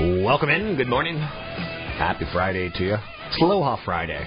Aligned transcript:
Welcome 0.00 0.48
in. 0.48 0.76
Good 0.78 0.88
morning. 0.88 1.18
Happy 1.18 2.24
Friday 2.32 2.70
to 2.74 2.82
you. 2.82 2.94
It's 2.94 3.42
Aloha 3.42 3.76
Friday. 3.84 4.26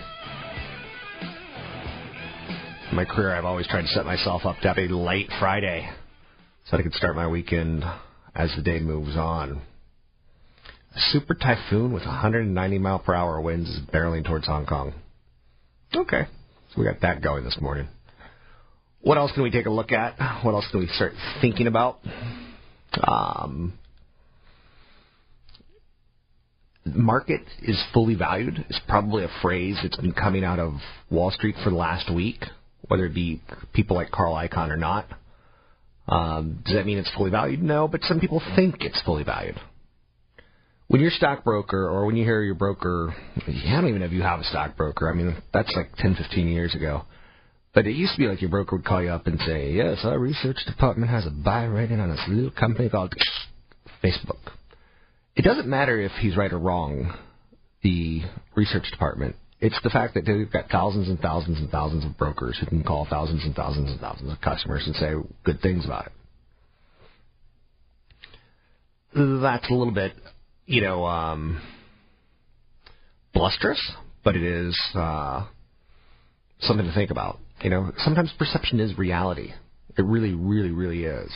In 2.92 2.96
my 2.96 3.06
career, 3.06 3.36
I've 3.36 3.44
always 3.44 3.66
tried 3.66 3.82
to 3.82 3.88
set 3.88 4.06
myself 4.06 4.46
up 4.46 4.58
to 4.62 4.68
have 4.68 4.78
a 4.78 4.94
late 4.94 5.32
Friday 5.40 5.90
so 6.66 6.78
that 6.78 6.82
I 6.82 6.84
could 6.84 6.94
start 6.94 7.16
my 7.16 7.28
weekend 7.28 7.84
as 8.36 8.54
the 8.56 8.62
day 8.62 8.82
moves 8.82 9.18
on. 9.18 9.64
A 10.96 11.00
super 11.12 11.34
typhoon 11.34 11.92
with 11.92 12.06
190 12.06 12.78
mile 12.78 13.00
per 13.00 13.16
hour 13.16 13.42
winds 13.42 13.68
is 13.68 13.80
barreling 13.92 14.24
towards 14.24 14.46
Hong 14.46 14.68
Kong. 14.68 14.94
Okay, 15.96 16.28
so 16.70 16.82
we 16.82 16.86
got 16.86 17.02
that 17.02 17.24
going 17.24 17.46
this 17.46 17.58
morning. 17.60 17.88
What 19.02 19.18
else 19.18 19.32
can 19.32 19.42
we 19.42 19.50
take 19.50 19.66
a 19.66 19.72
look 19.72 19.92
at? 19.92 20.44
What 20.46 20.54
else 20.54 20.68
can 20.70 20.82
we 20.82 20.88
start 20.88 21.14
thinking 21.42 21.66
about? 21.66 21.98
Um, 23.02 23.74
market 26.86 27.42
is 27.62 27.81
fully 27.94 28.16
valued 28.16 28.66
is 28.70 28.80
probably 28.88 29.23
a 29.23 29.30
phrase 29.42 29.78
that's 29.81 29.98
been 29.98 30.14
coming 30.14 30.44
out 30.44 30.59
of 30.59 30.73
Wall 31.09 31.31
Street 31.31 31.56
for 31.64 31.70
the 31.70 31.75
last 31.75 32.14
week, 32.14 32.44
whether 32.88 33.06
it 33.06 33.14
be 33.14 33.42
people 33.73 33.95
like 33.95 34.12
Carl 34.12 34.34
Icahn 34.34 34.70
or 34.70 34.78
not. 34.78 35.08
Um, 36.08 36.62
does 36.66 36.75
that 36.75 36.86
mean 36.86 36.98
it's 36.98 37.12
fully 37.16 37.31
valued? 37.31 37.64
No, 37.64 37.88
but 37.88 38.02
some 38.03 38.20
people 38.20 38.42
think 38.56 38.78
it's 38.81 39.02
fully 39.03 39.23
valued. 39.23 39.56
When 40.88 41.00
you're 41.00 41.12
a 41.12 41.16
stockbroker 41.16 41.88
or 41.88 42.06
when 42.06 42.17
you 42.17 42.25
hear 42.25 42.42
your 42.42 42.56
broker, 42.56 43.16
I 43.38 43.72
don't 43.72 43.88
even 43.88 44.02
know 44.02 44.06
if 44.06 44.12
you 44.12 44.22
have 44.22 44.42
a 44.42 44.44
stockbroker. 44.44 45.09
I 45.09 45.14
mean, 45.14 45.36
that's 45.53 45.73
like 45.75 45.95
10, 45.95 46.16
15 46.16 46.47
years 46.47 46.75
ago. 46.75 47.06
But 47.73 47.88
it 47.88 47.94
used 47.94 48.14
to 48.14 48.20
be 48.20 48.28
like 48.28 48.42
your 48.42 48.52
broker 48.52 48.75
would 48.75 48.86
call 48.86 49.02
you 49.02 49.09
up 49.09 49.25
and 49.25 49.40
say, 49.40 49.72
yes, 49.72 50.00
our 50.03 50.20
research 50.20 50.58
department 50.68 51.09
has 51.09 51.25
a 51.25 51.31
buy 51.31 51.63
rating 51.63 52.00
on 52.00 52.09
this 52.09 52.22
little 52.28 52.52
company 52.52 52.90
called 52.90 53.16
Facebook. 54.03 54.52
It 55.36 55.42
doesn't 55.42 55.68
matter 55.68 56.00
if 56.00 56.12
he's 56.14 56.38
right 56.38 56.52
or 56.52 56.60
wrong, 56.60 57.14
the 57.82 58.22
research 58.56 58.90
department. 58.92 59.36
It's 59.60 59.80
the 59.84 59.90
fact 59.90 60.14
that 60.14 60.26
they've 60.26 60.52
got 60.52 60.70
thousands 60.70 61.08
and 61.08 61.20
thousands 61.20 61.58
and 61.60 61.70
thousands 61.70 62.06
of 62.06 62.18
brokers 62.18 62.58
who 62.60 62.66
can 62.66 62.84
call 62.84 63.08
thousands 63.10 63.44
and 63.44 63.56
thousands 63.56 63.90
and 63.90 64.00
thousands 64.00 64.32
of 64.32 64.42
customers 64.42 64.84
and 64.86 64.96
say 64.96 65.14
good 65.44 65.62
things 65.62 65.86
about 65.86 66.08
it. 66.08 66.12
That's 69.16 69.70
a 69.70 69.74
little 69.74 69.94
bit, 69.94 70.14
you 70.66 70.82
know, 70.82 71.06
um, 71.06 71.62
blusterous, 73.36 73.80
but 74.24 74.36
it 74.36 74.44
is 74.44 74.78
uh, 74.96 75.46
something 76.60 76.86
to 76.86 76.94
think 76.94 77.12
about. 77.12 77.40
You 77.62 77.70
know, 77.70 77.92
sometimes 78.00 78.34
perception 78.38 78.80
is 78.80 78.98
reality. 78.98 79.54
It 79.98 80.04
really, 80.04 80.34
really, 80.34 80.72
really 80.72 81.06
is. 81.06 81.32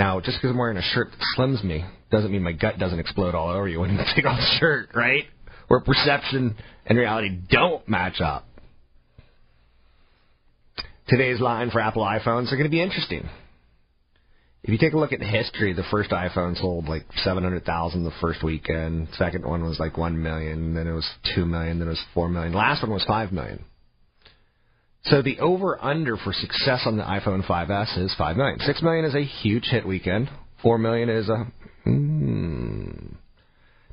Now, 0.00 0.18
just 0.18 0.38
because 0.38 0.52
I'm 0.52 0.56
wearing 0.56 0.78
a 0.78 0.92
shirt 0.94 1.10
that 1.10 1.18
slims 1.36 1.62
me 1.62 1.84
doesn't 2.10 2.32
mean 2.32 2.42
my 2.42 2.52
gut 2.52 2.78
doesn't 2.78 2.98
explode 2.98 3.34
all 3.34 3.50
over 3.50 3.68
you 3.68 3.80
when 3.80 3.90
you 3.90 3.98
take 4.16 4.24
off 4.24 4.38
the 4.38 4.58
shirt, 4.58 4.88
right? 4.94 5.24
Where 5.68 5.80
perception 5.80 6.56
and 6.86 6.96
reality 6.96 7.38
don't 7.50 7.86
match 7.86 8.18
up. 8.18 8.46
Today's 11.06 11.38
line 11.38 11.68
for 11.68 11.82
Apple 11.82 12.02
iPhones 12.02 12.50
are 12.50 12.56
going 12.56 12.64
to 12.64 12.70
be 12.70 12.80
interesting. 12.80 13.28
If 14.62 14.70
you 14.70 14.78
take 14.78 14.94
a 14.94 14.96
look 14.96 15.12
at 15.12 15.18
the 15.18 15.26
history, 15.26 15.74
the 15.74 15.84
first 15.90 16.08
iPhone 16.12 16.58
sold 16.58 16.88
like 16.88 17.04
700,000 17.16 18.02
the 18.02 18.10
first 18.22 18.42
weekend. 18.42 19.08
Second 19.18 19.44
one 19.44 19.62
was 19.64 19.78
like 19.78 19.98
1 19.98 20.22
million, 20.22 20.72
then 20.72 20.86
it 20.86 20.92
was 20.92 21.08
2 21.34 21.44
million, 21.44 21.78
then 21.78 21.88
it 21.88 21.90
was 21.90 22.04
4 22.14 22.30
million. 22.30 22.54
Last 22.54 22.82
one 22.82 22.92
was 22.92 23.04
5 23.04 23.32
million. 23.32 23.66
So 25.04 25.22
the 25.22 25.38
over 25.40 25.82
under 25.82 26.16
for 26.16 26.32
success 26.32 26.82
on 26.84 26.96
the 26.96 27.02
iPhone 27.02 27.44
5S 27.46 27.98
is 27.98 28.14
5 28.18 28.36
million. 28.36 28.58
6 28.60 28.82
million 28.82 29.04
is 29.04 29.14
a 29.14 29.24
huge 29.24 29.64
hit 29.64 29.86
weekend. 29.86 30.28
4 30.62 30.78
million 30.78 31.08
is 31.08 31.28
a 31.28 31.46
hmm. 31.84 33.14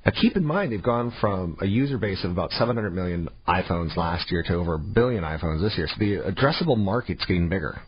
Now 0.06 0.12
keep 0.22 0.35
in 0.35 0.45
mind 0.45 0.72
they've 0.72 0.84
gone 0.84 1.13
from 1.19 1.57
a 1.62 1.66
user 1.66 1.97
base 1.97 2.23
of 2.23 2.31
about 2.31 2.51
700 2.51 2.94
million 2.94 3.29
iPhones 3.47 3.95
last 3.97 4.31
year 4.31 4.44
to 4.44 4.53
over 4.53 4.75
a 4.75 4.79
billion 4.79 5.23
iPhones 5.23 5.62
this 5.62 5.78
year. 5.78 5.88
So 5.88 5.95
the 6.00 6.31
addressable 6.31 6.78
market's 6.78 7.25
getting 7.25 7.50
bigger. 7.50 7.81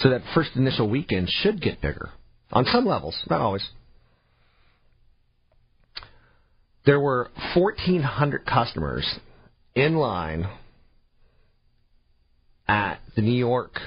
So 0.00 0.10
that 0.10 0.22
first 0.34 0.50
initial 0.56 0.88
weekend 0.88 1.28
should 1.28 1.60
get 1.60 1.80
bigger 1.80 2.10
on 2.52 2.64
some 2.66 2.84
levels, 2.84 3.16
not 3.30 3.40
always. 3.40 3.66
There 6.84 7.00
were 7.00 7.30
1,400 7.54 8.44
customers 8.44 9.18
in 9.74 9.96
line 9.96 10.48
at 12.66 12.98
the 13.16 13.22
New 13.22 13.36
York 13.36 13.78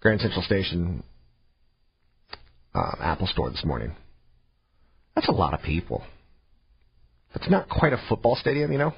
Grand 0.00 0.20
Central 0.20 0.42
Station 0.42 1.02
uh, 2.74 2.92
Apple 3.00 3.26
Store 3.26 3.50
this 3.50 3.64
morning. 3.64 3.92
That's 5.14 5.28
a 5.28 5.32
lot 5.32 5.54
of 5.54 5.62
people. 5.62 6.02
It's 7.34 7.50
not 7.50 7.68
quite 7.68 7.92
a 7.92 8.02
football 8.08 8.36
stadium, 8.36 8.72
you 8.72 8.78
know. 8.78 8.94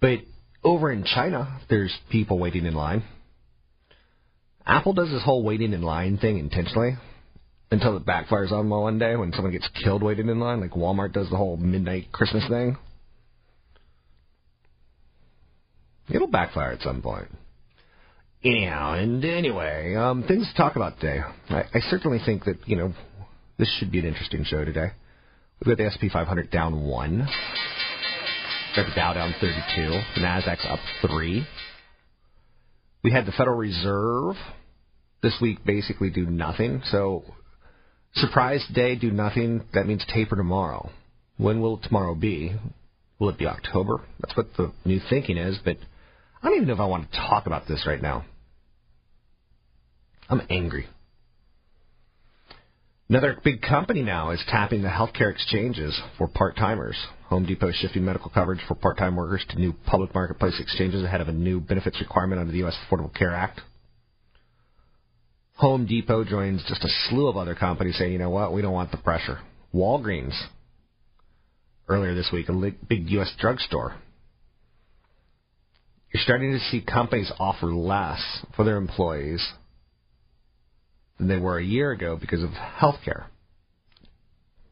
But 0.00 0.20
over 0.62 0.90
in 0.90 1.04
China, 1.04 1.60
there's 1.68 1.94
people 2.10 2.38
waiting 2.38 2.66
in 2.66 2.74
line. 2.74 3.04
Apple 4.66 4.94
does 4.94 5.10
this 5.10 5.22
whole 5.22 5.42
waiting 5.42 5.72
in 5.72 5.82
line 5.82 6.18
thing 6.18 6.38
intentionally 6.38 6.96
until 7.70 7.96
it 7.96 8.06
backfires 8.06 8.52
on 8.52 8.68
them 8.68 8.70
one 8.70 8.98
day 8.98 9.16
when 9.16 9.32
someone 9.32 9.52
gets 9.52 9.68
killed 9.82 10.02
waiting 10.02 10.28
in 10.28 10.40
line, 10.40 10.60
like 10.60 10.70
Walmart 10.70 11.12
does 11.12 11.28
the 11.28 11.36
whole 11.36 11.56
midnight 11.56 12.12
Christmas 12.12 12.46
thing. 12.48 12.76
It'll 16.08 16.28
backfire 16.28 16.72
at 16.72 16.82
some 16.82 17.02
point. 17.02 17.28
Anyhow, 18.44 18.92
and 18.92 19.24
anyway, 19.24 19.94
um, 19.94 20.22
things 20.24 20.46
to 20.46 20.54
talk 20.54 20.76
about 20.76 21.00
today. 21.00 21.20
I, 21.48 21.62
I 21.72 21.80
certainly 21.88 22.18
think 22.26 22.44
that, 22.44 22.56
you 22.66 22.76
know, 22.76 22.92
this 23.58 23.74
should 23.78 23.90
be 23.90 23.98
an 23.98 24.04
interesting 24.04 24.44
show 24.44 24.66
today. 24.66 24.88
We've 25.64 25.74
got 25.74 25.82
the 25.82 25.90
SP 25.90 26.12
500 26.12 26.50
down 26.50 26.84
one. 26.86 27.26
Got 28.76 28.86
the 28.86 28.94
Dow 28.94 29.14
down 29.14 29.34
32. 29.40 29.88
The 30.16 30.20
Nasdaq's 30.20 30.66
up 30.68 30.78
three. 31.00 31.46
We 33.02 33.12
had 33.12 33.24
the 33.24 33.32
Federal 33.32 33.56
Reserve 33.56 34.34
this 35.22 35.38
week 35.40 35.64
basically 35.64 36.10
do 36.10 36.26
nothing. 36.26 36.82
So, 36.90 37.24
surprise 38.14 38.62
day, 38.74 38.94
do 38.94 39.10
nothing. 39.10 39.62
That 39.72 39.86
means 39.86 40.04
taper 40.12 40.36
tomorrow. 40.36 40.90
When 41.38 41.62
will 41.62 41.78
tomorrow 41.78 42.14
be? 42.14 42.54
Will 43.18 43.30
it 43.30 43.38
be 43.38 43.46
October? 43.46 44.02
That's 44.20 44.36
what 44.36 44.48
the 44.58 44.70
new 44.84 45.00
thinking 45.08 45.38
is, 45.38 45.56
but 45.64 45.78
I 46.42 46.48
don't 46.48 46.56
even 46.56 46.68
know 46.68 46.74
if 46.74 46.80
I 46.80 46.86
want 46.86 47.10
to 47.10 47.16
talk 47.16 47.46
about 47.46 47.66
this 47.66 47.86
right 47.86 48.02
now. 48.02 48.26
I'm 50.28 50.42
angry. 50.50 50.86
Another 53.08 53.38
big 53.44 53.60
company 53.60 54.02
now 54.02 54.30
is 54.30 54.42
tapping 54.48 54.82
the 54.82 54.88
healthcare 54.88 55.30
exchanges 55.30 55.98
for 56.16 56.26
part 56.26 56.56
timers. 56.56 56.96
Home 57.26 57.44
Depot 57.44 57.70
shifting 57.72 58.04
medical 58.04 58.30
coverage 58.30 58.60
for 58.66 58.74
part 58.74 58.96
time 58.96 59.14
workers 59.14 59.44
to 59.50 59.58
new 59.58 59.74
public 59.86 60.14
marketplace 60.14 60.58
exchanges 60.58 61.02
ahead 61.04 61.20
of 61.20 61.28
a 61.28 61.32
new 61.32 61.60
benefits 61.60 62.00
requirement 62.00 62.40
under 62.40 62.52
the 62.52 62.58
U.S. 62.58 62.76
Affordable 62.88 63.14
Care 63.14 63.34
Act. 63.34 63.60
Home 65.56 65.86
Depot 65.86 66.24
joins 66.24 66.64
just 66.66 66.82
a 66.82 66.88
slew 67.08 67.28
of 67.28 67.36
other 67.36 67.54
companies 67.54 67.96
saying, 67.98 68.12
you 68.12 68.18
know 68.18 68.30
what, 68.30 68.52
we 68.52 68.62
don't 68.62 68.72
want 68.72 68.90
the 68.90 68.96
pressure. 68.96 69.38
Walgreens 69.74 70.34
earlier 71.86 72.14
this 72.14 72.30
week, 72.32 72.48
a 72.48 72.72
big 72.88 73.10
U.S. 73.10 73.32
drugstore. 73.38 73.96
You're 76.12 76.22
starting 76.22 76.52
to 76.52 76.58
see 76.70 76.80
companies 76.80 77.30
offer 77.38 77.66
less 77.66 78.20
for 78.56 78.64
their 78.64 78.76
employees 78.76 79.46
than 81.18 81.28
they 81.28 81.38
were 81.38 81.58
a 81.58 81.64
year 81.64 81.92
ago 81.92 82.16
because 82.20 82.42
of 82.42 82.50
health 82.50 82.96
care. 83.04 83.26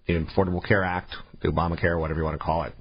The 0.06 0.14
Affordable 0.14 0.66
Care 0.66 0.84
Act, 0.84 1.14
the 1.42 1.48
Obamacare, 1.48 1.98
whatever 1.98 2.20
you 2.20 2.24
want 2.24 2.38
to 2.38 2.44
call 2.44 2.64
it. 2.64 2.74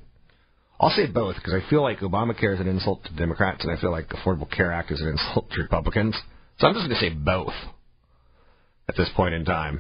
I'll 0.80 0.90
say 0.90 1.06
both 1.06 1.36
because 1.36 1.54
I 1.54 1.70
feel 1.70 1.84
like 1.84 2.00
Obamacare 2.00 2.56
is 2.56 2.60
an 2.60 2.68
insult 2.68 3.04
to 3.04 3.16
Democrats 3.16 3.64
and 3.64 3.76
I 3.76 3.80
feel 3.80 3.92
like 3.92 4.10
the 4.10 4.16
Affordable 4.16 4.50
Care 4.50 4.72
Act 4.72 4.92
is 4.92 5.00
an 5.00 5.10
insult 5.10 5.50
to 5.52 5.62
Republicans. 5.62 6.16
So 6.58 6.68
I'm 6.68 6.74
just 6.74 6.88
going 6.88 7.00
to 7.00 7.06
say 7.06 7.10
both 7.10 7.54
at 8.90 8.96
this 8.96 9.10
point 9.16 9.36
in 9.36 9.46
time. 9.46 9.80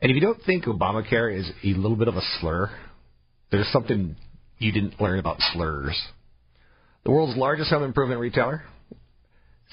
And 0.00 0.10
if 0.10 0.14
you 0.14 0.20
don't 0.20 0.42
think 0.44 0.64
Obamacare 0.64 1.38
is 1.38 1.50
a 1.62 1.78
little 1.78 1.96
bit 1.96 2.08
of 2.08 2.16
a 2.16 2.22
slur, 2.40 2.70
there's 3.50 3.70
something 3.70 4.16
you 4.58 4.72
didn't 4.72 5.00
learn 5.00 5.18
about 5.18 5.36
slurs. 5.52 6.00
The 7.04 7.10
world's 7.10 7.36
largest 7.36 7.70
home 7.70 7.82
improvement 7.82 8.20
retailer 8.20 8.64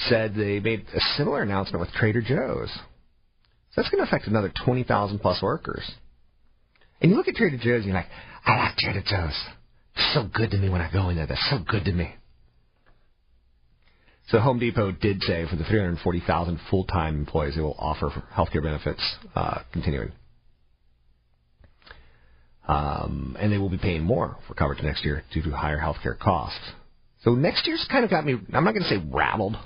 said 0.09 0.36
they 0.36 0.59
made 0.59 0.86
a 0.95 1.00
similar 1.18 1.42
announcement 1.42 1.81
with 1.81 1.92
Trader 1.94 2.21
Joe's. 2.21 2.71
So 2.74 3.81
that's 3.81 3.89
going 3.89 4.03
to 4.03 4.07
affect 4.07 4.27
another 4.27 4.51
20,000 4.65 5.19
plus 5.19 5.42
workers. 5.42 5.89
And 7.01 7.12
you 7.12 7.18
look 7.18 7.27
at 7.27 7.36
Trader 7.36 7.57
Joe's 7.57 7.83
and 7.83 7.86
you're 7.86 7.95
like, 7.95 8.09
I 8.45 8.57
like 8.57 8.77
Trader 8.77 9.01
Joe's. 9.06 9.45
It's 9.95 10.13
so 10.13 10.30
good 10.33 10.51
to 10.51 10.57
me 10.57 10.69
when 10.69 10.81
I 10.81 10.92
go 10.92 11.09
in 11.09 11.15
there. 11.15 11.27
They're 11.27 11.38
so 11.50 11.59
good 11.59 11.86
to 11.86 11.92
me. 11.92 12.13
So 14.27 14.39
Home 14.39 14.59
Depot 14.59 14.92
did 14.92 15.21
say 15.24 15.45
for 15.50 15.56
the 15.57 15.65
340,000 15.65 16.59
full-time 16.69 17.18
employees, 17.18 17.56
they 17.56 17.62
will 17.62 17.75
offer 17.77 18.24
healthcare 18.33 18.63
benefits 18.63 19.01
uh, 19.36 19.59
continuing. 19.74 20.13
Um, 22.68 23.36
and 23.39 23.51
they 23.51 23.57
will 23.57 23.69
be 23.69 23.77
paying 23.77 24.03
more 24.03 24.38
for 24.48 24.53
coverage 24.53 24.81
next 24.83 25.03
year 25.03 25.24
due 25.33 25.42
to 25.44 25.51
higher 25.51 25.80
healthcare 25.80 26.18
costs. 26.18 26.59
So 27.24 27.31
next 27.31 27.68
year's 27.68 27.86
kind 27.92 28.06
of 28.06 28.09
got 28.09 28.25
me. 28.25 28.33
I'm 28.53 28.63
not 28.63 28.74
going 28.74 28.83
to 28.83 28.89
say 28.89 29.03
rattled, 29.12 29.57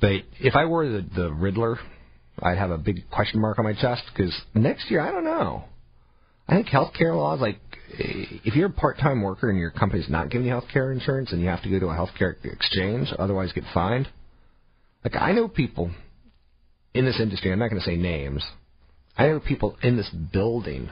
but 0.00 0.22
if 0.40 0.54
I 0.54 0.66
were 0.66 0.88
the, 0.88 1.06
the 1.14 1.32
Riddler, 1.32 1.78
I'd 2.42 2.58
have 2.58 2.70
a 2.70 2.78
big 2.78 3.08
question 3.10 3.40
mark 3.40 3.58
on 3.58 3.64
my 3.64 3.72
chest 3.72 4.02
because 4.12 4.34
next 4.54 4.90
year 4.90 5.00
I 5.00 5.10
don't 5.10 5.24
know. 5.24 5.64
I 6.48 6.54
think 6.54 6.68
healthcare 6.68 7.16
laws, 7.16 7.40
like 7.40 7.58
if 7.88 8.54
you're 8.54 8.68
a 8.68 8.72
part-time 8.72 9.22
worker 9.22 9.48
and 9.48 9.58
your 9.58 9.70
company's 9.70 10.08
not 10.08 10.30
giving 10.30 10.46
you 10.46 10.52
healthcare 10.52 10.92
insurance 10.92 11.32
and 11.32 11.40
you 11.40 11.48
have 11.48 11.62
to 11.62 11.70
go 11.70 11.80
to 11.80 11.86
a 11.86 11.94
healthcare 11.94 12.34
exchange, 12.44 13.08
otherwise 13.18 13.52
get 13.52 13.64
fined. 13.72 14.08
Like 15.04 15.16
I 15.16 15.32
know 15.32 15.48
people 15.48 15.90
in 16.94 17.04
this 17.04 17.20
industry. 17.20 17.52
I'm 17.52 17.58
not 17.58 17.70
going 17.70 17.80
to 17.80 17.86
say 17.86 17.96
names. 17.96 18.44
I 19.16 19.28
know 19.28 19.40
people 19.40 19.76
in 19.82 19.96
this 19.96 20.10
building 20.10 20.90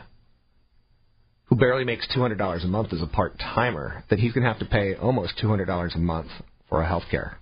who 1.46 1.56
barely 1.56 1.84
makes 1.84 2.06
$200 2.16 2.64
a 2.64 2.66
month 2.68 2.92
as 2.92 3.02
a 3.02 3.06
part 3.06 3.38
timer, 3.38 4.04
that 4.08 4.18
he's 4.18 4.32
going 4.32 4.44
to 4.44 4.48
have 4.50 4.58
to 4.60 4.64
pay 4.64 4.94
almost 4.94 5.34
$200 5.42 5.94
a 5.94 5.98
month 5.98 6.28
for 6.68 6.82
a 6.82 6.88
health 6.88 7.04
care. 7.10 7.38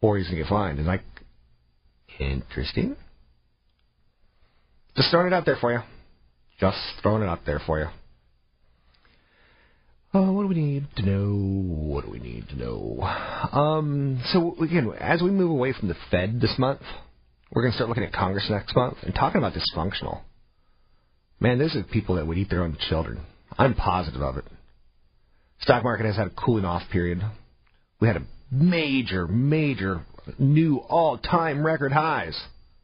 Or 0.00 0.16
he's 0.16 0.26
going 0.26 0.38
to 0.38 0.42
get 0.44 0.48
fined. 0.48 0.78
And 0.78 0.86
like, 0.86 1.02
interesting. 2.18 2.96
Just 4.96 5.10
throwing 5.10 5.28
it 5.28 5.32
out 5.32 5.44
there 5.44 5.58
for 5.60 5.72
you. 5.72 5.80
Just 6.58 6.78
throwing 7.02 7.22
it 7.22 7.26
out 7.26 7.40
there 7.46 7.60
for 7.64 7.78
you. 7.78 7.86
Oh, 10.12 10.32
what 10.32 10.42
do 10.42 10.48
we 10.48 10.56
need 10.56 10.86
to 10.96 11.02
know? 11.02 11.84
What 11.86 12.04
do 12.04 12.10
we 12.10 12.18
need 12.18 12.48
to 12.48 12.56
know? 12.56 13.00
Um, 13.00 14.20
so 14.32 14.56
again, 14.60 14.90
as 14.98 15.22
we 15.22 15.30
move 15.30 15.50
away 15.50 15.72
from 15.72 15.88
the 15.88 15.94
Fed 16.10 16.40
this 16.40 16.54
month, 16.58 16.80
we're 17.52 17.62
going 17.62 17.72
to 17.72 17.76
start 17.76 17.88
looking 17.88 18.04
at 18.04 18.12
Congress 18.12 18.46
next 18.50 18.74
month 18.74 18.96
and 19.02 19.14
talking 19.14 19.38
about 19.38 19.54
dysfunctional. 19.54 20.22
Man, 21.38 21.58
those 21.58 21.76
are 21.76 21.82
people 21.84 22.16
that 22.16 22.26
would 22.26 22.38
eat 22.38 22.50
their 22.50 22.64
own 22.64 22.76
children. 22.88 23.20
I'm 23.56 23.74
positive 23.74 24.20
of 24.20 24.36
it. 24.36 24.44
Stock 25.60 25.84
market 25.84 26.06
has 26.06 26.16
had 26.16 26.26
a 26.26 26.30
cooling 26.30 26.64
off 26.64 26.82
period. 26.90 27.22
We 28.00 28.08
had 28.08 28.16
a 28.16 28.26
major, 28.50 29.26
major 29.26 30.04
new 30.38 30.78
all-time 30.78 31.64
record 31.64 31.92
highs 31.92 32.38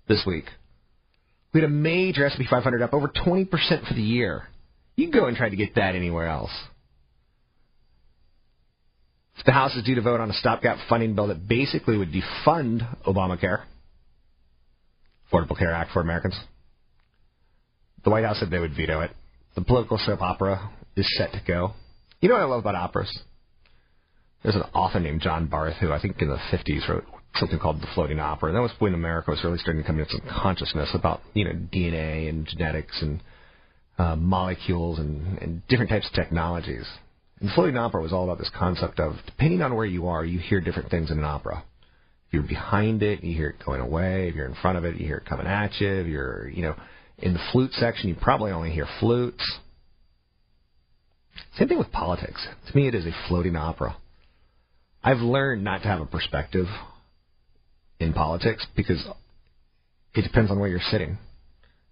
this 0.09 0.25
week. 0.27 0.47
We 1.53 1.61
had 1.61 1.71
a 1.71 1.73
major 1.73 2.27
S&P 2.27 2.47
500 2.49 2.83
up 2.83 2.93
over 2.93 3.09
20% 3.09 3.49
for 3.89 3.95
the 3.95 4.03
year. 4.03 4.45
You 4.97 5.09
can 5.09 5.19
go 5.19 5.27
and 5.27 5.37
try 5.37 5.49
to 5.49 5.57
get 5.57 5.75
that 5.77 5.95
anywhere 5.95 6.29
else. 6.29 6.51
The 9.45 9.53
House 9.53 9.77
is 9.77 9.85
due 9.85 9.95
to 9.95 10.03
vote 10.03 10.21
on 10.21 10.29
a 10.29 10.35
stopgap 10.35 10.77
funding 10.89 11.15
bill 11.15 11.29
that 11.29 11.47
basically 11.47 11.97
would 11.97 12.11
defund 12.11 12.83
Obamacare, 13.05 13.63
Affordable 15.31 15.57
Care 15.57 15.73
Act 15.73 15.93
for 15.93 16.01
Americans. 16.01 16.37
The 18.03 18.11
White 18.11 18.25
House 18.25 18.41
said 18.41 18.51
they 18.51 18.59
would 18.59 18.75
veto 18.75 19.01
it. 19.03 19.13
The 19.55 19.61
political 19.61 19.99
soap 19.99 20.21
opera 20.21 20.71
is 20.97 21.07
set 21.17 21.33
to 21.33 21.41
go. 21.47 21.75
You 22.21 22.29
know 22.29 22.35
what 22.35 22.43
I 22.43 22.47
love 22.47 22.61
about 22.61 22.75
operas? 22.75 23.17
There's 24.43 24.55
an 24.55 24.63
author 24.75 25.01
named 25.01 25.23
John 25.23 25.47
Barth 25.47 25.77
who 25.81 25.93
I 25.93 26.01
think 26.01 26.21
in 26.21 26.29
the 26.29 26.37
50s 26.37 26.89
wrote 26.89 27.05
something 27.35 27.59
called 27.59 27.81
The 27.81 27.89
Floating 27.95 28.21
Opera. 28.21 28.49
And 28.49 28.57
that 28.57 28.63
was 28.63 28.73
when 28.79 28.95
America 28.95 29.31
was 29.31 29.43
really 29.45 29.59
starting 29.59 29.83
to 29.83 29.87
come 29.87 29.99
into 29.99 30.13
some 30.13 30.29
consciousness 30.29 30.91
about, 30.95 31.21
you 31.35 31.45
know, 31.45 31.53
DNA 31.53 32.29
and 32.29 32.47
genetics 32.47 33.01
and 33.03 33.23
uh, 33.99 34.17
molecules 34.17 34.99
and, 34.99 35.39
and 35.39 35.67
different 35.69 35.91
types 35.91 36.07
of 36.07 36.13
technologies. 36.13 36.87
And 37.41 37.51
floating 37.51 37.77
opera 37.77 38.01
was 38.01 38.13
all 38.13 38.25
about 38.25 38.39
this 38.39 38.51
concept 38.57 38.99
of 38.99 39.17
depending 39.27 39.63
on 39.63 39.75
where 39.75 39.85
you 39.85 40.09
are, 40.09 40.25
you 40.25 40.39
hear 40.39 40.61
different 40.61 40.91
things 40.91 41.11
in 41.11 41.19
an 41.19 41.25
opera. 41.25 41.65
If 42.29 42.35
you're 42.35 42.43
behind 42.43 43.03
it, 43.03 43.23
you 43.23 43.37
hear 43.37 43.51
it 43.51 43.65
going 43.65 43.81
away. 43.81 44.29
If 44.29 44.35
you're 44.35 44.47
in 44.47 44.57
front 44.61 44.79
of 44.79 44.85
it, 44.85 44.97
you 44.97 45.07
hear 45.07 45.19
it 45.19 45.27
coming 45.27 45.47
at 45.47 45.79
you. 45.81 45.89
If 45.89 46.07
you're, 46.07 46.49
you 46.49 46.63
know, 46.63 46.75
in 47.19 47.35
the 47.35 47.41
flute 47.53 47.73
section, 47.73 48.09
you 48.09 48.17
probably 48.21 48.53
only 48.53 48.71
hear 48.71 48.87
flutes. 49.01 49.59
Same 51.59 51.69
thing 51.69 51.79
with 51.79 51.93
politics. 51.93 52.47
To 52.69 52.77
me, 52.77 52.89
it 52.89 52.95
is 52.95 53.07
a 53.07 53.13
floating 53.29 53.57
opera. 53.57 53.97
I've 55.07 55.19
learned 55.19 55.63
not 55.63 55.83
to 55.83 55.89
have 55.89 56.01
a 56.01 56.07
perspective 56.07 56.67
in 58.01 58.13
politics 58.13 58.67
because 58.75 59.01
it 60.15 60.23
depends 60.23 60.51
on 60.51 60.59
where 60.59 60.69
you're 60.69 60.81
sitting. 60.91 61.17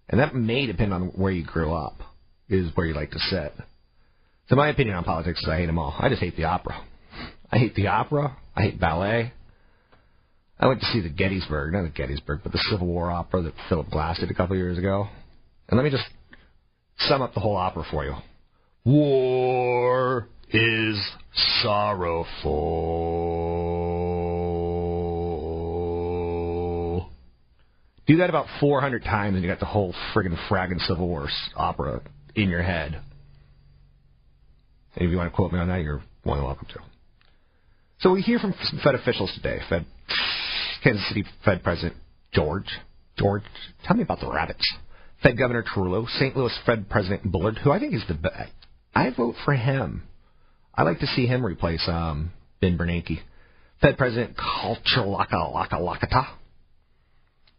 And 0.09 0.19
that 0.19 0.35
may 0.35 0.65
depend 0.65 0.93
on 0.93 1.03
where 1.15 1.31
you 1.31 1.45
grew 1.45 1.73
up, 1.73 1.97
is 2.49 2.75
where 2.75 2.85
you 2.85 2.93
like 2.93 3.11
to 3.11 3.19
sit. 3.19 3.53
So 4.49 4.57
my 4.57 4.67
opinion 4.67 4.97
on 4.97 5.05
politics 5.05 5.41
is 5.41 5.47
I 5.47 5.55
hate 5.55 5.67
them 5.67 5.79
all. 5.79 5.95
I 5.97 6.09
just 6.09 6.19
hate 6.19 6.35
the 6.35 6.43
opera. 6.43 6.77
I 7.49 7.57
hate 7.57 7.73
the 7.75 7.87
opera. 7.87 8.35
I 8.53 8.63
hate 8.63 8.81
ballet. 8.81 9.31
I 10.59 10.67
went 10.67 10.81
to 10.81 10.85
see 10.87 10.99
the 10.99 11.07
Gettysburg, 11.07 11.71
not 11.71 11.83
the 11.83 11.89
Gettysburg, 11.89 12.41
but 12.43 12.51
the 12.51 12.63
Civil 12.69 12.87
War 12.87 13.09
opera 13.09 13.43
that 13.43 13.53
Philip 13.69 13.91
Glass 13.91 14.19
did 14.19 14.29
a 14.29 14.33
couple 14.33 14.57
of 14.57 14.59
years 14.59 14.77
ago. 14.77 15.07
And 15.69 15.77
let 15.77 15.85
me 15.85 15.89
just 15.89 16.03
sum 16.99 17.21
up 17.21 17.33
the 17.33 17.39
whole 17.39 17.55
opera 17.55 17.85
for 17.89 18.03
you. 18.03 18.15
War 18.83 20.27
is 20.55 20.97
sorrowful. 21.61 22.31
Do 28.07 28.17
that 28.17 28.29
about 28.29 28.45
400 28.59 29.03
times 29.03 29.35
and 29.35 29.43
you 29.43 29.49
got 29.49 29.59
the 29.59 29.65
whole 29.65 29.93
friggin' 30.13 30.37
fraggin' 30.47 30.79
Civil 30.87 31.07
War 31.07 31.27
opera 31.55 32.01
in 32.35 32.49
your 32.49 32.61
head. 32.61 33.01
And 34.95 35.05
if 35.05 35.11
you 35.11 35.17
want 35.17 35.31
to 35.31 35.35
quote 35.35 35.51
me 35.51 35.59
on 35.59 35.67
that, 35.67 35.81
you're 35.81 36.01
more 36.23 36.37
than 36.37 36.45
welcome 36.45 36.67
to. 36.73 36.79
So 37.99 38.11
we 38.11 38.21
hear 38.21 38.39
from 38.39 38.53
some 38.63 38.79
Fed 38.83 38.95
officials 38.95 39.33
today. 39.35 39.59
Fed 39.67 39.85
Kansas 40.83 41.05
City 41.09 41.25
Fed 41.43 41.63
President 41.63 41.95
George. 42.31 42.69
George, 43.17 43.43
tell 43.85 43.97
me 43.97 44.03
about 44.03 44.21
the 44.21 44.31
rabbits. 44.31 44.65
Fed 45.21 45.37
Governor 45.37 45.63
Tarullo, 45.63 46.07
St. 46.07 46.37
Louis 46.37 46.57
Fed 46.65 46.89
President 46.89 47.23
Bullard, 47.29 47.57
who 47.57 47.71
I 47.71 47.79
think 47.79 47.93
is 47.93 48.03
the 48.07 48.13
best. 48.13 48.51
I 48.93 49.09
vote 49.09 49.35
for 49.43 49.53
him. 49.53 50.03
I 50.77 50.83
like 50.83 50.99
to 50.99 51.07
see 51.07 51.25
him 51.25 51.45
replace 51.45 51.83
um, 51.87 52.31
Ben 52.61 52.77
Bernanke. 52.77 53.19
Fed 53.81 53.97
President 53.97 54.35
Kocherlakota 54.37 56.27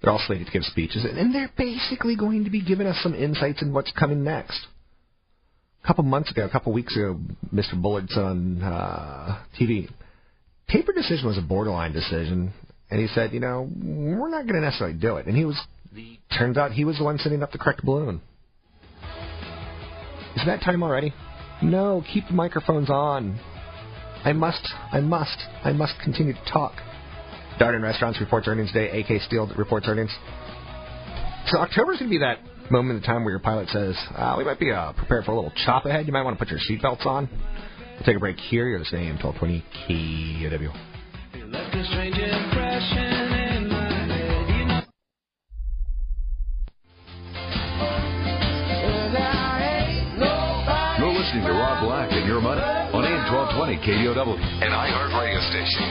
They're 0.00 0.10
all 0.10 0.22
slated 0.26 0.46
to 0.46 0.52
give 0.52 0.64
speeches, 0.64 1.04
and 1.04 1.34
they're 1.34 1.50
basically 1.56 2.16
going 2.16 2.44
to 2.44 2.50
be 2.50 2.62
giving 2.62 2.86
us 2.86 2.98
some 3.02 3.14
insights 3.14 3.62
in 3.62 3.72
what's 3.72 3.92
coming 3.92 4.24
next. 4.24 4.66
A 5.82 5.86
couple 5.86 6.04
months 6.04 6.30
ago, 6.30 6.44
a 6.44 6.48
couple 6.50 6.72
weeks 6.72 6.96
ago, 6.96 7.18
Mr. 7.54 7.80
Bullard 7.80 8.08
said 8.10 8.22
on 8.22 8.62
uh, 8.62 9.42
TV, 9.60 9.88
taper 10.68 10.92
decision 10.92 11.26
was 11.26 11.38
a 11.38 11.42
borderline 11.42 11.92
decision. 11.92 12.52
And 12.90 13.00
he 13.00 13.08
said, 13.08 13.32
you 13.32 13.40
know, 13.40 13.68
we're 13.82 14.28
not 14.28 14.42
going 14.42 14.54
to 14.54 14.60
necessarily 14.60 14.96
do 14.96 15.16
it. 15.16 15.26
And 15.26 15.36
he 15.36 15.44
was, 15.44 15.60
turns 16.36 16.56
out 16.56 16.72
he 16.72 16.84
was 16.84 16.98
the 16.98 17.04
one 17.04 17.18
setting 17.18 17.42
up 17.42 17.52
the 17.52 17.58
correct 17.58 17.84
balloon. 17.84 18.20
Is 20.36 20.44
that 20.46 20.60
time 20.60 20.82
already? 20.82 21.12
No, 21.62 22.04
keep 22.12 22.26
the 22.28 22.34
microphones 22.34 22.90
on. 22.90 23.38
I 24.24 24.32
must, 24.32 24.66
I 24.92 25.00
must, 25.00 25.38
I 25.64 25.72
must 25.72 25.94
continue 26.02 26.32
to 26.32 26.52
talk. 26.52 26.72
Darden 27.60 27.82
Restaurants 27.82 28.20
reports 28.20 28.48
earnings 28.48 28.72
day. 28.72 29.00
AK 29.00 29.22
Steel 29.22 29.50
reports 29.56 29.86
earnings. 29.88 30.14
So 31.46 31.58
October's 31.58 31.98
going 31.98 32.10
to 32.10 32.14
be 32.14 32.18
that 32.18 32.38
moment 32.70 32.98
in 32.98 33.02
time 33.02 33.24
where 33.24 33.30
your 33.30 33.40
pilot 33.40 33.68
says, 33.68 33.96
uh, 34.16 34.34
we 34.36 34.44
might 34.44 34.58
be 34.58 34.72
uh, 34.72 34.92
prepared 34.92 35.24
for 35.24 35.30
a 35.30 35.34
little 35.34 35.52
chop 35.64 35.86
ahead. 35.86 36.06
You 36.06 36.12
might 36.12 36.22
want 36.22 36.38
to 36.38 36.44
put 36.44 36.50
your 36.50 36.60
seatbelts 36.60 37.06
on. 37.06 37.28
We'll 37.94 38.04
take 38.04 38.16
a 38.16 38.20
break 38.20 38.38
here. 38.38 38.68
You're 38.68 38.80
listening 38.80 39.04
to 39.04 39.10
AM 39.10 39.18
1220 39.24 39.64
KW. 43.08 43.15
1220 53.56 53.80
KDOW, 53.88 54.36
an 54.60 54.70
iHeart 54.70 55.16
radio 55.18 55.40
station. 55.48 55.88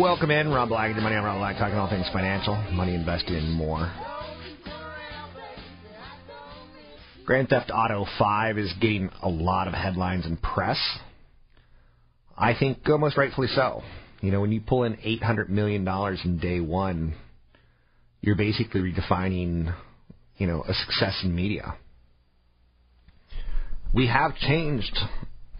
Welcome 0.00 0.30
in, 0.30 0.50
Rob 0.50 0.68
Black, 0.68 0.94
your 0.94 1.02
money 1.02 1.16
on 1.16 1.24
Rob 1.24 1.38
Black, 1.38 1.56
talking 1.56 1.76
all 1.76 1.88
things 1.88 2.06
financial, 2.12 2.54
money 2.72 2.94
invested 2.94 3.42
and 3.42 3.52
more. 3.52 3.92
Grand 7.24 7.48
Theft 7.48 7.72
Auto 7.74 8.06
5 8.16 8.58
is 8.58 8.72
getting 8.80 9.10
a 9.22 9.28
lot 9.28 9.66
of 9.66 9.74
headlines 9.74 10.24
and 10.24 10.40
press. 10.40 10.78
I 12.38 12.54
think 12.56 12.88
almost 12.88 13.16
rightfully 13.16 13.48
so. 13.48 13.82
You 14.20 14.30
know, 14.30 14.40
when 14.40 14.52
you 14.52 14.60
pull 14.60 14.84
in 14.84 14.94
$800 14.98 15.48
million 15.48 15.88
in 16.24 16.38
day 16.38 16.60
one, 16.60 17.16
you're 18.20 18.36
basically 18.36 18.80
redefining, 18.82 19.74
you 20.36 20.46
know, 20.46 20.64
a 20.66 20.74
success 20.74 21.20
in 21.22 21.34
media. 21.34 21.76
We 23.92 24.08
have 24.08 24.34
changed, 24.36 24.96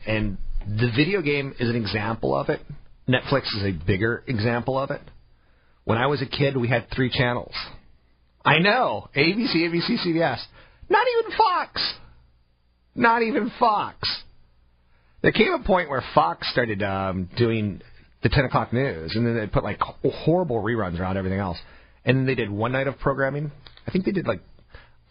and 0.07 0.39
the 0.67 0.91
video 0.97 1.23
game 1.23 1.55
is 1.59 1.69
an 1.69 1.77
example 1.77 2.35
of 2.35 2.49
it. 2.49 2.61
Netflix 3.09 3.43
is 3.57 3.63
a 3.65 3.73
bigger 3.87 4.25
example 4.27 4.79
of 4.79 4.91
it. 4.91 5.03
When 5.85 5.99
I 5.99 6.07
was 6.07 6.23
a 6.23 6.27
kid, 6.27 6.57
we 6.57 6.69
had 6.69 6.87
three 6.95 7.11
channels. 7.11 7.55
I 8.45 8.59
know 8.59 9.09
ABC, 9.17 9.55
ABC, 9.55 10.07
CBS. 10.07 10.41
Not 10.89 11.07
even 11.19 11.37
Fox. 11.37 11.95
Not 12.95 13.23
even 13.23 13.51
Fox. 13.59 13.97
There 15.23 15.33
came 15.33 15.53
a 15.53 15.65
point 15.65 15.89
where 15.89 16.03
Fox 16.15 16.51
started 16.51 16.83
um, 16.83 17.31
doing 17.37 17.81
the 18.23 18.29
10 18.29 18.45
o'clock 18.45 18.73
news, 18.73 19.13
and 19.15 19.27
then 19.27 19.37
they 19.37 19.47
put 19.47 19.65
like 19.65 19.81
horrible 19.81 20.63
reruns 20.63 20.99
around 20.99 21.17
everything 21.17 21.41
else. 21.41 21.59
And 22.05 22.19
then 22.19 22.27
they 22.27 22.35
did 22.35 22.51
one 22.51 22.73
night 22.73 22.87
of 22.87 22.99
programming. 22.99 23.51
I 23.87 23.91
think 23.91 24.05
they 24.05 24.13
did 24.13 24.27
like, 24.27 24.41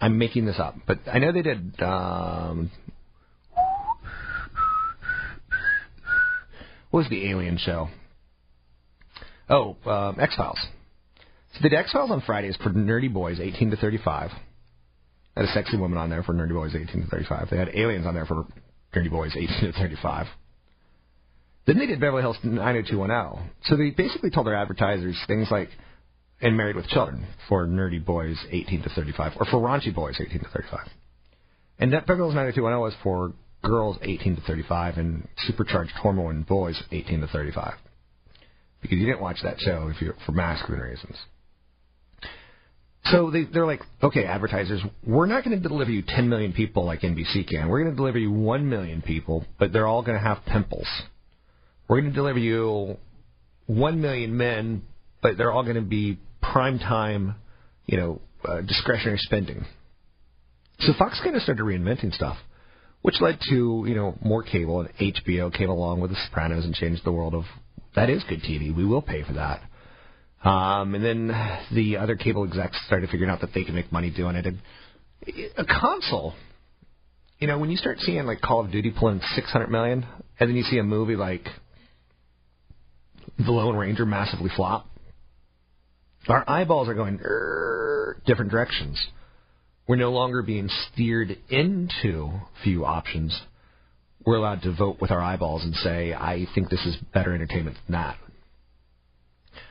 I'm 0.03 0.17
making 0.17 0.45
this 0.45 0.59
up, 0.59 0.75
but 0.85 0.99
I 1.07 1.19
know 1.19 1.31
they 1.31 1.43
did. 1.43 1.81
Um, 1.81 2.69
what 6.91 6.99
was 6.99 7.09
the 7.09 7.29
alien 7.29 7.57
show? 7.57 7.87
Oh, 9.49 9.77
um, 9.85 10.19
X 10.19 10.35
Files. 10.35 10.59
So 11.53 11.59
they 11.63 11.69
did 11.69 11.79
X 11.79 11.93
Files 11.93 12.11
on 12.11 12.19
Fridays 12.19 12.57
for 12.57 12.71
nerdy 12.71 13.13
boys 13.13 13.39
18 13.39 13.71
to 13.71 13.77
35. 13.77 14.31
They 15.35 15.41
had 15.41 15.49
a 15.49 15.53
sexy 15.53 15.77
woman 15.77 15.97
on 15.97 16.09
there 16.09 16.21
for 16.21 16.33
nerdy 16.33 16.51
boys 16.51 16.75
18 16.75 17.03
to 17.03 17.07
35. 17.07 17.47
They 17.49 17.57
had 17.57 17.69
aliens 17.73 18.05
on 18.05 18.13
there 18.13 18.25
for 18.25 18.45
nerdy 18.93 19.09
boys 19.09 19.31
18 19.37 19.71
to 19.71 19.71
35. 19.71 20.27
Then 21.65 21.77
they 21.77 21.85
did 21.85 22.01
Beverly 22.01 22.23
Hills 22.23 22.35
90210. 22.43 23.51
So 23.63 23.77
they 23.77 23.91
basically 23.91 24.31
told 24.31 24.47
their 24.47 24.55
advertisers 24.55 25.17
things 25.27 25.47
like, 25.49 25.69
and 26.43 26.57
Married 26.57 26.75
with 26.75 26.87
Children 26.87 27.25
for 27.47 27.65
nerdy 27.65 28.03
boys 28.03 28.37
18 28.51 28.83
to 28.83 28.89
35, 28.89 29.33
or 29.39 29.45
for 29.45 29.57
raunchy 29.57 29.95
boys 29.95 30.19
18 30.19 30.39
to 30.39 30.49
35. 30.49 30.89
And 31.79 31.93
that 31.93 32.05
Hills 32.05 32.35
90210 32.35 32.79
was 32.79 32.93
for 33.01 33.33
girls 33.63 33.97
18 34.01 34.35
to 34.35 34.41
35 34.41 34.97
and 34.97 35.27
supercharged 35.47 35.91
hormone 35.91 36.43
boys 36.43 36.81
18 36.91 37.21
to 37.21 37.27
35. 37.27 37.75
Because 38.81 38.97
you 38.97 39.05
didn't 39.05 39.21
watch 39.21 39.37
that 39.43 39.59
show 39.59 39.89
if 39.93 40.01
you 40.01 40.13
for 40.25 40.33
masculine 40.33 40.81
reasons. 40.81 41.15
So 43.05 43.31
they, 43.31 43.45
they're 43.45 43.65
like, 43.65 43.81
okay, 44.01 44.25
advertisers, 44.25 44.81
we're 45.05 45.25
not 45.25 45.45
going 45.45 45.61
to 45.61 45.67
deliver 45.67 45.91
you 45.91 46.03
10 46.05 46.27
million 46.27 46.51
people 46.51 46.85
like 46.85 47.01
NBC 47.01 47.47
can. 47.47 47.69
We're 47.69 47.83
going 47.83 47.91
to 47.91 47.97
deliver 47.97 48.17
you 48.17 48.31
1 48.31 48.69
million 48.69 49.01
people, 49.01 49.45
but 49.59 49.71
they're 49.71 49.87
all 49.87 50.01
going 50.01 50.17
to 50.17 50.23
have 50.23 50.39
pimples. 50.45 50.87
We're 51.87 52.01
going 52.01 52.11
to 52.11 52.15
deliver 52.15 52.39
you 52.39 52.97
1 53.67 54.01
million 54.01 54.35
men, 54.35 54.83
but 55.21 55.37
they're 55.37 55.51
all 55.51 55.63
going 55.63 55.75
to 55.75 55.81
be 55.81 56.17
prime 56.51 56.79
time, 56.79 57.35
you 57.85 57.97
know, 57.97 58.21
uh, 58.45 58.61
discretionary 58.61 59.17
spending. 59.17 59.65
So 60.79 60.93
Fox 60.97 61.19
kind 61.23 61.35
of 61.35 61.41
started 61.41 61.63
reinventing 61.63 62.13
stuff, 62.13 62.37
which 63.01 63.21
led 63.21 63.39
to, 63.49 63.85
you 63.87 63.95
know, 63.95 64.15
more 64.21 64.43
cable, 64.43 64.81
and 64.81 64.89
HBO 64.97 65.53
came 65.53 65.69
along 65.69 66.01
with 66.01 66.11
The 66.11 66.17
Sopranos 66.27 66.65
and 66.65 66.73
changed 66.73 67.05
the 67.05 67.11
world 67.11 67.33
of, 67.33 67.43
that 67.95 68.09
is 68.09 68.23
good 68.27 68.41
TV. 68.41 68.75
We 68.75 68.85
will 68.85 69.01
pay 69.01 69.23
for 69.23 69.33
that. 69.33 69.61
Um, 70.47 70.93
and 70.93 71.05
then 71.05 71.59
the 71.73 71.97
other 71.97 72.15
cable 72.15 72.43
execs 72.43 72.77
started 72.85 73.09
figuring 73.09 73.31
out 73.31 73.41
that 73.41 73.51
they 73.53 73.63
could 73.63 73.75
make 73.75 73.91
money 73.91 74.09
doing 74.09 74.35
it. 74.35 74.45
And 74.45 74.59
a 75.57 75.63
console, 75.63 76.33
you 77.39 77.47
know, 77.47 77.57
when 77.59 77.69
you 77.69 77.77
start 77.77 77.99
seeing 77.99 78.25
like 78.25 78.41
Call 78.41 78.65
of 78.65 78.71
Duty 78.71 78.93
pulling 78.97 79.21
600 79.35 79.69
million, 79.69 80.05
and 80.39 80.49
then 80.49 80.57
you 80.57 80.63
see 80.63 80.79
a 80.79 80.83
movie 80.83 81.15
like 81.15 81.47
The 83.37 83.51
Lone 83.51 83.77
Ranger 83.77 84.05
massively 84.05 84.49
flop, 84.53 84.85
our 86.27 86.49
eyeballs 86.49 86.87
are 86.87 86.93
going 86.93 87.17
different 88.25 88.51
directions. 88.51 89.01
We're 89.87 89.97
no 89.97 90.11
longer 90.11 90.41
being 90.41 90.69
steered 90.91 91.37
into 91.49 92.31
few 92.63 92.85
options. 92.85 93.37
We're 94.25 94.37
allowed 94.37 94.61
to 94.61 94.73
vote 94.73 95.01
with 95.01 95.11
our 95.11 95.21
eyeballs 95.21 95.63
and 95.63 95.75
say, 95.75 96.13
I 96.13 96.47
think 96.55 96.69
this 96.69 96.85
is 96.85 96.95
better 97.13 97.33
entertainment 97.33 97.77
than 97.85 97.93
that. 97.93 98.17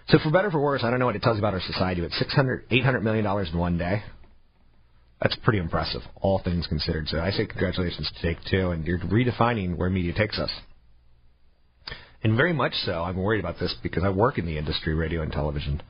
So 0.09 0.19
for 0.23 0.31
better 0.31 0.49
or 0.49 0.51
for 0.51 0.61
worse, 0.61 0.83
I 0.85 0.91
don't 0.91 0.99
know 0.99 1.07
what 1.07 1.17
it 1.17 1.23
tells 1.23 1.37
you 1.37 1.41
about 1.41 1.55
our 1.55 1.61
society, 1.61 2.03
but 2.03 2.11
$600, 2.11 2.65
800 2.71 3.01
million 3.03 3.25
dollars 3.25 3.49
in 3.53 3.59
one 3.59 3.79
day. 3.79 4.03
That's 5.23 5.37
pretty 5.37 5.61
impressive, 5.61 6.03
all 6.21 6.41
things 6.43 6.67
considered. 6.67 7.09
So 7.09 7.21
I 7.21 7.31
say 7.31 7.47
congratulations 7.47 8.11
to 8.11 8.23
Take 8.23 8.39
Two, 8.51 8.71
and 8.73 8.85
you're 8.85 8.99
redefining 8.99 9.77
where 9.77 9.89
media 9.89 10.13
takes 10.13 10.39
us. 10.39 10.51
And 12.25 12.37
very 12.37 12.53
much 12.53 12.73
so, 12.85 13.03
I'm 13.05 13.17
worried 13.17 13.41
about 13.41 13.59
this 13.59 13.75
because 13.83 14.03
I 14.05 14.11
work 14.11 14.39
in 14.39 14.47
the 14.47 14.59
industry, 14.59 14.95
radio 14.95 15.23
and 15.23 15.33
television. 15.33 15.81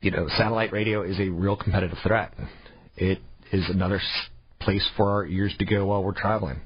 You 0.00 0.12
know, 0.12 0.28
satellite 0.36 0.72
radio 0.72 1.02
is 1.02 1.18
a 1.18 1.28
real 1.28 1.56
competitive 1.56 1.98
threat. 2.06 2.32
It 2.96 3.18
is 3.52 3.64
another 3.68 4.00
place 4.60 4.88
for 4.96 5.10
our 5.10 5.26
ears 5.26 5.54
to 5.58 5.64
go 5.64 5.86
while 5.86 6.04
we're 6.04 6.12
traveling. 6.12 6.60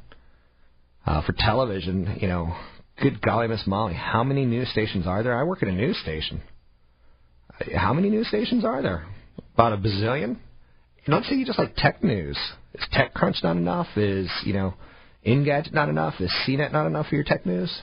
Uh, 1.06 1.22
for 1.22 1.34
television, 1.36 2.18
you 2.20 2.28
know, 2.28 2.54
good 3.00 3.20
golly, 3.22 3.48
Miss 3.48 3.66
Molly, 3.66 3.94
how 3.94 4.22
many 4.22 4.44
news 4.44 4.70
stations 4.70 5.06
are 5.06 5.22
there? 5.22 5.38
I 5.38 5.44
work 5.44 5.62
at 5.62 5.68
a 5.68 5.72
news 5.72 5.98
station. 6.02 6.42
How 7.74 7.92
many 7.92 8.10
news 8.10 8.28
stations 8.28 8.64
are 8.64 8.82
there? 8.82 9.06
About 9.54 9.72
a 9.72 9.76
bazillion. 9.76 10.36
You 11.04 11.10
don't 11.10 11.24
see 11.24 11.44
just 11.44 11.58
like 11.58 11.74
tech 11.74 12.04
news. 12.04 12.38
Is 12.74 12.84
TechCrunch 12.92 13.42
not 13.42 13.56
enough? 13.56 13.88
Is 13.96 14.30
you 14.44 14.52
know, 14.52 14.74
Engadget 15.26 15.72
not 15.72 15.88
enough? 15.88 16.14
Is 16.20 16.32
CNET 16.46 16.72
not 16.72 16.86
enough 16.86 17.06
for 17.08 17.14
your 17.14 17.24
tech 17.24 17.46
news? 17.46 17.82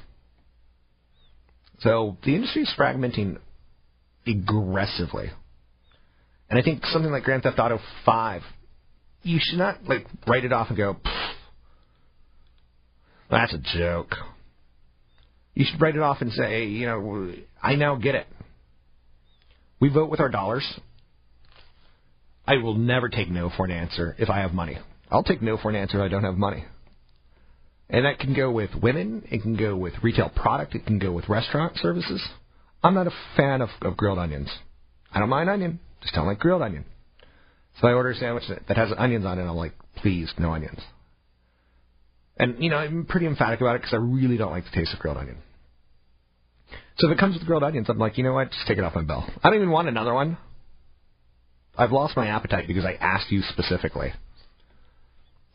So 1.79 2.17
the 2.23 2.35
industry 2.35 2.63
is 2.63 2.73
fragmenting 2.77 3.37
aggressively, 4.27 5.31
and 6.49 6.57
I 6.57 6.61
think 6.61 6.85
something 6.85 7.11
like 7.11 7.23
Grand 7.23 7.43
Theft 7.43 7.59
Auto 7.59 7.79
Five, 8.05 8.41
you 9.21 9.39
should 9.41 9.59
not 9.59 9.83
like 9.85 10.07
write 10.27 10.45
it 10.45 10.53
off 10.53 10.69
and 10.69 10.77
go, 10.77 10.97
that's 13.29 13.53
a 13.53 13.59
joke. 13.77 14.15
You 15.53 15.65
should 15.69 15.81
write 15.81 15.95
it 15.95 16.01
off 16.01 16.21
and 16.21 16.31
say, 16.31 16.65
you 16.65 16.85
know, 16.85 17.33
I 17.61 17.75
now 17.75 17.95
get 17.95 18.15
it. 18.15 18.27
We 19.79 19.89
vote 19.89 20.09
with 20.09 20.19
our 20.19 20.29
dollars. 20.29 20.65
I 22.47 22.57
will 22.57 22.75
never 22.75 23.09
take 23.09 23.29
no 23.29 23.51
for 23.55 23.65
an 23.65 23.71
answer 23.71 24.15
if 24.17 24.29
I 24.29 24.39
have 24.39 24.53
money. 24.53 24.77
I'll 25.11 25.23
take 25.23 25.41
no 25.41 25.57
for 25.57 25.69
an 25.69 25.75
answer 25.75 25.99
if 25.99 26.03
I 26.03 26.07
don't 26.07 26.23
have 26.23 26.37
money. 26.37 26.65
And 27.89 28.05
that 28.05 28.19
can 28.19 28.33
go 28.33 28.51
with 28.51 28.69
women, 28.75 29.23
it 29.29 29.41
can 29.41 29.55
go 29.55 29.75
with 29.75 29.93
retail 30.01 30.29
product, 30.29 30.75
it 30.75 30.85
can 30.85 30.99
go 30.99 31.11
with 31.11 31.27
restaurant 31.27 31.77
services. 31.77 32.23
I'm 32.83 32.93
not 32.93 33.07
a 33.07 33.13
fan 33.35 33.61
of, 33.61 33.69
of 33.81 33.97
grilled 33.97 34.19
onions. 34.19 34.49
I 35.11 35.19
don't 35.19 35.29
mind 35.29 35.49
onion, 35.49 35.79
just 36.01 36.13
don't 36.13 36.27
like 36.27 36.39
grilled 36.39 36.61
onion. 36.61 36.85
So 37.79 37.87
I 37.87 37.93
order 37.93 38.11
a 38.11 38.15
sandwich 38.15 38.43
that, 38.67 38.77
has 38.77 38.89
onions 38.97 39.25
on 39.25 39.37
it, 39.37 39.41
and 39.41 39.49
I'm 39.49 39.55
like, 39.55 39.73
please, 39.97 40.31
no 40.37 40.51
onions. 40.51 40.79
And, 42.37 42.61
you 42.63 42.69
know, 42.69 42.77
I'm 42.77 43.05
pretty 43.05 43.25
emphatic 43.25 43.61
about 43.61 43.75
it 43.75 43.79
because 43.79 43.93
I 43.93 43.97
really 43.97 44.37
don't 44.37 44.51
like 44.51 44.65
the 44.65 44.71
taste 44.71 44.93
of 44.93 44.99
grilled 44.99 45.17
onion. 45.17 45.37
So 46.97 47.09
if 47.09 47.17
it 47.17 47.19
comes 47.19 47.37
with 47.37 47.45
grilled 47.45 47.63
onions, 47.63 47.87
I'm 47.89 47.97
like, 47.97 48.17
you 48.17 48.23
know 48.23 48.33
what? 48.33 48.51
Just 48.51 48.67
take 48.67 48.77
it 48.77 48.83
off 48.83 48.95
my 48.95 49.03
bill. 49.03 49.25
I 49.43 49.49
don't 49.49 49.57
even 49.57 49.71
want 49.71 49.87
another 49.87 50.13
one. 50.13 50.37
I've 51.77 51.91
lost 51.91 52.17
my 52.17 52.27
appetite 52.27 52.67
because 52.67 52.83
I 52.83 52.93
asked 52.93 53.31
you 53.31 53.41
specifically. 53.41 54.11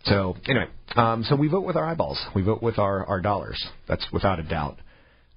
So 0.04 0.36
anyway, 0.46 0.66
um, 0.96 1.24
so 1.24 1.36
we 1.36 1.48
vote 1.48 1.64
with 1.64 1.76
our 1.76 1.84
eyeballs. 1.84 2.18
We 2.34 2.42
vote 2.42 2.62
with 2.62 2.78
our, 2.78 3.04
our 3.06 3.20
dollars. 3.20 3.62
That's 3.88 4.06
without 4.12 4.38
a 4.38 4.42
doubt 4.42 4.78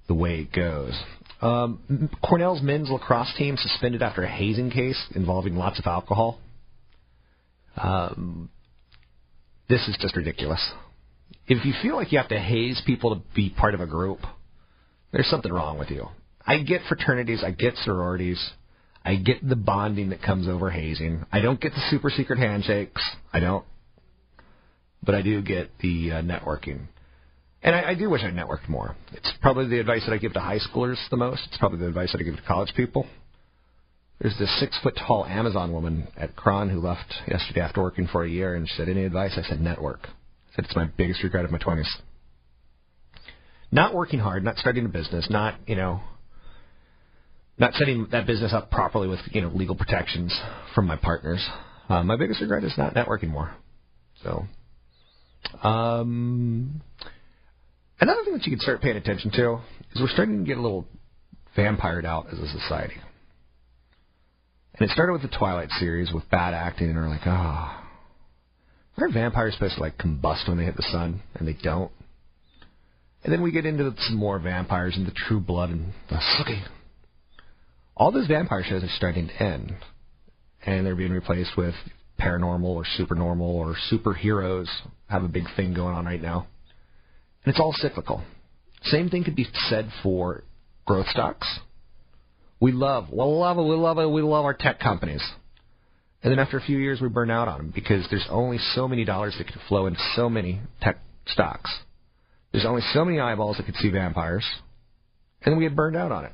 the 0.06 0.14
way 0.14 0.40
it 0.40 0.52
goes. 0.52 0.98
Um, 1.40 2.10
Cornell's 2.22 2.62
men's 2.62 2.90
lacrosse 2.90 3.32
team 3.36 3.56
suspended 3.56 4.02
after 4.02 4.22
a 4.22 4.28
hazing 4.28 4.70
case 4.70 5.00
involving 5.14 5.56
lots 5.56 5.78
of 5.78 5.86
alcohol. 5.86 6.40
Um, 7.76 8.50
this 9.68 9.86
is 9.86 9.96
just 10.00 10.16
ridiculous. 10.16 10.72
If 11.46 11.64
you 11.64 11.74
feel 11.80 11.96
like 11.96 12.12
you 12.12 12.18
have 12.18 12.28
to 12.28 12.38
haze 12.38 12.82
people 12.84 13.14
to 13.14 13.22
be 13.34 13.50
part 13.50 13.74
of 13.74 13.80
a 13.80 13.86
group, 13.86 14.18
there's 15.12 15.28
something 15.28 15.52
wrong 15.52 15.78
with 15.78 15.90
you. 15.90 16.08
I 16.46 16.58
get 16.58 16.82
fraternities, 16.88 17.42
I 17.44 17.52
get 17.52 17.74
sororities, 17.76 18.52
I 19.04 19.16
get 19.16 19.46
the 19.46 19.56
bonding 19.56 20.10
that 20.10 20.22
comes 20.22 20.48
over 20.48 20.70
hazing. 20.70 21.24
I 21.32 21.40
don't 21.40 21.60
get 21.60 21.72
the 21.72 21.86
super 21.90 22.10
secret 22.10 22.38
handshakes. 22.38 23.02
I 23.32 23.40
don't. 23.40 23.64
But 25.02 25.14
I 25.14 25.22
do 25.22 25.40
get 25.40 25.70
the 25.80 26.12
uh, 26.12 26.14
networking. 26.22 26.88
And 27.62 27.74
I, 27.74 27.90
I 27.90 27.94
do 27.94 28.08
wish 28.08 28.22
I 28.22 28.30
networked 28.30 28.68
more. 28.68 28.94
It's 29.12 29.32
probably 29.42 29.68
the 29.68 29.80
advice 29.80 30.04
that 30.06 30.12
I 30.12 30.18
give 30.18 30.32
to 30.34 30.40
high 30.40 30.58
schoolers 30.58 30.96
the 31.10 31.16
most. 31.16 31.42
It's 31.48 31.58
probably 31.58 31.78
the 31.78 31.88
advice 31.88 32.12
that 32.12 32.20
I 32.20 32.24
give 32.24 32.36
to 32.36 32.42
college 32.42 32.72
people. 32.76 33.06
There's 34.20 34.36
this 34.38 34.60
six 34.60 34.76
foot 34.82 34.98
tall 35.06 35.24
Amazon 35.26 35.72
woman 35.72 36.08
at 36.16 36.34
KRON 36.34 36.70
who 36.70 36.80
left 36.80 37.14
yesterday 37.28 37.60
after 37.60 37.82
working 37.82 38.08
for 38.10 38.24
a 38.24 38.28
year, 38.28 38.54
and 38.54 38.68
she 38.68 38.74
said, 38.76 38.88
"Any 38.88 39.04
advice?" 39.04 39.34
I 39.36 39.42
said, 39.42 39.60
"Network." 39.60 40.00
I 40.02 40.56
said, 40.56 40.64
"It's 40.64 40.76
my 40.76 40.86
biggest 40.96 41.22
regret 41.22 41.44
of 41.44 41.52
my 41.52 41.58
twenties. 41.58 41.88
Not 43.70 43.94
working 43.94 44.18
hard, 44.18 44.42
not 44.42 44.56
starting 44.56 44.84
a 44.86 44.88
business, 44.88 45.28
not 45.30 45.54
you 45.68 45.76
know, 45.76 46.00
not 47.58 47.74
setting 47.74 48.08
that 48.10 48.26
business 48.26 48.52
up 48.52 48.70
properly 48.72 49.06
with 49.06 49.20
you 49.30 49.40
know 49.40 49.50
legal 49.50 49.76
protections 49.76 50.36
from 50.74 50.86
my 50.86 50.96
partners. 50.96 51.46
Uh, 51.88 52.02
my 52.02 52.16
biggest 52.16 52.40
regret 52.40 52.64
is 52.64 52.76
not 52.76 52.94
networking 52.94 53.28
more. 53.28 53.54
So, 54.24 54.46
um, 55.62 56.82
another 58.00 58.24
thing 58.24 58.34
that 58.34 58.46
you 58.46 58.52
can 58.52 58.60
start 58.60 58.80
paying 58.80 58.96
attention 58.96 59.30
to 59.32 59.60
is 59.94 60.00
we're 60.00 60.08
starting 60.08 60.38
to 60.38 60.44
get 60.44 60.58
a 60.58 60.62
little 60.62 60.86
vampired 61.56 62.04
out 62.04 62.26
as 62.32 62.38
a 62.38 62.48
society. 62.48 62.96
And 64.74 64.88
it 64.88 64.92
started 64.92 65.12
with 65.12 65.22
the 65.22 65.36
Twilight 65.36 65.70
series 65.78 66.12
with 66.12 66.30
bad 66.30 66.54
acting, 66.54 66.88
and 66.88 66.96
we're 66.96 67.08
like, 67.08 67.26
ah, 67.26 67.82
oh, 67.82 69.02
aren't 69.02 69.14
vampires 69.14 69.54
supposed 69.54 69.76
to 69.76 69.80
like 69.80 69.98
combust 69.98 70.48
when 70.48 70.56
they 70.56 70.64
hit 70.64 70.76
the 70.76 70.82
sun, 70.82 71.22
and 71.34 71.48
they 71.48 71.56
don't? 71.62 71.90
And 73.24 73.32
then 73.32 73.42
we 73.42 73.50
get 73.50 73.66
into 73.66 73.92
some 73.98 74.16
more 74.16 74.38
vampires 74.38 74.96
and 74.96 75.06
the 75.06 75.12
True 75.12 75.40
Blood 75.40 75.70
and 75.70 75.92
the 76.08 76.16
Sookie. 76.16 76.62
All 77.96 78.12
those 78.12 78.28
vampire 78.28 78.62
shows 78.62 78.84
are 78.84 78.88
starting 78.96 79.26
to 79.26 79.42
end, 79.42 79.74
and 80.64 80.86
they're 80.86 80.94
being 80.94 81.10
replaced 81.10 81.56
with 81.56 81.74
paranormal 82.20 82.64
or 82.64 82.84
supernormal 82.96 83.56
or 83.56 83.74
superheroes. 83.90 84.68
Have 85.08 85.24
a 85.24 85.28
big 85.28 85.44
thing 85.56 85.74
going 85.74 85.96
on 85.96 86.04
right 86.04 86.22
now, 86.22 86.46
and 87.48 87.54
it's 87.54 87.60
all 87.60 87.72
cyclical. 87.72 88.22
Same 88.82 89.08
thing 89.08 89.24
could 89.24 89.34
be 89.34 89.46
said 89.70 89.90
for 90.02 90.44
growth 90.84 91.06
stocks 91.08 91.60
we 92.60 92.72
love, 92.72 93.08
we 93.10 93.18
love 93.18 93.56
we 93.56 93.62
love 93.62 93.96
we 94.10 94.22
love 94.22 94.44
our 94.44 94.54
tech 94.54 94.80
companies. 94.80 95.22
And 96.22 96.32
then 96.32 96.40
after 96.40 96.58
a 96.58 96.60
few 96.60 96.78
years, 96.78 97.00
we 97.00 97.08
burn 97.08 97.30
out 97.30 97.46
on 97.46 97.58
them 97.58 97.72
because 97.72 98.06
there's 98.10 98.26
only 98.28 98.58
so 98.74 98.88
many 98.88 99.04
dollars 99.04 99.36
that 99.38 99.46
can 99.46 99.60
flow 99.68 99.86
into 99.86 100.00
so 100.16 100.28
many 100.28 100.60
tech 100.82 100.98
stocks. 101.26 101.72
There's 102.50 102.66
only 102.66 102.82
so 102.92 103.04
many 103.04 103.20
eyeballs 103.20 103.58
that 103.58 103.66
could 103.66 103.76
see 103.76 103.90
vampires, 103.90 104.44
and 105.42 105.56
we 105.56 105.64
get 105.64 105.76
burned 105.76 105.96
out 105.96 106.10
on 106.10 106.24
it. 106.24 106.32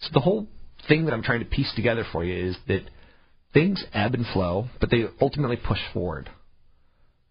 So 0.00 0.10
the 0.12 0.20
whole 0.20 0.48
thing 0.86 1.06
that 1.06 1.14
I'm 1.14 1.22
trying 1.22 1.40
to 1.40 1.46
piece 1.46 1.72
together 1.74 2.04
for 2.12 2.22
you 2.22 2.50
is 2.50 2.56
that 2.68 2.82
things 3.54 3.82
ebb 3.94 4.12
and 4.14 4.26
flow, 4.34 4.66
but 4.80 4.90
they 4.90 5.04
ultimately 5.20 5.56
push 5.56 5.80
forward. 5.94 6.28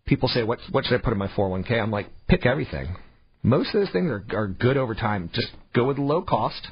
People 0.05 0.29
say, 0.29 0.43
"What 0.43 0.59
what 0.71 0.85
should 0.85 0.99
I 0.99 1.03
put 1.03 1.13
in 1.13 1.19
my 1.19 1.27
401k?" 1.27 1.81
I'm 1.81 1.91
like, 1.91 2.07
pick 2.27 2.45
everything. 2.45 2.95
Most 3.43 3.73
of 3.73 3.81
those 3.81 3.91
things 3.91 4.09
are 4.09 4.23
are 4.33 4.47
good 4.47 4.77
over 4.77 4.95
time. 4.95 5.29
Just 5.33 5.49
go 5.73 5.85
with 5.85 5.97
low 5.97 6.21
cost 6.21 6.67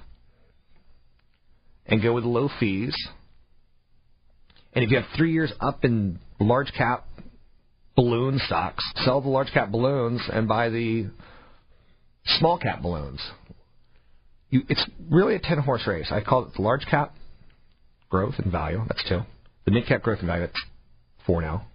and 1.85 2.01
go 2.01 2.13
with 2.13 2.23
low 2.23 2.49
fees. 2.59 2.95
And 4.73 4.83
if 4.83 4.91
you 4.91 4.97
have 4.97 5.07
three 5.17 5.33
years 5.33 5.51
up 5.59 5.83
in 5.83 6.19
large 6.39 6.71
cap 6.77 7.05
balloon 7.95 8.39
stocks, 8.45 8.83
sell 9.03 9.21
the 9.21 9.29
large 9.29 9.51
cap 9.51 9.71
balloons 9.71 10.21
and 10.31 10.47
buy 10.47 10.69
the 10.69 11.07
small 12.25 12.57
cap 12.57 12.81
balloons. 12.81 13.21
You, 14.49 14.61
it's 14.69 14.83
really 15.09 15.35
a 15.35 15.39
10 15.39 15.59
horse 15.59 15.85
race. 15.85 16.07
I 16.11 16.21
call 16.21 16.45
it 16.45 16.53
the 16.55 16.61
large 16.61 16.85
cap 16.85 17.13
growth 18.09 18.35
and 18.37 18.51
value, 18.51 18.83
that's 18.87 19.07
two. 19.07 19.21
The 19.65 19.71
mid 19.71 19.85
cap 19.87 20.01
growth 20.01 20.19
and 20.19 20.27
value, 20.27 20.45
that's 20.47 20.61
four 21.25 21.41
now. 21.41 21.67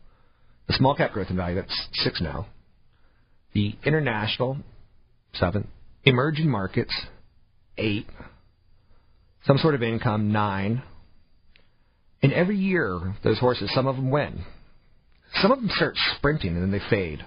The 0.67 0.75
small 0.75 0.95
cap 0.95 1.13
growth 1.13 1.29
and 1.29 1.37
value, 1.37 1.57
that's 1.57 1.89
six 1.93 2.21
now. 2.21 2.47
The 3.53 3.75
international, 3.85 4.59
seven. 5.35 5.69
Emerging 6.05 6.49
markets, 6.51 6.95
eight 7.79 8.07
some 9.47 9.59
sort 9.59 9.75
of 9.75 9.83
income, 9.83 10.33
nine. 10.33 10.83
And 12.23 12.33
every 12.33 12.57
year, 12.57 13.15
those 13.23 13.39
horses, 13.39 13.71
some 13.75 13.87
of 13.87 13.97
them 13.97 14.11
win. 14.11 14.45
Some 15.43 15.53
of 15.53 15.59
them 15.61 15.71
start 15.75 15.95
sprinting 16.17 16.55
and 16.55 16.63
then 16.63 16.71
they 16.71 16.85
fade. 16.91 17.25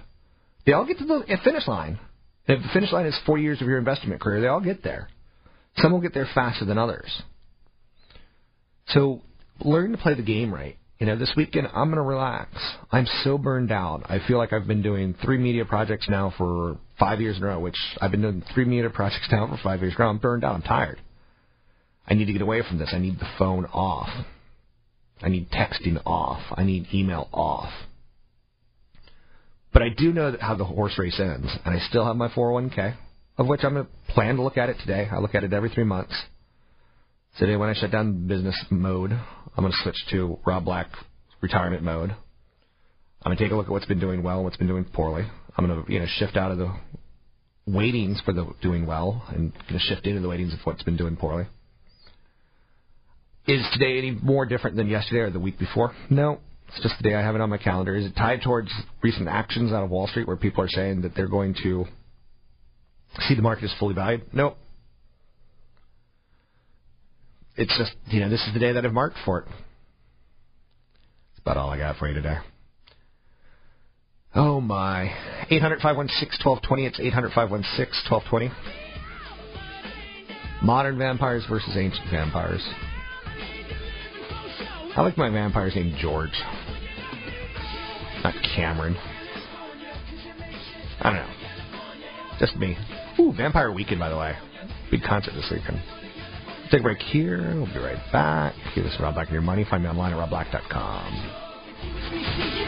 They 0.66 0.72
all 0.72 0.84
get 0.84 0.98
to 0.98 1.04
the 1.04 1.38
finish 1.44 1.66
line. 1.68 1.98
If 2.46 2.62
the 2.62 2.68
finish 2.72 2.92
line 2.92 3.06
is 3.06 3.18
four 3.26 3.38
years 3.38 3.60
of 3.60 3.68
your 3.68 3.78
investment 3.78 4.20
career, 4.20 4.40
they 4.40 4.48
all 4.48 4.60
get 4.60 4.82
there. 4.82 5.08
Some 5.76 5.92
will 5.92 6.00
get 6.00 6.14
there 6.14 6.28
faster 6.34 6.64
than 6.64 6.78
others. 6.78 7.10
So 8.88 9.22
learn 9.60 9.92
to 9.92 9.98
play 9.98 10.14
the 10.14 10.22
game 10.22 10.52
right. 10.52 10.76
You 10.98 11.06
know, 11.06 11.16
this 11.16 11.32
weekend 11.36 11.68
I'm 11.68 11.88
going 11.88 11.96
to 11.96 12.02
relax. 12.02 12.50
I'm 12.90 13.06
so 13.22 13.38
burned 13.38 13.70
out. 13.70 14.02
I 14.06 14.18
feel 14.26 14.36
like 14.38 14.52
I've 14.52 14.66
been 14.66 14.82
doing 14.82 15.14
three 15.24 15.38
media 15.38 15.64
projects 15.64 16.08
now 16.08 16.32
for 16.36 16.76
five 16.98 17.20
years 17.20 17.36
in 17.36 17.44
a 17.44 17.46
row, 17.46 17.60
which 17.60 17.76
I've 18.00 18.10
been 18.10 18.22
doing 18.22 18.42
three 18.52 18.64
media 18.64 18.90
projects 18.90 19.28
now 19.30 19.46
for 19.46 19.58
five 19.62 19.80
years 19.80 19.94
in 19.96 20.02
a 20.02 20.04
row. 20.04 20.10
I'm 20.10 20.18
burned 20.18 20.44
out. 20.44 20.56
I'm 20.56 20.62
tired. 20.62 21.00
I 22.06 22.14
need 22.14 22.24
to 22.24 22.32
get 22.32 22.42
away 22.42 22.62
from 22.68 22.78
this. 22.78 22.90
I 22.92 22.98
need 22.98 23.20
the 23.20 23.28
phone 23.38 23.66
off. 23.66 24.08
I 25.22 25.28
need 25.28 25.50
texting 25.50 26.00
off. 26.04 26.42
I 26.50 26.64
need 26.64 26.86
email 26.92 27.28
off. 27.32 27.72
But 29.72 29.82
I 29.82 29.90
do 29.96 30.12
know 30.12 30.36
how 30.40 30.56
the 30.56 30.64
horse 30.64 30.98
race 30.98 31.20
ends, 31.20 31.46
and 31.64 31.76
I 31.76 31.78
still 31.88 32.04
have 32.04 32.16
my 32.16 32.28
401k, 32.28 32.96
of 33.36 33.46
which 33.46 33.60
I'm 33.62 33.74
going 33.74 33.86
to 33.86 34.12
plan 34.12 34.36
to 34.36 34.42
look 34.42 34.56
at 34.56 34.68
it 34.68 34.78
today. 34.80 35.08
I 35.10 35.18
look 35.18 35.34
at 35.34 35.44
it 35.44 35.52
every 35.52 35.68
three 35.68 35.84
months. 35.84 36.14
Today, 37.38 37.54
when 37.54 37.68
I 37.68 37.74
shut 37.74 37.92
down 37.92 38.26
business 38.26 38.60
mode, 38.68 39.12
I'm 39.12 39.62
going 39.62 39.70
to 39.70 39.78
switch 39.84 39.94
to 40.10 40.40
Rob 40.44 40.64
Black 40.64 40.88
retirement 41.40 41.84
mode. 41.84 42.10
I'm 42.10 42.16
going 43.30 43.36
to 43.36 43.44
take 43.44 43.52
a 43.52 43.54
look 43.54 43.66
at 43.66 43.70
what's 43.70 43.86
been 43.86 44.00
doing 44.00 44.24
well 44.24 44.38
and 44.38 44.44
what's 44.44 44.56
been 44.56 44.66
doing 44.66 44.84
poorly. 44.84 45.24
I'm 45.56 45.64
going 45.64 45.84
to 45.84 45.92
you 45.92 46.00
know 46.00 46.06
shift 46.16 46.36
out 46.36 46.50
of 46.50 46.58
the 46.58 46.74
weightings 47.64 48.20
for 48.24 48.32
the 48.32 48.44
doing 48.60 48.86
well 48.86 49.22
and 49.28 49.52
going 49.52 49.74
to 49.74 49.78
shift 49.78 50.04
into 50.08 50.20
the 50.20 50.28
weightings 50.28 50.52
of 50.52 50.58
what's 50.64 50.82
been 50.82 50.96
doing 50.96 51.14
poorly. 51.14 51.46
Is 53.46 53.64
today 53.72 53.98
any 53.98 54.10
more 54.10 54.44
different 54.44 54.76
than 54.76 54.88
yesterday 54.88 55.20
or 55.20 55.30
the 55.30 55.38
week 55.38 55.60
before? 55.60 55.94
No. 56.10 56.40
It's 56.66 56.82
just 56.82 56.96
the 57.00 57.08
day 57.08 57.14
I 57.14 57.20
have 57.20 57.36
it 57.36 57.40
on 57.40 57.50
my 57.50 57.58
calendar. 57.58 57.94
Is 57.94 58.04
it 58.04 58.16
tied 58.16 58.42
towards 58.42 58.72
recent 59.00 59.28
actions 59.28 59.72
out 59.72 59.84
of 59.84 59.90
Wall 59.90 60.08
Street 60.08 60.26
where 60.26 60.36
people 60.36 60.64
are 60.64 60.68
saying 60.68 61.02
that 61.02 61.14
they're 61.14 61.28
going 61.28 61.54
to 61.62 61.86
see 63.28 63.36
the 63.36 63.42
market 63.42 63.66
as 63.66 63.74
fully 63.78 63.94
valued? 63.94 64.22
No. 64.32 64.56
It's 67.58 67.76
just, 67.76 67.92
you 68.06 68.20
know, 68.20 68.30
this 68.30 68.46
is 68.46 68.54
the 68.54 68.60
day 68.60 68.70
that 68.70 68.86
I've 68.86 68.92
marked 68.92 69.16
for 69.24 69.40
it. 69.40 69.46
That's 69.48 71.40
about 71.40 71.56
all 71.56 71.70
I 71.70 71.78
got 71.78 71.96
for 71.96 72.06
you 72.06 72.14
today. 72.14 72.36
Oh 74.32 74.60
my. 74.60 75.10
800 75.50 75.80
516 75.80 76.38
1220. 76.44 76.86
It's 76.86 77.00
800 77.00 77.32
516 77.32 78.12
1220. 78.12 78.50
Modern 80.64 80.98
vampires 80.98 81.44
versus 81.48 81.76
ancient 81.76 82.08
vampires. 82.12 82.64
I 84.96 85.02
like 85.02 85.18
my 85.18 85.28
vampires 85.28 85.74
named 85.74 85.96
George. 86.00 86.38
Not 88.22 88.34
Cameron. 88.54 88.96
I 91.00 91.10
don't 91.10 91.14
know. 91.14 92.38
Just 92.38 92.56
me. 92.56 92.76
Ooh, 93.18 93.32
Vampire 93.32 93.72
Weekend, 93.72 93.98
by 93.98 94.10
the 94.10 94.16
way. 94.16 94.36
Big 94.92 95.02
concert 95.02 95.32
this 95.34 95.50
weekend. 95.50 95.82
Take 96.70 96.80
a 96.80 96.82
break 96.82 96.98
here. 96.98 97.54
We'll 97.54 97.66
be 97.66 97.78
right 97.78 97.96
back. 98.12 98.54
Give 98.74 98.84
us 98.84 98.94
Rob 99.00 99.14
Black 99.14 99.28
and 99.28 99.34
your 99.34 99.42
money. 99.42 99.64
Find 99.68 99.82
me 99.82 99.88
online 99.88 100.12
at 100.12 100.18
robblack.com. 100.18 102.67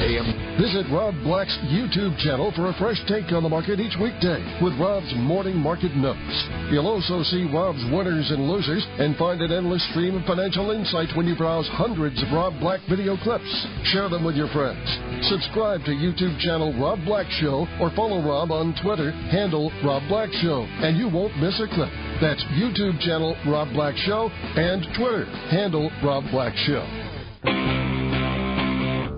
a.m. 0.00 0.56
Visit 0.60 0.86
Rob 0.92 1.14
Black's 1.24 1.56
YouTube 1.68 2.16
channel 2.20 2.52
for 2.56 2.68
a 2.68 2.76
fresh 2.80 3.00
take 3.08 3.32
on 3.32 3.42
the 3.42 3.48
market 3.48 3.80
each 3.80 3.96
weekday 4.00 4.40
with 4.62 4.76
Rob's 4.80 5.12
morning 5.16 5.56
market 5.56 5.94
notes. 5.96 6.36
You'll 6.72 6.88
also 6.88 7.22
see 7.24 7.48
Rob's 7.52 7.82
winners 7.92 8.30
and 8.30 8.48
losers 8.48 8.84
and 8.98 9.16
find 9.16 9.40
an 9.42 9.52
endless 9.52 9.84
stream 9.90 10.16
of 10.16 10.24
financial 10.24 10.70
insight 10.70 11.14
when 11.16 11.26
you 11.26 11.36
browse 11.36 11.68
hundreds 11.72 12.22
of 12.22 12.32
Rob 12.32 12.58
Black 12.60 12.80
video 12.88 13.16
clips. 13.20 13.48
Share 13.92 14.08
them 14.08 14.24
with 14.24 14.36
your 14.36 14.48
friends. 14.48 14.84
Subscribe 15.28 15.84
to 15.84 15.92
YouTube 15.92 16.38
channel 16.40 16.72
Rob 16.80 17.00
Black 17.04 17.26
Show 17.40 17.66
or 17.80 17.90
follow 17.94 18.22
Rob 18.24 18.50
on 18.50 18.74
Twitter, 18.82 19.12
handle 19.32 19.72
Rob 19.84 20.02
Black 20.08 20.30
Show, 20.40 20.64
and 20.80 20.96
you 20.96 21.08
won't 21.08 21.36
miss 21.38 21.60
a 21.60 21.68
clip. 21.68 21.92
That's 22.20 22.42
YouTube 22.56 23.00
channel 23.00 23.36
Rob 23.46 23.72
Black 23.72 23.96
Show 23.96 24.30
and 24.56 24.86
Twitter, 24.96 25.24
handle 25.50 25.90
Rob 26.02 26.24
Black 26.30 26.54
Show. 26.64 26.84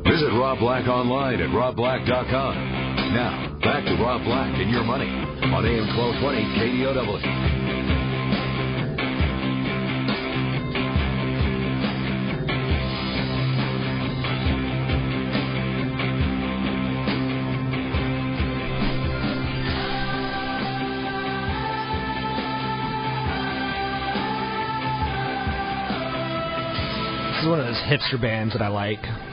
Visit 0.08 0.32
Rob 0.32 0.58
Black 0.58 0.88
online 0.88 1.38
at 1.38 1.50
robblack.com. 1.50 2.54
Now, 3.12 3.58
back 3.62 3.84
to 3.84 3.92
Rob 4.02 4.24
Black 4.24 4.58
and 4.58 4.70
your 4.70 4.82
money 4.82 5.06
on 5.06 5.66
AM 5.66 5.86
1220 5.96 6.44
KDOW. 6.56 7.68
One 27.48 27.60
of 27.60 27.66
those 27.66 27.76
hipster 27.76 28.20
bands 28.20 28.52
that 28.54 28.62
I 28.62 28.68
like. 28.68 29.27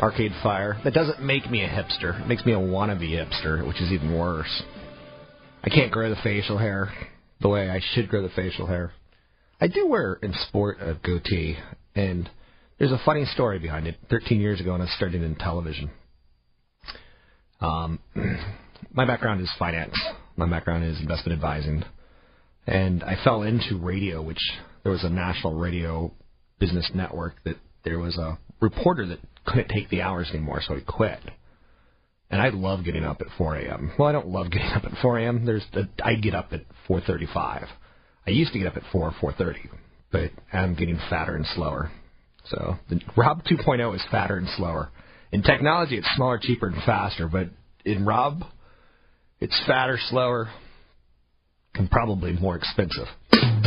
Arcade 0.00 0.32
Fire. 0.42 0.80
That 0.84 0.94
doesn't 0.94 1.22
make 1.22 1.50
me 1.50 1.64
a 1.64 1.68
hipster. 1.68 2.20
It 2.20 2.28
makes 2.28 2.44
me 2.44 2.52
a 2.52 2.58
wannabe 2.58 3.10
hipster, 3.10 3.66
which 3.66 3.80
is 3.80 3.90
even 3.90 4.16
worse. 4.16 4.62
I 5.64 5.70
can't 5.70 5.90
grow 5.90 6.08
the 6.08 6.20
facial 6.22 6.56
hair 6.56 6.92
the 7.40 7.48
way 7.48 7.68
I 7.68 7.80
should 7.92 8.08
grow 8.08 8.22
the 8.22 8.28
facial 8.30 8.66
hair. 8.66 8.92
I 9.60 9.66
do 9.66 9.88
wear 9.88 10.14
in 10.22 10.32
sport 10.48 10.78
a 10.80 10.94
goatee, 10.94 11.56
and 11.94 12.30
there's 12.78 12.92
a 12.92 13.00
funny 13.04 13.24
story 13.26 13.58
behind 13.58 13.86
it. 13.86 13.96
13 14.08 14.40
years 14.40 14.60
ago, 14.60 14.72
when 14.72 14.82
I 14.82 14.86
started 14.86 15.22
in 15.22 15.34
television, 15.34 15.90
um, 17.60 17.98
my 18.92 19.04
background 19.04 19.40
is 19.40 19.50
finance. 19.58 19.94
My 20.36 20.48
background 20.48 20.84
is 20.84 21.00
investment 21.00 21.36
advising, 21.36 21.84
and 22.66 23.02
I 23.02 23.16
fell 23.24 23.42
into 23.42 23.78
radio, 23.78 24.22
which 24.22 24.38
there 24.84 24.92
was 24.92 25.02
a 25.02 25.10
national 25.10 25.54
radio 25.54 26.12
business 26.60 26.88
network 26.94 27.42
that 27.44 27.56
there 27.84 27.98
was 27.98 28.16
a 28.16 28.38
reporter 28.60 29.06
that 29.06 29.20
couldn't 29.46 29.68
take 29.68 29.88
the 29.88 30.02
hours 30.02 30.28
anymore, 30.30 30.60
so 30.66 30.74
he 30.74 30.82
quit. 30.82 31.20
And 32.30 32.42
I 32.42 32.50
love 32.50 32.84
getting 32.84 33.04
up 33.04 33.20
at 33.20 33.28
4 33.38 33.56
a.m. 33.56 33.92
Well, 33.98 34.08
I 34.08 34.12
don't 34.12 34.28
love 34.28 34.50
getting 34.50 34.68
up 34.68 34.84
at 34.84 34.92
4 35.00 35.18
a.m. 35.18 35.46
There's 35.46 35.64
a, 35.72 35.88
I 36.04 36.16
get 36.16 36.34
up 36.34 36.52
at 36.52 36.60
4:35. 36.88 37.66
I 38.26 38.30
used 38.30 38.52
to 38.52 38.58
get 38.58 38.68
up 38.68 38.76
at 38.76 38.82
4 38.92 39.14
4:30, 39.20 39.54
but 40.12 40.30
I'm 40.52 40.74
getting 40.74 40.98
fatter 41.08 41.34
and 41.34 41.46
slower. 41.54 41.90
So 42.46 42.76
the 42.88 43.00
Rob 43.16 43.44
2.0 43.44 43.94
is 43.94 44.02
fatter 44.10 44.36
and 44.36 44.48
slower. 44.56 44.90
In 45.32 45.42
technology, 45.42 45.98
it's 45.98 46.08
smaller, 46.16 46.38
cheaper, 46.40 46.68
and 46.68 46.82
faster. 46.84 47.28
But 47.28 47.48
in 47.84 48.04
Rob, 48.04 48.44
it's 49.40 49.60
fatter, 49.66 49.98
slower, 50.08 50.48
and 51.74 51.90
probably 51.90 52.32
more 52.32 52.56
expensive. 52.56 53.06
Thank 53.30 53.66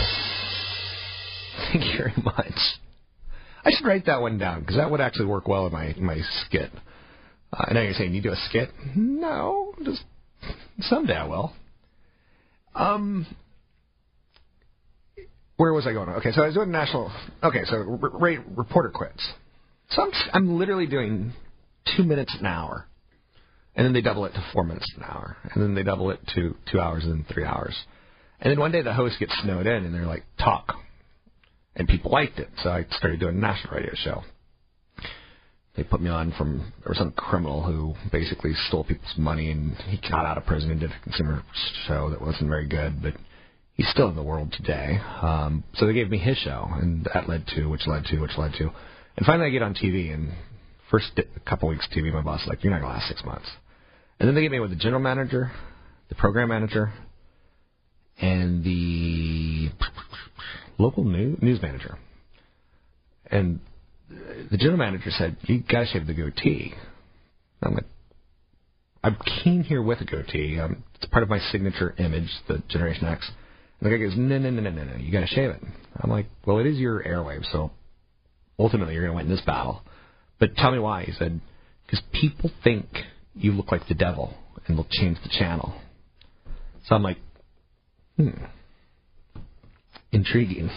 you 1.86 1.98
very 1.98 2.14
much. 2.24 2.56
I 3.63 3.71
should 3.71 3.86
write 3.86 4.06
that 4.08 4.21
one 4.21 4.38
down 4.38 4.62
because 4.62 4.78
that 4.78 4.89
would 4.89 5.02
actually 5.02 5.28
work 5.28 5.47
well 5.47 5.67
in 5.67 5.74
my 5.74 5.93
my 6.00 6.19
skit. 6.45 6.71
Uh, 7.54 7.65
I 7.67 7.74
know 7.74 7.82
you're 7.82 7.93
saying 7.93 8.13
you 8.13 8.21
do 8.21 8.32
a 8.32 8.45
skit. 8.50 8.69
No, 8.95 9.74
just 9.84 10.04
someday 10.82 11.15
I 11.15 11.28
will. 11.28 11.54
Um, 12.74 13.28
where 15.58 15.74
was 15.74 15.86
I 15.86 15.93
going? 15.93 16.10
Okay, 16.10 16.32
so 16.32 16.41
I 16.41 16.47
was 16.47 16.56
doing 16.56 16.71
national. 16.71 17.12
Okay, 17.43 17.63
so 17.65 17.78
re- 17.78 18.39
reporter 18.56 18.89
quits. 18.89 19.28
So 19.91 20.02
I'm 20.04 20.12
I'm 20.34 20.58
literally 20.58 20.88
doing 20.88 21.34
two 21.95 22.04
minutes 22.04 22.36
an 22.39 22.45
hour, 22.45 22.88
and 23.76 23.86
then 23.86 23.93
they 23.93 24.02
double 24.02 24.26
it 24.26 24.32
to 24.34 24.43
four 24.54 24.63
minutes 24.63 24.91
an 24.97 25.04
hour, 25.04 25.38
and 25.54 25.62
then 25.62 25.76
they 25.76 25.84
double 25.84 26.10
it 26.12 26.19
to 26.36 26.56
two 26.71 26.80
hours 26.80 27.04
and 27.04 27.13
then 27.13 27.26
three 27.32 27.45
hours, 27.45 27.78
and 28.39 28.50
then 28.50 28.60
one 28.60 28.71
day 28.71 28.82
the 28.82 28.93
host 28.93 29.19
gets 29.19 29.38
snowed 29.43 29.67
in, 29.67 29.86
and 29.86 29.93
they're 29.93 30.06
like, 30.08 30.24
talk, 30.39 30.74
and 31.76 31.88
people 31.88 32.12
liked 32.12 32.40
it, 32.40 32.50
so 32.64 32.70
I 32.70 32.86
started 32.92 33.20
doing 33.20 33.38
a 33.38 33.40
national 33.40 33.76
radio 33.76 33.94
show. 33.96 34.24
They 35.76 35.84
put 35.84 36.02
me 36.02 36.10
on 36.10 36.34
from 36.38 36.74
there 36.84 36.90
was 36.90 36.98
some 36.98 37.14
criminal 37.14 37.64
who 37.64 37.94
basically 38.12 38.54
stole 38.68 38.84
people's 38.84 39.14
money, 39.18 39.52
and 39.52 39.76
he 39.88 39.98
got 40.10 40.26
out 40.26 40.38
of 40.38 40.46
prison 40.46 40.70
and 40.70 40.80
did 40.80 40.92
a 40.92 41.04
consumer 41.04 41.44
show 41.88 42.10
that 42.10 42.22
wasn't 42.22 42.50
very 42.50 42.68
good, 42.68 43.02
but 43.02 43.14
he's 43.76 43.90
still 43.90 44.10
in 44.10 44.16
the 44.16 44.24
world 44.24 44.52
today. 44.52 45.00
Um, 45.22 45.64
so 45.76 45.88
they 45.88 45.94
gave 45.94 46.10
me 46.10 46.18
his 46.18 46.38
show, 46.38 46.68
and 46.74 47.08
that 47.14 47.30
led 47.30 47.48
to, 47.56 47.68
which 47.68 47.88
led 47.88 48.04
to, 48.06 48.20
which 48.20 48.38
led 48.38 48.54
to, 48.58 48.70
and 49.18 49.26
finally 49.26 49.48
I 49.48 49.52
get 49.52 49.62
on 49.62 49.74
TV, 49.74 50.14
and 50.14 50.34
first 50.90 51.08
a 51.18 51.50
couple 51.50 51.70
weeks 51.70 51.88
TV, 51.96 52.14
my 52.14 52.22
boss 52.22 52.42
was 52.42 52.50
like, 52.50 52.64
"You're 52.64 52.74
not 52.74 52.82
gonna 52.82 52.94
last 52.94 53.08
six 53.08 53.24
months," 53.24 53.50
and 54.20 54.28
then 54.28 54.36
they 54.36 54.42
get 54.42 54.52
me 54.52 54.60
with 54.60 54.72
the 54.72 54.76
general 54.76 55.02
manager, 55.02 55.52
the 56.10 56.16
program 56.16 56.50
manager, 56.50 56.92
and 58.20 58.62
the 58.64 59.01
local 60.82 61.04
news, 61.04 61.38
news 61.41 61.62
manager. 61.62 61.98
And 63.28 63.60
the 64.50 64.58
general 64.58 64.78
manager 64.78 65.12
said, 65.12 65.38
"You 65.44 65.60
gotta 65.60 65.86
shave 65.86 66.08
the 66.08 66.13
goatee." 66.13 66.74
I'm 67.62 67.76
like, 67.76 67.86
"I'm 69.04 69.15
keen 69.15 69.63
here 69.63 69.82
with 69.82 70.02
a 70.02 70.06
goatee. 70.06 70.60
Um, 70.60 70.84
it's 70.96 71.06
part 71.06 71.24
of 71.24 71.30
my 71.30 71.39
signature 71.52 71.94
image, 71.98 72.30
the 72.48 72.62
Generation 72.67 73.06
X." 73.06 73.32
And 73.80 73.91
the 73.91 73.98
guy 73.98 74.04
goes, 74.04 74.17
"No, 74.17 74.38
no, 74.38 74.50
no, 74.50 74.62
no, 74.62 74.70
no, 74.70 74.84
no. 74.84 74.96
You 74.98 75.12
got 75.12 75.22
to 75.22 75.28
shave 75.28 75.52
it." 75.52 75.62
I'm 75.96 76.10
like, 76.10 76.28
"Well, 76.46 76.60
it 76.60 76.65
is 76.65 76.78
your 76.78 77.02
airwave, 77.04 77.46
so 77.52 77.72
ultimately 78.60 78.96
you're 78.96 79.06
going 79.06 79.17
to 79.17 79.24
win 79.24 79.34
this 79.34 79.46
battle." 79.46 79.84
But 80.39 80.56
tell 80.56 80.72
me 80.72 80.80
why. 80.80 81.04
He 81.04 81.13
said, 81.13 81.39
"Because 81.86 82.02
people 82.12 82.52
think 82.63 82.86
you 83.36 83.54
look 83.54 83.72
like 83.72 83.88
the 83.88 83.94
devil, 83.94 84.34
and 84.65 84.78
they'll 84.78 84.88
change 84.89 85.17
the 85.22 85.30
channel." 85.30 85.74
So 86.86 86.96
I'm 86.96 87.04
like, 87.04 87.20
"Hmm." 88.17 88.32
Intriguing. 90.12 90.69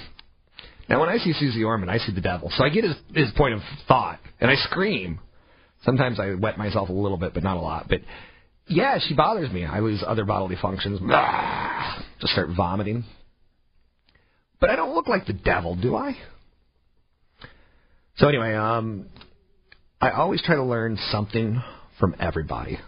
Now, 0.88 1.00
when 1.00 1.08
I 1.08 1.18
see 1.18 1.32
Susie 1.32 1.64
Orman, 1.64 1.88
I 1.88 1.98
see 1.98 2.12
the 2.12 2.20
devil. 2.20 2.50
So 2.56 2.64
I 2.64 2.68
get 2.68 2.84
his, 2.84 2.94
his 3.14 3.30
point 3.36 3.54
of 3.54 3.60
thought, 3.88 4.20
and 4.40 4.50
I 4.50 4.56
scream. 4.56 5.18
Sometimes 5.84 6.20
I 6.20 6.34
wet 6.34 6.58
myself 6.58 6.88
a 6.88 6.92
little 6.92 7.16
bit, 7.16 7.34
but 7.34 7.42
not 7.42 7.56
a 7.56 7.60
lot. 7.60 7.86
But 7.88 8.00
yeah, 8.66 8.98
she 8.98 9.14
bothers 9.14 9.50
me. 9.50 9.64
I 9.64 9.80
lose 9.80 10.02
other 10.06 10.24
bodily 10.24 10.56
functions. 10.60 11.00
Just 12.20 12.32
start 12.32 12.50
vomiting. 12.56 13.04
But 14.60 14.70
I 14.70 14.76
don't 14.76 14.94
look 14.94 15.08
like 15.08 15.26
the 15.26 15.32
devil, 15.32 15.76
do 15.76 15.96
I? 15.96 16.16
So 18.16 18.28
anyway, 18.28 18.54
um, 18.54 19.06
I 20.00 20.10
always 20.10 20.40
try 20.42 20.54
to 20.54 20.62
learn 20.62 20.98
something 21.10 21.62
from 21.98 22.14
everybody. 22.20 22.78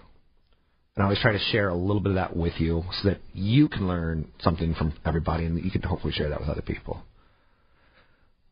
And 0.97 1.03
I 1.03 1.05
always 1.05 1.21
try 1.21 1.33
to 1.33 1.39
share 1.51 1.69
a 1.69 1.75
little 1.75 2.01
bit 2.01 2.11
of 2.11 2.17
that 2.17 2.35
with 2.35 2.55
you 2.59 2.83
so 3.03 3.11
that 3.11 3.19
you 3.35 3.69
can 3.69 3.87
learn 3.87 4.29
something 4.41 4.75
from 4.75 4.95
everybody 5.05 5.45
and 5.45 5.63
you 5.63 5.71
can 5.71 5.83
hopefully 5.83 6.15
share 6.15 6.31
that 6.31 6.41
with 6.41 6.49
other 6.49 6.63
people. 6.63 7.03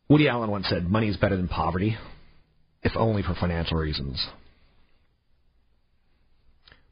Woody 0.09 0.29
Allen 0.29 0.51
once 0.51 0.69
said, 0.69 0.91
Money 0.91 1.09
is 1.09 1.17
better 1.17 1.37
than 1.37 1.49
poverty, 1.49 1.97
if 2.83 2.93
only 2.97 3.23
for 3.23 3.35
financial 3.35 3.79
reasons. 3.79 4.25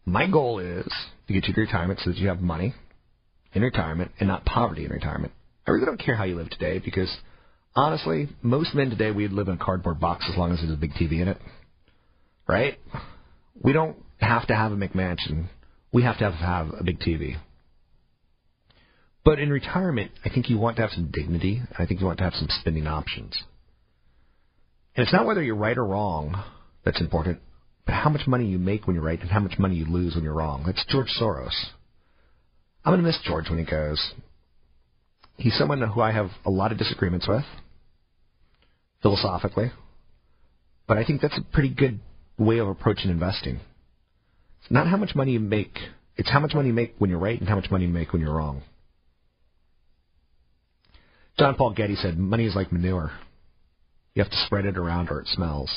My 0.07 0.27
goal 0.27 0.59
is 0.59 0.91
to 1.27 1.33
get 1.33 1.47
you 1.47 1.55
to 1.55 1.61
retirement 1.61 2.01
so 2.03 2.11
that 2.11 2.19
you 2.19 2.29
have 2.29 2.41
money 2.41 2.75
in 3.53 3.61
retirement 3.61 4.11
and 4.19 4.29
not 4.29 4.47
poverty 4.47 4.87
in 4.87 4.91
retirement. 4.91 5.33
I 5.67 5.71
really 5.71 5.85
don't 5.85 6.01
care 6.01 6.17
how 6.17 6.25
you 6.25 6.35
live 6.35 6.49
today 6.49 6.79
because 6.79 7.15
honestly, 7.77 8.31
most 8.41 8.75
men 8.75 8.89
today 8.89 9.11
we'd 9.11 9.33
live 9.33 9.49
in 9.49 9.55
a 9.55 9.65
cardboard 9.65 10.01
box 10.01 10.27
as 10.31 10.37
long 10.37 10.51
as 10.53 10.61
there's 10.61 10.73
a 10.73 10.77
big 10.77 10.93
TV 10.93 11.21
in 11.21 11.29
it. 11.29 11.39
Right? 12.49 12.79
We 13.63 13.73
don't 13.75 13.97
have 14.23 14.47
to 14.49 14.55
have 14.55 14.73
a 14.73 14.77
McMansion. 14.77 15.47
We 15.93 16.03
have 16.03 16.19
to 16.19 16.25
have, 16.31 16.35
have 16.35 16.69
a 16.79 16.85
big 16.85 17.01
TV. 17.01 17.37
But 19.25 19.39
in 19.39 19.51
retirement, 19.51 20.11
I 20.25 20.31
think 20.31 20.51
you 20.51 20.59
want 20.59 20.77
to 20.77 20.83
have 20.83 20.91
some 20.91 21.11
dignity. 21.13 21.63
I 21.79 21.87
think 21.87 22.01
you 22.01 22.07
want 22.07 22.19
to 22.19 22.25
have 22.25 22.35
some 22.35 22.49
spending 22.61 22.87
options. 22.87 23.37
And 24.97 25.05
it's 25.05 25.13
not 25.13 25.27
whether 25.27 25.43
you're 25.43 25.55
right 25.55 25.77
or 25.77 25.85
wrong 25.85 26.43
that's 26.85 27.01
important, 27.01 27.39
but 27.87 27.95
how 27.95 28.11
much 28.11 28.27
money 28.27 28.47
you 28.47 28.59
make 28.59 28.87
when 28.87 28.95
you're 28.95 29.05
right 29.05 29.21
and 29.21 29.31
how 29.31 29.41
much 29.41 29.59
money 29.59 29.77
you 29.77 29.87
lose 29.87 30.15
when 30.15 30.25
you're 30.25 30.35
wrong. 30.35 30.65
That's 30.67 30.85
George 30.89 31.09
Soros. 31.21 31.55
I'm 32.85 32.93
going 32.93 33.01
to 33.01 33.07
miss 33.07 33.19
George 33.25 33.49
when 33.49 33.59
he 33.59 33.65
goes. 33.65 34.13
He's 35.37 35.57
someone 35.57 35.81
who 35.81 36.01
I 36.01 36.13
have 36.13 36.31
a 36.45 36.51
lot 36.51 36.73
of 36.73 36.79
disagreements 36.79 37.29
with, 37.29 37.45
philosophically, 39.03 39.71
but 40.87 40.99
I 40.99 41.05
think 41.05 41.21
that's 41.21 41.39
a 41.39 41.53
pretty 41.53 41.71
good 41.71 42.01
way 42.39 42.59
of 42.59 42.69
approaching 42.69 43.11
investing. 43.11 43.61
It's 44.63 44.71
not 44.71 44.87
how 44.87 44.97
much 44.97 45.15
money 45.15 45.33
you 45.33 45.41
make, 45.41 45.77
it's 46.17 46.31
how 46.31 46.41
much 46.41 46.55
money 46.55 46.69
you 46.69 46.75
make 46.75 46.95
when 46.99 47.11
you're 47.11 47.19
right 47.19 47.39
and 47.39 47.49
how 47.49 47.57
much 47.57 47.71
money 47.71 47.85
you 47.85 47.91
make 47.91 48.13
when 48.13 48.23
you're 48.23 48.35
wrong. 48.35 48.63
John 51.39 51.55
Paul 51.57 51.73
Getty 51.73 51.97
said, 51.97 52.19
Money 52.19 52.47
is 52.47 52.55
like 52.55 52.73
manure. 52.73 53.11
You 54.15 54.23
have 54.23 54.31
to 54.31 54.45
spread 54.47 54.67
it 54.67 54.77
around 54.77 55.11
or 55.11 55.21
it 55.21 55.29
smells. 55.29 55.71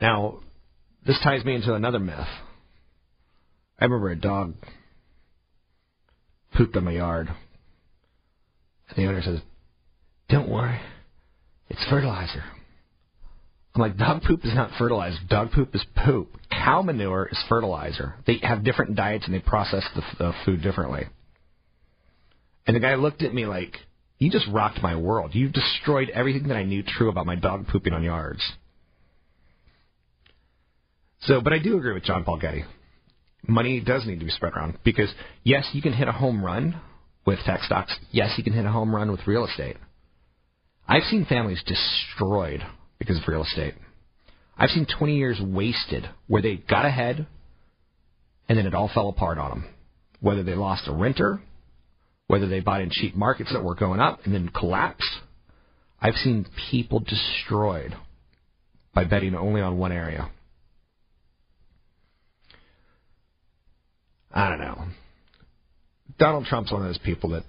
Now, 0.00 0.40
this 1.06 1.18
ties 1.22 1.44
me 1.44 1.54
into 1.54 1.74
another 1.74 1.98
myth. 1.98 2.26
I 3.78 3.84
remember 3.84 4.10
a 4.10 4.16
dog 4.16 4.54
pooped 6.54 6.76
on 6.76 6.84
my 6.84 6.92
yard. 6.92 7.28
And 8.88 8.96
the 8.96 9.08
owner 9.08 9.22
says, 9.22 9.40
Don't 10.28 10.50
worry, 10.50 10.80
it's 11.68 11.84
fertilizer. 11.88 12.42
I'm 13.74 13.82
like, 13.82 13.96
dog 13.96 14.22
poop 14.26 14.44
is 14.44 14.54
not 14.54 14.72
fertilizer. 14.78 15.18
Dog 15.28 15.52
poop 15.52 15.74
is 15.74 15.84
poop. 16.04 16.28
Cow 16.50 16.82
manure 16.82 17.28
is 17.30 17.38
fertilizer. 17.48 18.14
They 18.26 18.38
have 18.42 18.64
different 18.64 18.96
diets 18.96 19.26
and 19.26 19.34
they 19.34 19.38
process 19.38 19.84
the, 19.94 20.02
the 20.18 20.32
food 20.44 20.62
differently. 20.62 21.06
And 22.66 22.74
the 22.74 22.80
guy 22.80 22.96
looked 22.96 23.22
at 23.22 23.32
me 23.32 23.46
like, 23.46 23.76
you 24.18 24.30
just 24.30 24.46
rocked 24.48 24.82
my 24.82 24.96
world. 24.96 25.34
You 25.34 25.48
destroyed 25.48 26.10
everything 26.10 26.48
that 26.48 26.56
I 26.56 26.64
knew 26.64 26.82
true 26.82 27.08
about 27.08 27.26
my 27.26 27.36
dog 27.36 27.68
pooping 27.68 27.92
on 27.92 28.02
yards. 28.02 28.42
So, 31.22 31.40
but 31.40 31.52
I 31.52 31.58
do 31.58 31.76
agree 31.76 31.94
with 31.94 32.04
John 32.04 32.24
Paul 32.24 32.38
Getty. 32.38 32.64
Money 33.46 33.80
does 33.80 34.04
need 34.04 34.18
to 34.18 34.24
be 34.24 34.30
spread 34.30 34.52
around 34.52 34.78
because 34.84 35.12
yes, 35.44 35.68
you 35.72 35.80
can 35.80 35.92
hit 35.92 36.08
a 36.08 36.12
home 36.12 36.44
run 36.44 36.80
with 37.24 37.38
tech 37.46 37.62
stocks. 37.62 37.94
Yes, 38.10 38.34
you 38.36 38.44
can 38.44 38.52
hit 38.52 38.66
a 38.66 38.70
home 38.70 38.94
run 38.94 39.10
with 39.10 39.26
real 39.26 39.46
estate. 39.46 39.76
I've 40.88 41.04
seen 41.04 41.24
families 41.24 41.62
destroyed 41.64 42.62
because 43.00 43.16
of 43.16 43.26
real 43.26 43.42
estate. 43.42 43.74
I've 44.56 44.70
seen 44.70 44.86
20 44.86 45.16
years 45.16 45.40
wasted 45.42 46.08
where 46.28 46.42
they 46.42 46.56
got 46.56 46.84
ahead 46.84 47.26
and 48.48 48.58
then 48.58 48.66
it 48.66 48.74
all 48.74 48.90
fell 48.92 49.08
apart 49.08 49.38
on 49.38 49.50
them. 49.50 49.64
Whether 50.20 50.44
they 50.44 50.54
lost 50.54 50.86
a 50.86 50.92
renter, 50.92 51.40
whether 52.28 52.46
they 52.46 52.60
bought 52.60 52.82
in 52.82 52.90
cheap 52.90 53.16
markets 53.16 53.50
that 53.52 53.64
were 53.64 53.74
going 53.74 53.98
up 54.00 54.20
and 54.24 54.32
then 54.34 54.48
collapsed. 54.50 55.10
I've 56.00 56.14
seen 56.14 56.46
people 56.70 57.00
destroyed 57.00 57.96
by 58.94 59.04
betting 59.04 59.34
only 59.34 59.60
on 59.60 59.78
one 59.78 59.92
area. 59.92 60.30
I 64.32 64.48
don't 64.48 64.60
know. 64.60 64.84
Donald 66.18 66.44
Trump's 66.44 66.70
one 66.70 66.82
of 66.82 66.88
those 66.88 66.98
people 66.98 67.30
that 67.30 67.44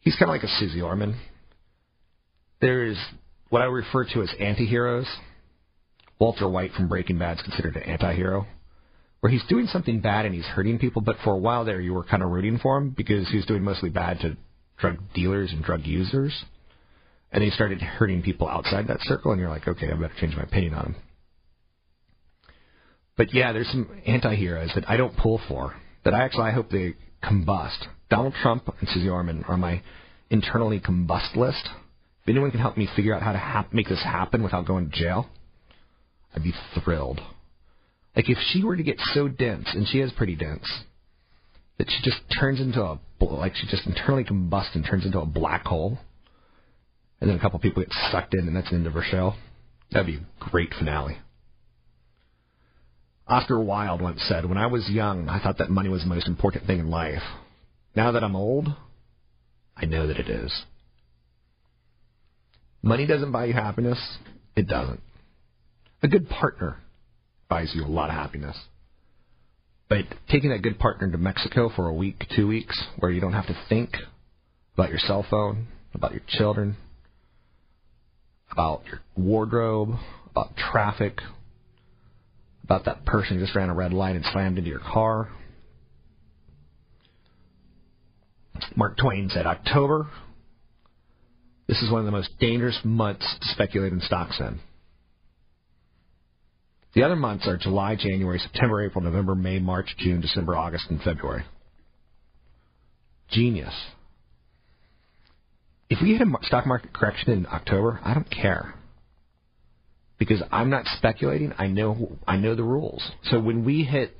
he's 0.00 0.16
kind 0.16 0.30
of 0.30 0.34
like 0.34 0.42
a 0.42 0.58
Susie 0.58 0.80
Orman. 0.80 1.20
There's 2.60 2.98
what 3.48 3.62
I 3.62 3.66
refer 3.66 4.04
to 4.04 4.22
as 4.22 4.30
anti-heroes. 4.38 5.06
Walter 6.18 6.48
White 6.48 6.72
from 6.72 6.88
Breaking 6.88 7.18
Bad 7.18 7.38
is 7.38 7.42
considered 7.42 7.76
an 7.76 7.82
anti-hero, 7.82 8.46
where 9.20 9.30
he's 9.30 9.44
doing 9.48 9.66
something 9.66 10.00
bad 10.00 10.24
and 10.24 10.34
he's 10.34 10.44
hurting 10.44 10.78
people, 10.78 11.02
but 11.02 11.16
for 11.22 11.34
a 11.34 11.38
while 11.38 11.64
there 11.64 11.80
you 11.80 11.92
were 11.92 12.04
kind 12.04 12.22
of 12.22 12.30
rooting 12.30 12.58
for 12.58 12.78
him 12.78 12.90
because 12.96 13.28
he 13.28 13.36
was 13.36 13.46
doing 13.46 13.62
mostly 13.62 13.90
bad 13.90 14.20
to 14.20 14.36
drug 14.78 14.96
dealers 15.14 15.52
and 15.52 15.62
drug 15.62 15.84
users. 15.84 16.44
And 17.32 17.42
he 17.42 17.50
started 17.50 17.82
hurting 17.82 18.22
people 18.22 18.48
outside 18.48 18.86
that 18.88 19.00
circle, 19.02 19.32
and 19.32 19.40
you're 19.40 19.50
like, 19.50 19.68
okay, 19.68 19.90
I 19.90 19.94
better 19.94 20.14
change 20.18 20.36
my 20.36 20.44
opinion 20.44 20.74
on 20.74 20.86
him. 20.86 20.96
But 23.16 23.34
yeah, 23.34 23.52
there's 23.52 23.70
some 23.70 23.88
anti-heroes 24.06 24.70
that 24.74 24.88
I 24.88 24.96
don't 24.96 25.16
pull 25.16 25.40
for. 25.48 25.74
That 26.04 26.14
I 26.14 26.22
actually 26.22 26.44
I 26.44 26.52
hope 26.52 26.70
they 26.70 26.94
combust. 27.22 27.78
Donald 28.08 28.34
Trump 28.40 28.72
and 28.78 28.88
Susie 28.88 29.08
Orman 29.08 29.44
are 29.48 29.56
my 29.56 29.82
internally 30.30 30.80
combust 30.80 31.34
list. 31.34 31.68
If 32.26 32.30
anyone 32.30 32.50
can 32.50 32.58
help 32.58 32.76
me 32.76 32.88
figure 32.96 33.14
out 33.14 33.22
how 33.22 33.30
to 33.30 33.66
make 33.72 33.88
this 33.88 34.02
happen 34.02 34.42
without 34.42 34.66
going 34.66 34.90
to 34.90 34.96
jail, 34.96 35.28
I'd 36.34 36.42
be 36.42 36.52
thrilled. 36.82 37.20
Like 38.16 38.28
if 38.28 38.36
she 38.50 38.64
were 38.64 38.76
to 38.76 38.82
get 38.82 38.98
so 39.14 39.28
dense, 39.28 39.68
and 39.72 39.86
she 39.86 40.00
is 40.00 40.10
pretty 40.10 40.34
dense, 40.34 40.68
that 41.78 41.88
she 41.88 41.98
just 42.02 42.20
turns 42.36 42.60
into 42.60 42.82
a 42.82 42.98
like 43.20 43.54
she 43.54 43.68
just 43.68 43.86
internally 43.86 44.24
combusts 44.24 44.74
and 44.74 44.84
turns 44.84 45.06
into 45.06 45.20
a 45.20 45.24
black 45.24 45.66
hole, 45.66 45.98
and 47.20 47.30
then 47.30 47.36
a 47.36 47.40
couple 47.40 47.60
people 47.60 47.84
get 47.84 47.92
sucked 48.10 48.34
in, 48.34 48.48
and 48.48 48.56
that's 48.56 48.70
the 48.70 48.74
end 48.74 48.88
of 48.88 48.94
her 48.94 49.04
show. 49.08 49.34
That'd 49.92 50.08
be 50.08 50.16
a 50.16 50.50
great 50.50 50.74
finale. 50.76 51.18
Oscar 53.28 53.60
Wilde 53.60 54.02
once 54.02 54.20
said, 54.28 54.46
When 54.46 54.58
I 54.58 54.66
was 54.66 54.90
young, 54.90 55.28
I 55.28 55.40
thought 55.40 55.58
that 55.58 55.70
money 55.70 55.90
was 55.90 56.02
the 56.02 56.08
most 56.08 56.26
important 56.26 56.66
thing 56.66 56.80
in 56.80 56.90
life. 56.90 57.22
Now 57.94 58.10
that 58.12 58.24
I'm 58.24 58.34
old, 58.34 58.68
I 59.76 59.84
know 59.84 60.08
that 60.08 60.18
it 60.18 60.28
is. 60.28 60.64
Money 62.82 63.06
doesn't 63.06 63.32
buy 63.32 63.46
you 63.46 63.52
happiness. 63.52 63.98
It 64.54 64.68
doesn't. 64.68 65.00
A 66.02 66.08
good 66.08 66.28
partner 66.28 66.78
buys 67.48 67.72
you 67.74 67.84
a 67.84 67.86
lot 67.86 68.10
of 68.10 68.14
happiness. 68.14 68.56
But 69.88 70.04
taking 70.28 70.50
that 70.50 70.62
good 70.62 70.78
partner 70.78 71.10
to 71.10 71.18
Mexico 71.18 71.70
for 71.74 71.86
a 71.86 71.94
week, 71.94 72.26
two 72.34 72.48
weeks, 72.48 72.80
where 72.98 73.10
you 73.10 73.20
don't 73.20 73.32
have 73.32 73.46
to 73.46 73.56
think 73.68 73.90
about 74.74 74.90
your 74.90 74.98
cell 74.98 75.24
phone, 75.30 75.68
about 75.94 76.12
your 76.12 76.22
children, 76.28 76.76
about 78.50 78.82
your 78.86 79.00
wardrobe, 79.16 79.90
about 80.30 80.56
traffic, 80.56 81.20
about 82.64 82.84
that 82.84 83.04
person 83.04 83.38
who 83.38 83.44
just 83.44 83.54
ran 83.54 83.70
a 83.70 83.74
red 83.74 83.92
light 83.92 84.16
and 84.16 84.24
slammed 84.32 84.58
into 84.58 84.70
your 84.70 84.80
car. 84.80 85.28
Mark 88.74 88.96
Twain 88.96 89.28
said, 89.30 89.46
October, 89.46 90.08
this 91.68 91.82
is 91.82 91.90
one 91.90 92.00
of 92.00 92.06
the 92.06 92.12
most 92.12 92.30
dangerous 92.38 92.78
months 92.84 93.26
to 93.40 93.48
speculate 93.48 93.92
in 93.92 94.00
stocks 94.00 94.38
in. 94.40 94.60
The 96.94 97.02
other 97.02 97.16
months 97.16 97.46
are 97.46 97.56
July, 97.56 97.96
January, 97.96 98.38
September, 98.38 98.82
April, 98.82 99.04
November, 99.04 99.34
May, 99.34 99.58
March, 99.58 99.94
June, 99.98 100.20
December, 100.20 100.56
August, 100.56 100.86
and 100.88 101.00
February. 101.02 101.44
Genius. 103.30 103.74
If 105.90 106.00
we 106.02 106.12
hit 106.12 106.22
a 106.22 106.46
stock 106.46 106.66
market 106.66 106.92
correction 106.92 107.32
in 107.32 107.46
October, 107.46 108.00
I 108.02 108.14
don't 108.14 108.30
care 108.30 108.74
because 110.18 110.42
I'm 110.50 110.70
not 110.70 110.86
speculating. 110.96 111.52
I 111.58 111.66
know 111.66 112.16
I 112.26 112.36
know 112.36 112.54
the 112.54 112.62
rules. 112.62 113.02
So 113.24 113.38
when 113.38 113.64
we 113.64 113.84
hit 113.84 114.16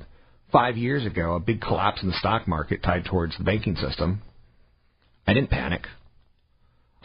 five 0.52 0.76
years 0.76 1.06
ago 1.06 1.34
a 1.34 1.40
big 1.40 1.60
collapse 1.60 2.02
in 2.02 2.08
the 2.08 2.14
stock 2.18 2.46
market 2.46 2.82
tied 2.82 3.04
towards 3.04 3.36
the 3.38 3.44
banking 3.44 3.76
system, 3.76 4.22
I 5.26 5.34
didn't 5.34 5.50
panic. 5.50 5.82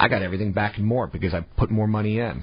I 0.01 0.07
got 0.07 0.23
everything 0.23 0.51
back 0.51 0.77
and 0.77 0.85
more 0.85 1.05
because 1.05 1.31
I 1.35 1.41
put 1.41 1.69
more 1.69 1.85
money 1.85 2.17
in. 2.17 2.41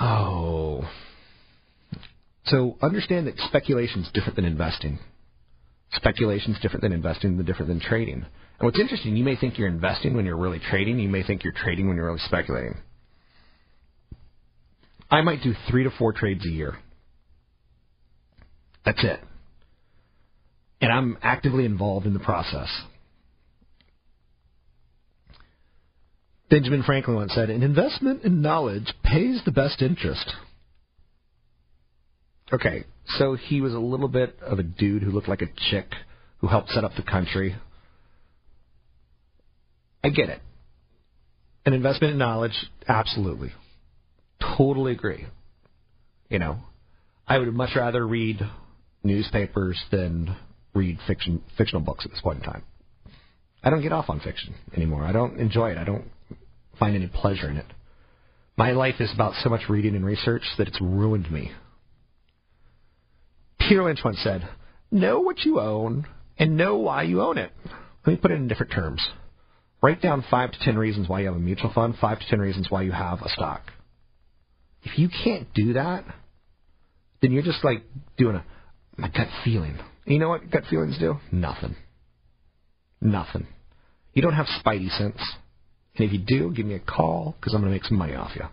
Oh. 0.00 0.90
So 2.46 2.76
understand 2.82 3.28
that 3.28 3.38
speculation 3.46 4.02
is 4.02 4.10
different 4.12 4.34
than 4.34 4.44
investing. 4.44 4.98
Speculation 5.92 6.52
is 6.52 6.60
different 6.60 6.82
than 6.82 6.90
investing, 6.92 7.38
and 7.38 7.46
different 7.46 7.68
than 7.68 7.78
trading. 7.78 8.14
And 8.14 8.26
what's 8.66 8.80
interesting, 8.80 9.16
you 9.16 9.22
may 9.22 9.36
think 9.36 9.56
you're 9.56 9.68
investing 9.68 10.16
when 10.16 10.26
you're 10.26 10.36
really 10.36 10.58
trading. 10.58 10.98
You 10.98 11.08
may 11.08 11.22
think 11.22 11.44
you're 11.44 11.52
trading 11.52 11.86
when 11.86 11.96
you're 11.96 12.06
really 12.06 12.18
speculating. 12.26 12.76
I 15.12 15.20
might 15.20 15.44
do 15.44 15.54
three 15.70 15.84
to 15.84 15.90
four 15.90 16.12
trades 16.12 16.44
a 16.44 16.50
year. 16.50 16.76
That's 18.84 19.04
it. 19.04 19.20
And 20.80 20.92
I'm 20.92 21.18
actively 21.22 21.64
involved 21.64 22.04
in 22.04 22.14
the 22.14 22.18
process. 22.18 22.68
Benjamin 26.50 26.82
Franklin 26.82 27.16
once 27.16 27.34
said, 27.34 27.50
An 27.50 27.62
investment 27.62 28.24
in 28.24 28.40
knowledge 28.40 28.94
pays 29.04 29.42
the 29.44 29.52
best 29.52 29.82
interest. 29.82 30.32
Okay, 32.52 32.84
so 33.18 33.34
he 33.34 33.60
was 33.60 33.74
a 33.74 33.78
little 33.78 34.08
bit 34.08 34.38
of 34.40 34.58
a 34.58 34.62
dude 34.62 35.02
who 35.02 35.10
looked 35.10 35.28
like 35.28 35.42
a 35.42 35.70
chick 35.70 35.92
who 36.38 36.46
helped 36.46 36.70
set 36.70 36.84
up 36.84 36.92
the 36.96 37.02
country, 37.02 37.56
I 40.02 40.08
get 40.08 40.30
it. 40.30 40.40
An 41.66 41.74
investment 41.74 42.12
in 42.12 42.18
knowledge, 42.18 42.56
absolutely. 42.86 43.52
Totally 44.56 44.92
agree. 44.92 45.26
You 46.30 46.38
know, 46.38 46.58
I 47.26 47.38
would 47.38 47.52
much 47.52 47.70
rather 47.76 48.06
read 48.06 48.40
newspapers 49.02 49.78
than 49.90 50.36
read 50.74 50.98
fiction 51.06 51.42
fictional 51.58 51.82
books 51.82 52.04
at 52.04 52.10
this 52.10 52.20
point 52.20 52.38
in 52.38 52.44
time. 52.44 52.62
I 53.62 53.70
don't 53.70 53.82
get 53.82 53.92
off 53.92 54.08
on 54.08 54.20
fiction 54.20 54.54
anymore. 54.74 55.02
I 55.02 55.12
don't 55.12 55.38
enjoy 55.38 55.72
it. 55.72 55.78
I 55.78 55.84
don't 55.84 56.04
find 56.78 56.96
any 56.96 57.06
pleasure 57.06 57.48
in 57.48 57.56
it. 57.56 57.66
My 58.56 58.72
life 58.72 58.96
is 59.00 59.12
about 59.14 59.34
so 59.42 59.48
much 59.48 59.68
reading 59.68 59.94
and 59.94 60.04
research 60.04 60.42
that 60.58 60.68
it's 60.68 60.80
ruined 60.80 61.30
me. 61.30 61.52
Peter 63.60 63.84
Lynch 63.84 64.00
once 64.04 64.18
said, 64.22 64.48
Know 64.90 65.20
what 65.20 65.44
you 65.44 65.60
own 65.60 66.06
and 66.38 66.56
know 66.56 66.76
why 66.76 67.02
you 67.02 67.20
own 67.22 67.38
it. 67.38 67.52
Let 68.06 68.12
me 68.12 68.16
put 68.16 68.30
it 68.30 68.36
in 68.36 68.48
different 68.48 68.72
terms. 68.72 69.06
Write 69.82 70.00
down 70.00 70.24
five 70.30 70.50
to 70.50 70.58
ten 70.60 70.76
reasons 70.76 71.08
why 71.08 71.20
you 71.20 71.26
have 71.26 71.36
a 71.36 71.40
mutual 71.40 71.72
fund, 71.72 71.94
five 72.00 72.18
to 72.18 72.26
ten 72.28 72.40
reasons 72.40 72.66
why 72.68 72.82
you 72.82 72.92
have 72.92 73.20
a 73.22 73.28
stock. 73.28 73.62
If 74.82 74.98
you 74.98 75.08
can't 75.08 75.52
do 75.54 75.74
that, 75.74 76.04
then 77.20 77.32
you're 77.32 77.42
just 77.42 77.64
like 77.64 77.82
doing 78.16 78.36
a 78.36 78.44
my 78.96 79.08
gut 79.08 79.28
feeling. 79.44 79.78
You 80.04 80.18
know 80.18 80.30
what 80.30 80.50
gut 80.50 80.64
feelings 80.68 80.98
do? 80.98 81.18
Nothing. 81.30 81.76
Nothing. 83.00 83.46
You 84.14 84.22
don't 84.22 84.34
have 84.34 84.46
spidey 84.46 84.90
sense. 84.98 85.20
And 85.98 86.06
if 86.06 86.12
you 86.12 86.18
do, 86.18 86.52
give 86.52 86.66
me 86.66 86.74
a 86.74 86.80
call 86.80 87.34
because 87.38 87.54
I'm 87.54 87.60
going 87.60 87.72
to 87.72 87.74
make 87.74 87.84
some 87.84 87.98
money 87.98 88.14
off 88.14 88.30
you. 88.34 88.44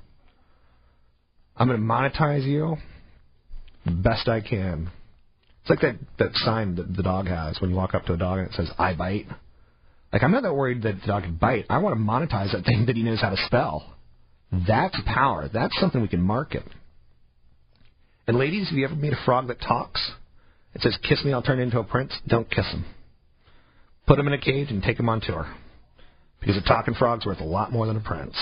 I'm 1.56 1.68
going 1.68 1.80
to 1.80 1.86
monetize 1.86 2.44
you 2.44 2.78
best 3.86 4.28
I 4.28 4.42
can. 4.42 4.90
It's 5.62 5.70
like 5.70 5.82
that, 5.82 5.96
that 6.20 6.36
sign 6.36 6.76
that 6.76 6.96
the 6.96 7.04
dog 7.04 7.28
has 7.28 7.60
when 7.60 7.70
you 7.70 7.76
walk 7.76 7.94
up 7.94 8.06
to 8.06 8.14
a 8.14 8.18
dog 8.18 8.40
and 8.40 8.48
it 8.48 8.54
says, 8.54 8.70
I 8.78 8.94
bite. 8.94 9.28
Like, 10.12 10.24
I'm 10.24 10.32
not 10.32 10.44
that 10.44 10.54
worried 10.54 10.84
that 10.84 11.02
the 11.02 11.08
dog 11.08 11.24
can 11.24 11.36
bite. 11.36 11.66
I 11.70 11.80
want 11.80 11.96
to 11.96 12.02
monetize 12.02 12.52
that 12.54 12.66
thing 12.66 12.86
that 12.88 12.96
he 12.96 13.04
knows 13.04 13.22
how 13.22 13.30
to 13.30 13.46
spell. 13.46 13.96
That's 14.68 14.98
power. 15.06 15.50
That's 15.52 15.78
something 15.80 16.02
we 16.02 16.08
can 16.08 16.22
market. 16.22 16.64
And 18.28 18.38
ladies, 18.38 18.70
have 18.70 18.78
you 18.78 18.86
ever 18.86 18.96
met 18.96 19.14
a 19.14 19.26
frog 19.26 19.48
that 19.48 19.60
talks? 19.60 20.02
It 20.74 20.82
says, 20.82 20.98
kiss 21.08 21.24
me, 21.24 21.34
I'll 21.34 21.42
turn 21.42 21.60
into 21.60 21.80
a 21.80 21.84
prince. 21.84 22.14
Don't 22.28 22.50
kiss 22.50 22.66
him. 22.72 22.86
Put 24.08 24.20
him 24.20 24.28
in 24.28 24.34
a 24.34 24.38
cage 24.38 24.70
and 24.70 24.84
take 24.84 25.00
him 25.00 25.10
on 25.10 25.22
tour. 25.22 25.48
Because 26.40 26.58
a 26.58 26.62
talking 26.62 26.94
frog's 26.94 27.26
worth 27.26 27.40
a 27.40 27.46
lot 27.46 27.72
more 27.72 27.88
than 27.88 27.98
a 27.98 28.02
prince. 28.02 28.36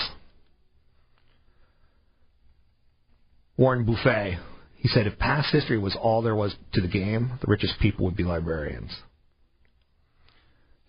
Warren 3.56 3.84
Buffett, 3.84 4.38
he 4.76 4.88
said, 4.88 5.06
if 5.06 5.18
past 5.18 5.52
history 5.52 5.78
was 5.78 5.96
all 6.00 6.22
there 6.22 6.34
was 6.34 6.54
to 6.72 6.80
the 6.80 6.88
game, 6.88 7.38
the 7.40 7.46
richest 7.46 7.74
people 7.80 8.04
would 8.04 8.16
be 8.16 8.24
librarians. 8.24 8.90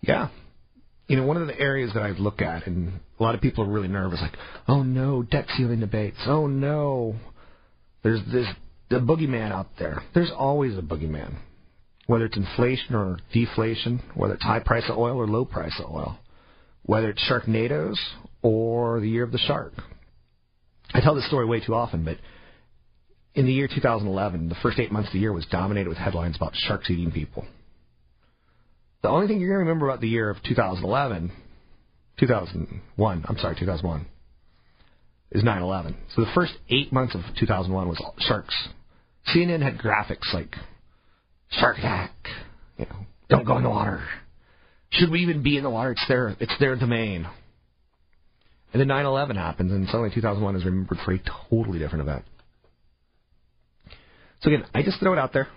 Yeah, 0.00 0.28
you 1.08 1.16
know, 1.16 1.24
one 1.24 1.36
of 1.36 1.46
the 1.46 1.58
areas 1.58 1.92
that 1.94 2.02
I 2.02 2.10
look 2.10 2.42
at, 2.42 2.66
and 2.66 3.00
a 3.18 3.22
lot 3.22 3.34
of 3.34 3.40
people 3.40 3.64
are 3.64 3.68
really 3.68 3.88
nervous, 3.88 4.20
like, 4.20 4.36
oh 4.66 4.82
no, 4.82 5.22
debt 5.22 5.46
ceiling 5.56 5.80
debates. 5.80 6.16
Oh 6.26 6.46
no, 6.46 7.14
there's 8.02 8.20
this 8.32 8.46
the 8.88 8.96
boogeyman 8.96 9.52
out 9.52 9.68
there. 9.78 10.02
There's 10.14 10.30
always 10.36 10.76
a 10.76 10.82
boogeyman, 10.82 11.36
whether 12.06 12.24
it's 12.24 12.36
inflation 12.36 12.94
or 12.94 13.18
deflation, 13.32 14.02
whether 14.14 14.34
it's 14.34 14.42
high 14.42 14.60
price 14.60 14.84
of 14.88 14.98
oil 14.98 15.16
or 15.16 15.26
low 15.26 15.44
price 15.44 15.74
of 15.78 15.90
oil, 15.90 16.18
whether 16.86 17.10
it's 17.10 17.22
Sharknadoes 17.28 17.96
or 18.42 19.00
the 19.00 19.08
year 19.08 19.24
of 19.24 19.32
the 19.32 19.38
shark. 19.38 19.72
I 20.94 21.00
tell 21.00 21.14
this 21.14 21.26
story 21.26 21.44
way 21.44 21.60
too 21.60 21.74
often, 21.74 22.04
but 22.04 22.16
in 23.34 23.44
the 23.44 23.52
year 23.52 23.68
2011, 23.68 24.48
the 24.48 24.54
first 24.62 24.78
eight 24.78 24.90
months 24.90 25.08
of 25.08 25.12
the 25.12 25.18
year 25.18 25.32
was 25.32 25.44
dominated 25.46 25.88
with 25.88 25.98
headlines 25.98 26.36
about 26.36 26.54
sharks 26.54 26.88
eating 26.88 27.10
people. 27.10 27.44
The 29.02 29.08
only 29.08 29.26
thing 29.26 29.40
you're 29.40 29.50
going 29.50 29.66
to 29.66 29.68
remember 29.68 29.88
about 29.88 30.00
the 30.00 30.08
year 30.08 30.30
of 30.30 30.42
2011, 30.44 31.32
2001, 32.18 33.24
I'm 33.28 33.38
sorry, 33.38 33.56
2001, 33.56 34.06
is 35.32 35.42
9/11. 35.42 35.94
So 36.14 36.22
the 36.22 36.30
first 36.34 36.54
eight 36.70 36.92
months 36.92 37.14
of 37.14 37.20
2001 37.36 37.88
was 37.88 38.02
sharks 38.20 38.54
CNN 39.34 39.62
had 39.62 39.78
graphics 39.78 40.32
like 40.32 40.54
shark 41.50 41.78
attack, 41.78 42.12
you 42.78 42.86
know, 42.86 43.06
don't 43.28 43.44
go 43.44 43.56
in 43.56 43.64
the 43.64 43.70
water. 43.70 44.02
Should 44.90 45.10
we 45.10 45.20
even 45.20 45.42
be 45.42 45.56
in 45.56 45.64
the 45.64 45.70
water? 45.70 45.92
It's 45.92 46.04
their 46.08 46.36
it's 46.40 46.54
their 46.58 46.76
domain. 46.76 47.26
And 48.72 48.80
then 48.80 48.88
9/11 48.88 49.36
happens, 49.36 49.72
and 49.72 49.86
suddenly 49.86 50.10
2001 50.10 50.56
is 50.56 50.64
remembered 50.64 50.98
for 51.04 51.12
a 51.12 51.20
totally 51.50 51.78
different 51.78 52.02
event. 52.02 52.24
So 54.42 54.50
again, 54.52 54.66
I 54.74 54.82
just 54.82 55.00
throw 55.00 55.12
it 55.12 55.18
out 55.18 55.32
there. 55.32 55.48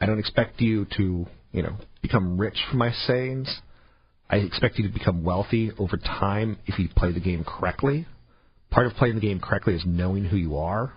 I 0.00 0.06
don't 0.06 0.18
expect 0.18 0.60
you 0.60 0.86
to, 0.96 1.26
you 1.52 1.62
know, 1.62 1.76
become 2.02 2.38
rich 2.38 2.58
from 2.68 2.78
my 2.78 2.90
sayings. 3.06 3.60
I 4.28 4.36
expect 4.36 4.78
you 4.78 4.88
to 4.88 4.92
become 4.92 5.24
wealthy 5.24 5.70
over 5.78 5.96
time 5.96 6.58
if 6.66 6.78
you 6.78 6.88
play 6.96 7.12
the 7.12 7.20
game 7.20 7.44
correctly. 7.44 8.06
Part 8.70 8.86
of 8.86 8.94
playing 8.94 9.16
the 9.16 9.20
game 9.20 9.40
correctly 9.40 9.74
is 9.74 9.82
knowing 9.84 10.24
who 10.24 10.36
you 10.36 10.56
are 10.56 10.92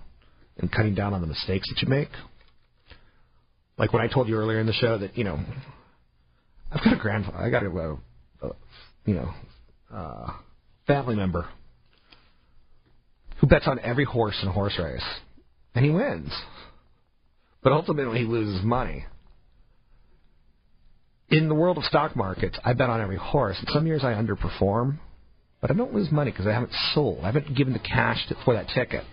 and 0.57 0.71
cutting 0.71 0.93
down 0.93 1.13
on 1.13 1.21
the 1.21 1.27
mistakes 1.27 1.67
that 1.69 1.81
you 1.81 1.88
make. 1.88 2.09
Like 3.77 3.91
when 3.91 4.01
I 4.01 4.07
told 4.07 4.29
you 4.29 4.36
earlier 4.36 4.59
in 4.59 4.67
the 4.67 4.73
show 4.73 4.99
that, 4.99 5.17
you 5.17 5.23
know, 5.23 5.39
I've 6.73 6.83
got 6.83 6.93
a 6.93 6.97
grandfather, 6.97 7.38
I 7.38 7.49
got 7.49 7.63
a, 7.63 7.69
a, 7.69 8.47
a 8.47 8.51
you 9.05 9.13
know, 9.13 9.33
uh, 9.93 10.31
family 10.88 11.15
member 11.15 11.47
who 13.39 13.47
bets 13.47 13.67
on 13.67 13.79
every 13.79 14.05
horse 14.05 14.38
in 14.41 14.47
a 14.47 14.51
horse 14.51 14.79
race, 14.79 15.03
and 15.75 15.86
he 15.86 15.91
wins. 15.91 16.31
But 17.62 17.73
ultimately, 17.73 18.19
he 18.19 18.25
loses 18.25 18.63
money. 18.63 19.05
In 21.29 21.47
the 21.47 21.55
world 21.55 21.77
of 21.77 21.83
stock 21.86 22.15
markets, 22.15 22.57
I 22.63 22.73
bet 22.73 22.89
on 22.89 23.01
every 23.01 23.17
horse. 23.17 23.57
And 23.59 23.67
some 23.69 23.88
years 23.88 24.03
I 24.03 24.13
underperform, 24.13 24.97
but 25.62 25.71
I 25.71 25.73
don't 25.73 25.93
lose 25.93 26.12
money 26.12 26.31
because 26.31 26.47
I 26.47 26.51
haven't 26.51 26.73
sold. 26.93 27.19
I 27.21 27.27
haven't 27.27 27.55
given 27.55 27.73
the 27.73 27.79
cash 27.79 28.25
to, 28.29 28.36
for 28.45 28.53
that 28.53 28.67
ticket. 28.69 29.03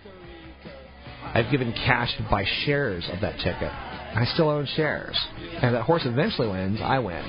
I've 1.23 1.49
given 1.51 1.71
cash 1.71 2.15
to 2.17 2.23
buy 2.29 2.45
shares 2.65 3.07
of 3.11 3.21
that 3.21 3.37
ticket. 3.37 3.71
I 3.71 4.25
still 4.33 4.49
own 4.49 4.67
shares. 4.75 5.17
And 5.37 5.65
if 5.65 5.71
that 5.71 5.83
horse 5.83 6.03
eventually 6.05 6.49
wins, 6.49 6.79
I 6.81 6.99
win. 6.99 7.23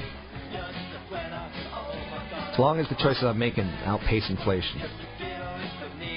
As 2.52 2.58
long 2.58 2.78
as 2.78 2.88
the 2.88 2.96
choices 2.96 3.24
I'm 3.24 3.38
making 3.38 3.64
outpace 3.84 4.28
inflation. 4.28 4.82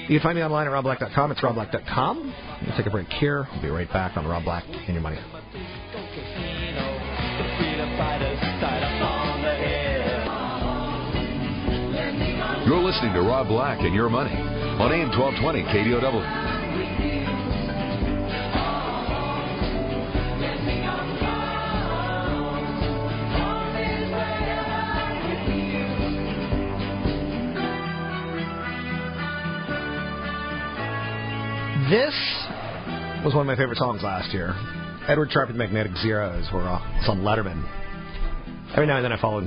You 0.08 0.18
can 0.18 0.20
find 0.20 0.36
me 0.36 0.44
online 0.44 0.66
at 0.66 0.72
robblack.com. 0.72 1.32
It's 1.32 1.40
robblack.com. 1.40 2.34
We'll 2.66 2.76
take 2.76 2.86
a 2.86 2.90
break 2.90 3.08
here. 3.08 3.48
We'll 3.52 3.62
be 3.62 3.68
right 3.70 3.88
back 3.88 4.16
on 4.18 4.26
Rob 4.26 4.44
Black 4.44 4.64
and 4.68 4.92
Your 4.92 5.00
Money. 5.00 5.18
You're 12.66 12.82
listening 12.82 13.14
to 13.14 13.22
Rob 13.22 13.48
Black 13.48 13.80
and 13.80 13.94
Your 13.94 14.10
Money 14.10 14.34
on 14.34 14.92
AM 14.92 15.08
1220 15.18 15.62
KDOW. 15.62 16.45
This 31.88 32.14
was 33.24 33.32
one 33.32 33.42
of 33.42 33.46
my 33.46 33.54
favorite 33.54 33.78
songs 33.78 34.02
last 34.02 34.34
year. 34.34 34.52
Edward 35.06 35.30
Sharpe 35.30 35.50
and 35.50 35.58
Magnetic 35.58 35.92
Zeros 35.98 36.44
were 36.52 36.66
uh, 36.66 36.80
it's 36.98 37.08
on 37.08 37.20
Letterman. 37.20 37.62
Every 38.72 38.88
now 38.88 38.96
and 38.96 39.04
then 39.04 39.12
I 39.12 39.20
fall 39.20 39.38
in 39.38 39.46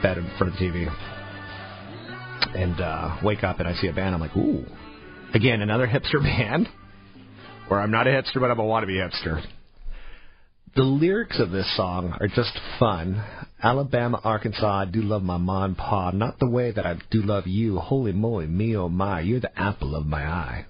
bed 0.00 0.16
in 0.16 0.30
front 0.38 0.52
of 0.52 0.58
the 0.60 0.64
TV 0.64 0.86
and 2.54 2.80
uh, 2.80 3.16
wake 3.24 3.42
up 3.42 3.58
and 3.58 3.66
I 3.66 3.74
see 3.74 3.88
a 3.88 3.92
band. 3.92 4.14
I'm 4.14 4.20
like, 4.20 4.36
ooh. 4.36 4.64
Again, 5.34 5.60
another 5.60 5.88
hipster 5.88 6.22
band 6.22 6.68
where 7.66 7.80
I'm 7.80 7.90
not 7.90 8.06
a 8.06 8.10
hipster, 8.10 8.38
but 8.38 8.52
I'm 8.52 8.60
a 8.60 8.62
wannabe 8.62 8.90
hipster. 8.90 9.44
The 10.76 10.82
lyrics 10.82 11.40
of 11.40 11.50
this 11.50 11.66
song 11.76 12.16
are 12.20 12.28
just 12.28 12.56
fun. 12.78 13.24
Alabama, 13.60 14.20
Arkansas, 14.22 14.82
I 14.82 14.84
do 14.84 15.02
love 15.02 15.24
my 15.24 15.36
mom 15.36 15.64
and 15.64 15.76
pa, 15.76 16.12
not 16.12 16.38
the 16.38 16.48
way 16.48 16.70
that 16.70 16.86
I 16.86 16.94
do 17.10 17.22
love 17.22 17.48
you. 17.48 17.80
Holy 17.80 18.12
moly, 18.12 18.46
me 18.46 18.76
oh 18.76 18.88
my, 18.88 19.20
you're 19.20 19.40
the 19.40 19.58
apple 19.58 19.96
of 19.96 20.06
my 20.06 20.24
eye. 20.24 20.66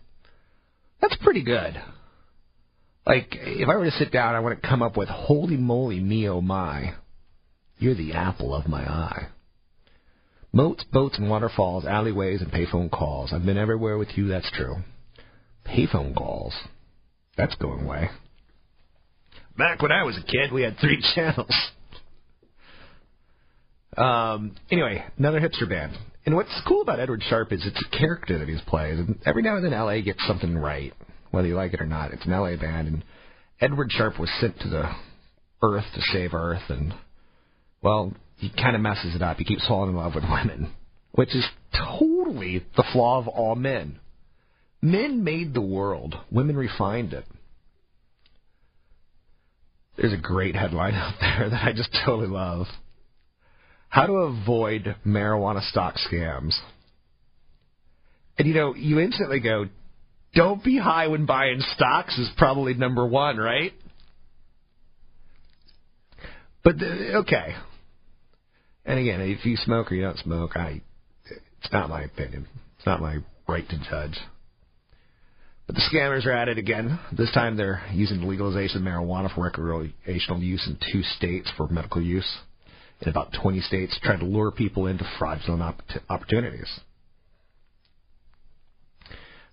That's 1.00 1.16
pretty 1.22 1.42
good. 1.42 1.80
Like, 3.06 3.28
if 3.32 3.68
I 3.68 3.76
were 3.76 3.86
to 3.86 3.90
sit 3.92 4.12
down, 4.12 4.34
I 4.34 4.40
to 4.60 4.68
come 4.68 4.82
up 4.82 4.96
with 4.96 5.08
holy 5.08 5.56
moly, 5.56 6.00
me 6.00 6.28
oh 6.28 6.40
my, 6.40 6.94
you're 7.78 7.94
the 7.94 8.12
apple 8.12 8.54
of 8.54 8.68
my 8.68 8.82
eye. 8.82 9.28
Moats, 10.52 10.84
boats, 10.92 11.16
and 11.18 11.30
waterfalls, 11.30 11.84
alleyways, 11.86 12.42
and 12.42 12.52
payphone 12.52 12.90
calls. 12.90 13.32
I've 13.32 13.46
been 13.46 13.56
everywhere 13.56 13.96
with 13.96 14.08
you, 14.16 14.28
that's 14.28 14.50
true. 14.52 14.76
Payphone 15.66 16.14
calls. 16.14 16.54
That's 17.36 17.54
going 17.56 17.84
away. 17.84 18.10
Back 19.56 19.80
when 19.80 19.92
I 19.92 20.02
was 20.02 20.18
a 20.18 20.22
kid, 20.22 20.52
we 20.52 20.62
had 20.62 20.76
three 20.78 21.02
channels. 21.14 21.54
Um, 23.96 24.56
anyway, 24.70 25.04
another 25.18 25.40
hipster 25.40 25.68
band. 25.68 25.96
And 26.26 26.36
what's 26.36 26.60
cool 26.66 26.82
about 26.82 27.00
Edward 27.00 27.22
Sharpe 27.28 27.52
is 27.52 27.64
it's 27.64 27.82
a 27.86 27.96
character 27.96 28.38
that 28.38 28.48
he's 28.48 28.60
played. 28.62 28.98
And 28.98 29.18
every 29.24 29.42
now 29.42 29.56
and 29.56 29.64
then 29.64 29.72
LA 29.72 30.00
gets 30.00 30.24
something 30.26 30.56
right, 30.56 30.92
whether 31.30 31.48
you 31.48 31.54
like 31.54 31.72
it 31.72 31.80
or 31.80 31.86
not. 31.86 32.12
It's 32.12 32.24
an 32.26 32.32
LA 32.32 32.56
band. 32.56 32.88
And 32.88 33.04
Edward 33.60 33.90
Sharpe 33.90 34.18
was 34.18 34.30
sent 34.40 34.58
to 34.60 34.68
the 34.68 34.90
Earth 35.62 35.84
to 35.94 36.00
save 36.12 36.34
Earth. 36.34 36.68
And, 36.68 36.94
well, 37.82 38.12
he 38.36 38.50
kind 38.50 38.76
of 38.76 38.82
messes 38.82 39.14
it 39.14 39.22
up. 39.22 39.38
He 39.38 39.44
keeps 39.44 39.66
falling 39.66 39.90
in 39.90 39.96
love 39.96 40.14
with 40.14 40.24
women, 40.24 40.72
which 41.12 41.34
is 41.34 41.46
totally 41.72 42.64
the 42.76 42.84
flaw 42.92 43.18
of 43.18 43.28
all 43.28 43.54
men. 43.54 43.98
Men 44.82 45.24
made 45.24 45.52
the 45.52 45.60
world, 45.60 46.14
women 46.30 46.56
refined 46.56 47.12
it. 47.12 47.24
There's 49.96 50.12
a 50.14 50.18
great 50.18 50.54
headline 50.54 50.94
out 50.94 51.14
there 51.20 51.50
that 51.50 51.64
I 51.64 51.72
just 51.72 51.96
totally 52.04 52.28
love. 52.28 52.66
How 53.90 54.06
to 54.06 54.12
avoid 54.12 54.96
marijuana 55.04 55.68
stock 55.68 55.96
scams. 55.96 56.56
And 58.38 58.46
you 58.46 58.54
know, 58.54 58.74
you 58.74 59.00
instantly 59.00 59.40
go, 59.40 59.66
don't 60.32 60.62
be 60.62 60.78
high 60.78 61.08
when 61.08 61.26
buying 61.26 61.60
stocks 61.74 62.16
is 62.16 62.30
probably 62.38 62.72
number 62.74 63.04
one, 63.04 63.36
right? 63.36 63.72
But 66.62 66.78
the, 66.78 67.16
okay. 67.16 67.56
And 68.86 69.00
again, 69.00 69.20
if 69.22 69.44
you 69.44 69.56
smoke 69.56 69.90
or 69.90 69.96
you 69.96 70.02
don't 70.02 70.18
smoke, 70.18 70.56
I 70.56 70.82
it's 71.60 71.72
not 71.72 71.90
my 71.90 72.02
opinion. 72.02 72.46
It's 72.76 72.86
not 72.86 73.00
my 73.00 73.18
right 73.48 73.68
to 73.68 73.78
judge. 73.90 74.18
But 75.66 75.74
the 75.74 75.82
scammers 75.92 76.26
are 76.26 76.32
at 76.32 76.48
it 76.48 76.58
again. 76.58 76.98
This 77.12 77.32
time 77.32 77.56
they're 77.56 77.82
using 77.92 78.26
legalization 78.26 78.78
of 78.78 78.84
marijuana 78.84 79.34
for 79.34 79.44
recreational 79.44 80.40
use 80.40 80.64
in 80.68 80.78
two 80.92 81.02
states 81.02 81.50
for 81.56 81.66
medical 81.66 82.00
use 82.00 82.38
in 83.00 83.08
about 83.08 83.32
20 83.40 83.60
states, 83.60 83.98
trying 84.02 84.20
to 84.20 84.26
lure 84.26 84.50
people 84.50 84.86
into 84.86 85.04
fraudulent 85.18 85.62
opp- 85.62 85.82
opportunities. 86.08 86.80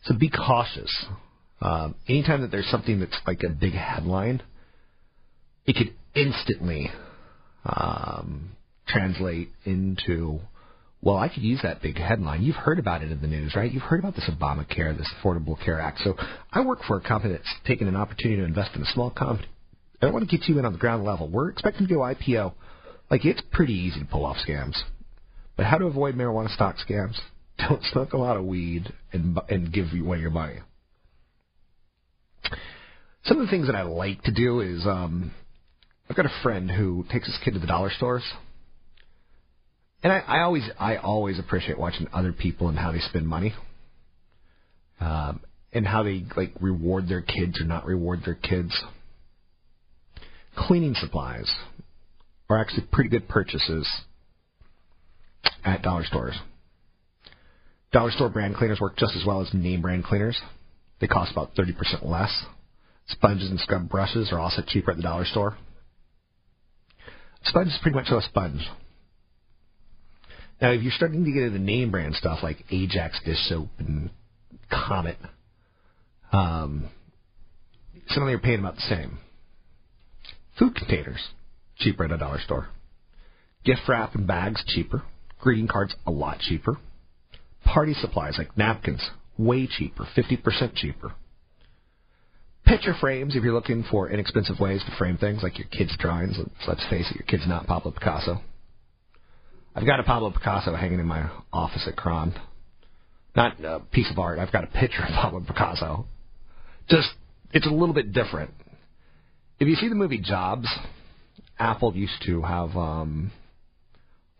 So 0.03 0.15
be 0.17 0.29
cautious. 0.29 1.05
Um, 1.61 1.95
anytime 2.07 2.41
that 2.41 2.51
there's 2.51 2.69
something 2.69 2.99
that's 2.99 3.17
like 3.25 3.41
a 3.43 3.49
big 3.49 3.73
headline, 3.73 4.41
it 5.65 5.75
could 5.75 5.93
instantly 6.15 6.89
um, 7.65 8.51
translate 8.87 9.49
into, 9.65 10.39
well, 11.01 11.17
I 11.17 11.29
could 11.29 11.43
use 11.43 11.59
that 11.63 11.81
big 11.81 11.97
headline. 11.97 12.43
You've 12.43 12.55
heard 12.55 12.79
about 12.79 13.01
it 13.01 13.11
in 13.11 13.21
the 13.21 13.27
news, 13.27 13.53
right? 13.55 13.71
You've 13.71 13.83
heard 13.83 13.99
about 13.99 14.15
this 14.15 14.29
Obamacare, 14.29 14.97
this 14.97 15.11
Affordable 15.19 15.61
Care 15.63 15.79
Act. 15.79 15.99
So 16.03 16.15
I 16.51 16.61
work 16.61 16.79
for 16.87 16.97
a 16.97 17.01
company 17.01 17.33
that's 17.33 17.55
taken 17.65 17.87
an 17.87 17.95
opportunity 17.95 18.41
to 18.41 18.45
invest 18.45 18.75
in 18.75 18.81
a 18.81 18.91
small 18.93 19.09
company. 19.09 19.47
I 20.01 20.11
want 20.11 20.29
to 20.29 20.37
get 20.37 20.47
you 20.47 20.59
in 20.59 20.65
on 20.65 20.73
the 20.73 20.79
ground 20.79 21.03
level. 21.03 21.27
We're 21.27 21.49
expecting 21.49 21.87
to 21.87 21.93
go 21.93 22.01
IPO 22.01 22.53
like 23.09 23.25
it's 23.25 23.41
pretty 23.51 23.73
easy 23.73 23.99
to 23.99 24.05
pull 24.05 24.25
off 24.25 24.37
scams. 24.47 24.75
But 25.55 25.65
how 25.65 25.77
to 25.77 25.85
avoid 25.85 26.15
marijuana 26.15 26.53
stock 26.53 26.75
scams? 26.87 27.17
Don't 27.57 27.83
smoke 27.91 28.13
a 28.13 28.17
lot 28.17 28.37
of 28.37 28.45
weed 28.45 28.93
and 29.11 29.39
and 29.49 29.73
give 29.73 29.87
away 29.99 30.19
your 30.19 30.29
money. 30.29 30.59
Some 33.25 33.39
of 33.39 33.45
the 33.45 33.51
things 33.51 33.67
that 33.67 33.75
I 33.75 33.81
like 33.81 34.23
to 34.23 34.31
do 34.31 34.61
is 34.61 34.85
um, 34.85 35.31
I've 36.09 36.15
got 36.15 36.25
a 36.25 36.41
friend 36.43 36.69
who 36.71 37.03
takes 37.11 37.25
his 37.25 37.37
kid 37.43 37.55
to 37.55 37.59
the 37.59 37.67
dollar 37.67 37.89
stores, 37.89 38.23
and 40.03 40.13
I, 40.13 40.19
I 40.19 40.41
always 40.41 40.69
I 40.79 40.97
always 40.97 41.39
appreciate 41.39 41.79
watching 41.79 42.07
other 42.13 42.31
people 42.31 42.69
and 42.69 42.77
how 42.77 42.91
they 42.91 42.99
spend 42.99 43.27
money, 43.27 43.53
um, 45.01 45.41
and 45.73 45.85
how 45.85 46.03
they 46.03 46.23
like 46.35 46.53
reward 46.61 47.09
their 47.09 47.21
kids 47.21 47.59
or 47.59 47.65
not 47.65 47.85
reward 47.85 48.21
their 48.23 48.35
kids. 48.35 48.71
Cleaning 50.55 50.95
supplies 50.95 51.53
are 52.49 52.57
actually 52.57 52.87
pretty 52.91 53.09
good 53.09 53.27
purchases 53.27 53.87
at 55.63 55.81
dollar 55.81 56.05
stores. 56.05 56.35
Dollar 57.91 58.11
store 58.11 58.29
brand 58.29 58.55
cleaners 58.55 58.79
work 58.79 58.97
just 58.97 59.15
as 59.15 59.25
well 59.25 59.41
as 59.41 59.53
name 59.53 59.81
brand 59.81 60.03
cleaners. 60.03 60.39
They 60.99 61.07
cost 61.07 61.31
about 61.31 61.55
30% 61.55 62.05
less. 62.05 62.45
Sponges 63.07 63.49
and 63.49 63.59
scrub 63.59 63.87
brushes 63.89 64.31
are 64.31 64.39
also 64.39 64.61
cheaper 64.67 64.91
at 64.91 64.97
the 64.97 65.03
dollar 65.03 65.25
store. 65.25 65.57
sponge 67.43 67.69
is 67.69 67.79
pretty 67.81 67.95
much 67.95 68.09
a 68.09 68.21
sponge. 68.21 68.67
Now, 70.61 70.71
if 70.71 70.81
you're 70.81 70.91
starting 70.91 71.23
to 71.23 71.31
get 71.31 71.43
into 71.43 71.59
name 71.59 71.91
brand 71.91 72.15
stuff 72.15 72.39
like 72.41 72.65
Ajax 72.71 73.19
dish 73.23 73.37
soap 73.47 73.69
and 73.77 74.09
Comet, 74.69 75.17
um, 76.31 76.89
suddenly 78.07 78.31
you're 78.31 78.39
paying 78.39 78.59
about 78.59 78.75
the 78.75 78.81
same. 78.81 79.19
Food 80.57 80.75
containers, 80.75 81.21
cheaper 81.79 82.05
at 82.05 82.11
a 82.11 82.17
dollar 82.17 82.39
store. 82.39 82.69
Gift 83.63 83.81
wrap 83.87 84.15
and 84.15 84.27
bags, 84.27 84.63
cheaper. 84.67 85.03
Greeting 85.39 85.67
cards, 85.67 85.95
a 86.05 86.11
lot 86.11 86.39
cheaper. 86.39 86.77
Party 87.63 87.93
supplies 87.93 88.35
like 88.37 88.57
napkins, 88.57 89.09
way 89.37 89.67
cheaper, 89.67 90.07
50% 90.15 90.73
cheaper. 90.75 91.13
Picture 92.65 92.93
frames, 92.99 93.35
if 93.35 93.43
you're 93.43 93.53
looking 93.53 93.83
for 93.89 94.09
inexpensive 94.09 94.59
ways 94.59 94.83
to 94.85 94.95
frame 94.97 95.17
things 95.17 95.41
like 95.41 95.57
your 95.57 95.67
kid's 95.67 95.95
drawings. 95.97 96.37
Let's 96.67 96.83
face 96.89 97.09
it, 97.09 97.15
your 97.15 97.25
kid's 97.25 97.47
not 97.47 97.65
Pablo 97.65 97.91
Picasso. 97.91 98.41
I've 99.75 99.85
got 99.85 99.99
a 99.99 100.03
Pablo 100.03 100.31
Picasso 100.31 100.75
hanging 100.75 100.99
in 100.99 101.05
my 101.05 101.29
office 101.53 101.87
at 101.87 101.95
KRON. 101.95 102.33
Not 103.35 103.63
a 103.63 103.79
piece 103.91 104.09
of 104.11 104.17
art. 104.17 104.39
I've 104.39 104.51
got 104.51 104.63
a 104.63 104.67
picture 104.67 105.03
of 105.03 105.09
Pablo 105.09 105.41
Picasso. 105.47 106.07
Just, 106.89 107.09
it's 107.53 107.67
a 107.67 107.69
little 107.69 107.93
bit 107.93 108.11
different. 108.11 108.51
If 109.59 109.67
you 109.67 109.75
see 109.75 109.87
the 109.87 109.95
movie 109.95 110.19
Jobs, 110.19 110.67
Apple 111.59 111.95
used 111.95 112.23
to 112.25 112.41
have 112.41 112.75
um, 112.75 113.31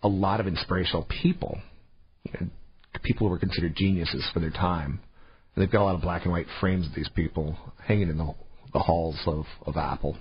a 0.04 0.08
lot 0.08 0.40
of 0.40 0.48
inspirational 0.48 1.08
people, 1.22 1.60
people 3.04 3.28
who 3.28 3.32
were 3.32 3.40
considered 3.40 3.76
geniuses 3.76 4.28
for 4.34 4.40
their 4.40 4.52
time. 4.52 5.00
And 5.56 5.64
they've 5.64 5.72
got 5.72 5.82
a 5.82 5.86
lot 5.86 5.96
of 5.96 6.02
black 6.02 6.24
and 6.24 6.32
white 6.32 6.46
frames 6.60 6.88
of 6.88 6.94
these 6.94 7.10
people 7.16 7.58
hanging 7.84 8.10
in 8.10 8.18
the, 8.18 8.36
the 8.74 8.80
halls 8.80 9.20
of, 9.26 9.46
of 9.66 9.76
Apple. 9.76 10.18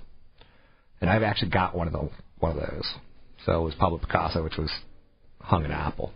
And 0.99 1.09
I've 1.09 1.23
actually 1.23 1.51
got 1.51 1.75
one 1.75 1.87
of 1.87 1.93
the 1.93 2.09
one 2.39 2.51
of 2.51 2.57
those. 2.57 2.85
So 3.45 3.61
it 3.61 3.63
was 3.63 3.75
Pablo 3.75 3.99
Picasso, 3.99 4.43
which 4.43 4.57
was 4.57 4.71
hung 5.39 5.63
in 5.63 5.71
Apple. 5.71 6.11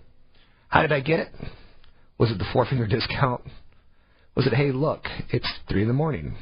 How 0.67 0.82
did 0.82 0.91
I 0.91 0.99
get 1.01 1.19
it? 1.19 1.29
Was 2.17 2.32
it 2.32 2.38
the 2.38 2.45
four 2.51 2.65
finger 2.65 2.88
discount? 2.88 3.41
Was 4.36 4.47
it, 4.47 4.53
hey, 4.53 4.71
look, 4.71 5.03
it's 5.29 5.49
three 5.67 5.82
in 5.82 5.88
the 5.88 5.93
morning? 5.93 6.36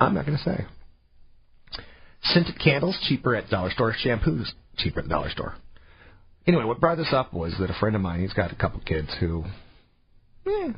I'm 0.00 0.14
not 0.14 0.26
going 0.26 0.38
to 0.38 0.44
say. 0.44 0.66
Scented 2.22 2.58
candles, 2.58 2.98
cheaper 3.08 3.34
at 3.34 3.48
dollar 3.48 3.70
store. 3.70 3.94
Shampoos, 3.94 4.48
cheaper 4.76 5.00
at 5.00 5.04
the 5.04 5.10
dollar 5.10 5.30
store. 5.30 5.54
Anyway, 6.46 6.64
what 6.64 6.80
brought 6.80 6.96
this 6.96 7.12
up 7.12 7.32
was 7.32 7.54
that 7.60 7.70
a 7.70 7.78
friend 7.78 7.94
of 7.94 8.02
mine, 8.02 8.20
he's 8.20 8.32
got 8.32 8.52
a 8.52 8.56
couple 8.56 8.80
kids 8.80 9.08
who, 9.20 9.44
eh, 10.46 10.72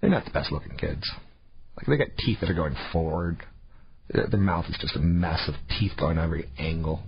they're 0.00 0.10
not 0.10 0.24
the 0.24 0.30
best 0.30 0.50
looking 0.50 0.76
kids. 0.76 1.08
Like, 1.76 1.86
they 1.86 1.96
got 1.96 2.16
teeth 2.18 2.38
that 2.40 2.50
are 2.50 2.54
going 2.54 2.76
forward. 2.92 3.38
Their 4.08 4.40
mouth 4.40 4.66
is 4.68 4.76
just 4.80 4.96
a 4.96 5.00
mess 5.00 5.48
of 5.48 5.54
teeth 5.78 5.92
going 5.98 6.18
every 6.18 6.48
angle. 6.58 7.02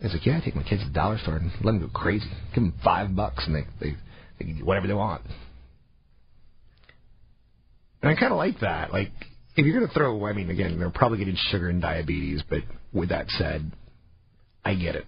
He's 0.00 0.12
like, 0.12 0.24
yeah, 0.26 0.38
I 0.38 0.44
take 0.44 0.56
my 0.56 0.62
kids 0.62 0.82
to 0.82 0.88
the 0.88 0.94
dollar 0.94 1.18
store 1.18 1.36
and 1.36 1.50
let 1.62 1.72
them 1.72 1.80
go 1.80 1.88
crazy. 1.88 2.26
Give 2.54 2.62
them 2.62 2.74
five 2.82 3.14
bucks 3.14 3.46
and 3.46 3.54
they 3.54 3.64
they, 3.80 3.96
they 4.38 4.44
can 4.44 4.58
do 4.58 4.64
whatever 4.64 4.86
they 4.86 4.94
want. 4.94 5.22
And 8.02 8.10
I 8.10 8.20
kind 8.20 8.32
of 8.32 8.38
like 8.38 8.60
that. 8.60 8.92
Like, 8.92 9.12
if 9.56 9.64
you're 9.64 9.78
going 9.78 9.88
to 9.88 9.94
throw, 9.94 10.26
I 10.26 10.32
mean, 10.32 10.50
again, 10.50 10.78
they're 10.78 10.90
probably 10.90 11.18
getting 11.18 11.36
sugar 11.50 11.68
and 11.68 11.80
diabetes, 11.80 12.42
but 12.48 12.60
with 12.92 13.10
that 13.10 13.26
said, 13.28 13.70
I 14.64 14.74
get 14.74 14.96
it. 14.96 15.06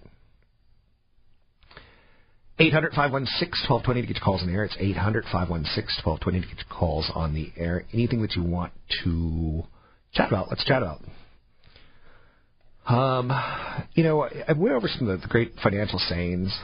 800 2.59 2.93
516 2.93 3.69
1220 3.69 4.01
to 4.01 4.07
get 4.07 4.15
your 4.15 4.23
calls 4.23 4.41
on 4.41 4.47
the 4.47 4.53
air. 4.53 4.63
It's 4.63 4.77
800 4.79 5.25
516 5.25 6.03
1220 6.03 6.41
to 6.41 6.47
get 6.47 6.57
your 6.57 6.77
calls 6.77 7.11
on 7.13 7.33
the 7.33 7.51
air. 7.55 7.85
Anything 7.93 8.21
that 8.23 8.35
you 8.35 8.43
want 8.43 8.73
to 9.03 9.63
chat 10.13 10.29
about, 10.29 10.49
let's 10.49 10.65
chat 10.65 10.81
about. 10.81 11.01
Um, 12.87 13.31
you 13.93 14.03
know, 14.03 14.23
I 14.23 14.53
went 14.53 14.73
over 14.73 14.87
some 14.87 15.09
of 15.09 15.21
the 15.21 15.27
great 15.27 15.53
financial 15.61 15.99
sayings. 15.99 16.57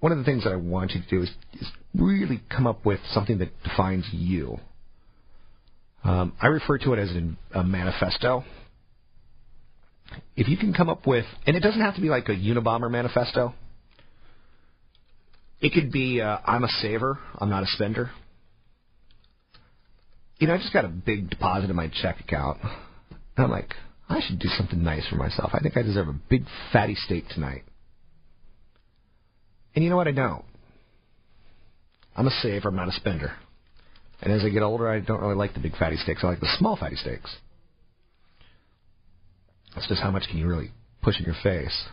One 0.00 0.12
of 0.12 0.18
the 0.18 0.24
things 0.24 0.44
that 0.44 0.52
I 0.52 0.56
want 0.56 0.92
you 0.92 1.02
to 1.02 1.08
do 1.08 1.22
is, 1.22 1.30
is 1.60 1.70
really 1.94 2.42
come 2.50 2.66
up 2.66 2.84
with 2.84 3.00
something 3.12 3.38
that 3.38 3.50
defines 3.62 4.06
you. 4.12 4.58
Um, 6.04 6.34
I 6.40 6.46
refer 6.48 6.78
to 6.78 6.92
it 6.92 6.98
as 6.98 7.10
a 7.52 7.64
manifesto. 7.64 8.44
If 10.36 10.48
you 10.48 10.56
can 10.56 10.72
come 10.72 10.88
up 10.88 11.06
with, 11.06 11.24
and 11.46 11.56
it 11.56 11.60
doesn't 11.60 11.80
have 11.80 11.96
to 11.96 12.00
be 12.00 12.08
like 12.08 12.28
a 12.28 12.32
Unabomber 12.32 12.90
manifesto. 12.90 13.54
It 15.60 15.72
could 15.72 15.90
be, 15.90 16.20
uh, 16.20 16.38
I'm 16.46 16.64
a 16.64 16.68
saver, 16.68 17.18
I'm 17.38 17.50
not 17.50 17.62
a 17.62 17.66
spender. 17.66 18.10
You 20.38 20.46
know, 20.46 20.54
I 20.54 20.58
just 20.58 20.72
got 20.72 20.84
a 20.84 20.88
big 20.88 21.30
deposit 21.30 21.70
in 21.70 21.76
my 21.76 21.90
check 22.02 22.20
account. 22.20 22.58
And 22.62 23.44
I'm 23.44 23.50
like, 23.50 23.74
I 24.08 24.20
should 24.20 24.38
do 24.38 24.48
something 24.48 24.82
nice 24.82 25.06
for 25.08 25.16
myself. 25.16 25.50
I 25.54 25.60
think 25.60 25.76
I 25.76 25.82
deserve 25.82 26.08
a 26.08 26.12
big 26.28 26.44
fatty 26.72 26.94
steak 26.94 27.28
tonight. 27.30 27.64
And 29.74 29.82
you 29.82 29.90
know 29.90 29.96
what? 29.96 30.08
I 30.08 30.12
don't. 30.12 30.44
I'm 32.14 32.26
a 32.26 32.30
saver. 32.30 32.68
I'm 32.68 32.76
not 32.76 32.88
a 32.88 32.92
spender. 32.92 33.32
And 34.22 34.32
as 34.32 34.42
I 34.44 34.48
get 34.48 34.62
older, 34.62 34.88
I 34.88 35.00
don't 35.00 35.20
really 35.20 35.34
like 35.34 35.54
the 35.54 35.60
big 35.60 35.76
fatty 35.76 35.96
steaks. 35.96 36.24
I 36.24 36.28
like 36.28 36.40
the 36.40 36.54
small 36.58 36.76
fatty 36.76 36.96
steaks. 36.96 37.36
That's 39.74 39.88
just 39.88 40.00
how 40.00 40.10
much 40.10 40.24
can 40.28 40.38
you 40.38 40.46
really 40.46 40.72
push 41.02 41.18
in 41.18 41.26
your 41.26 41.36
face. 41.42 41.84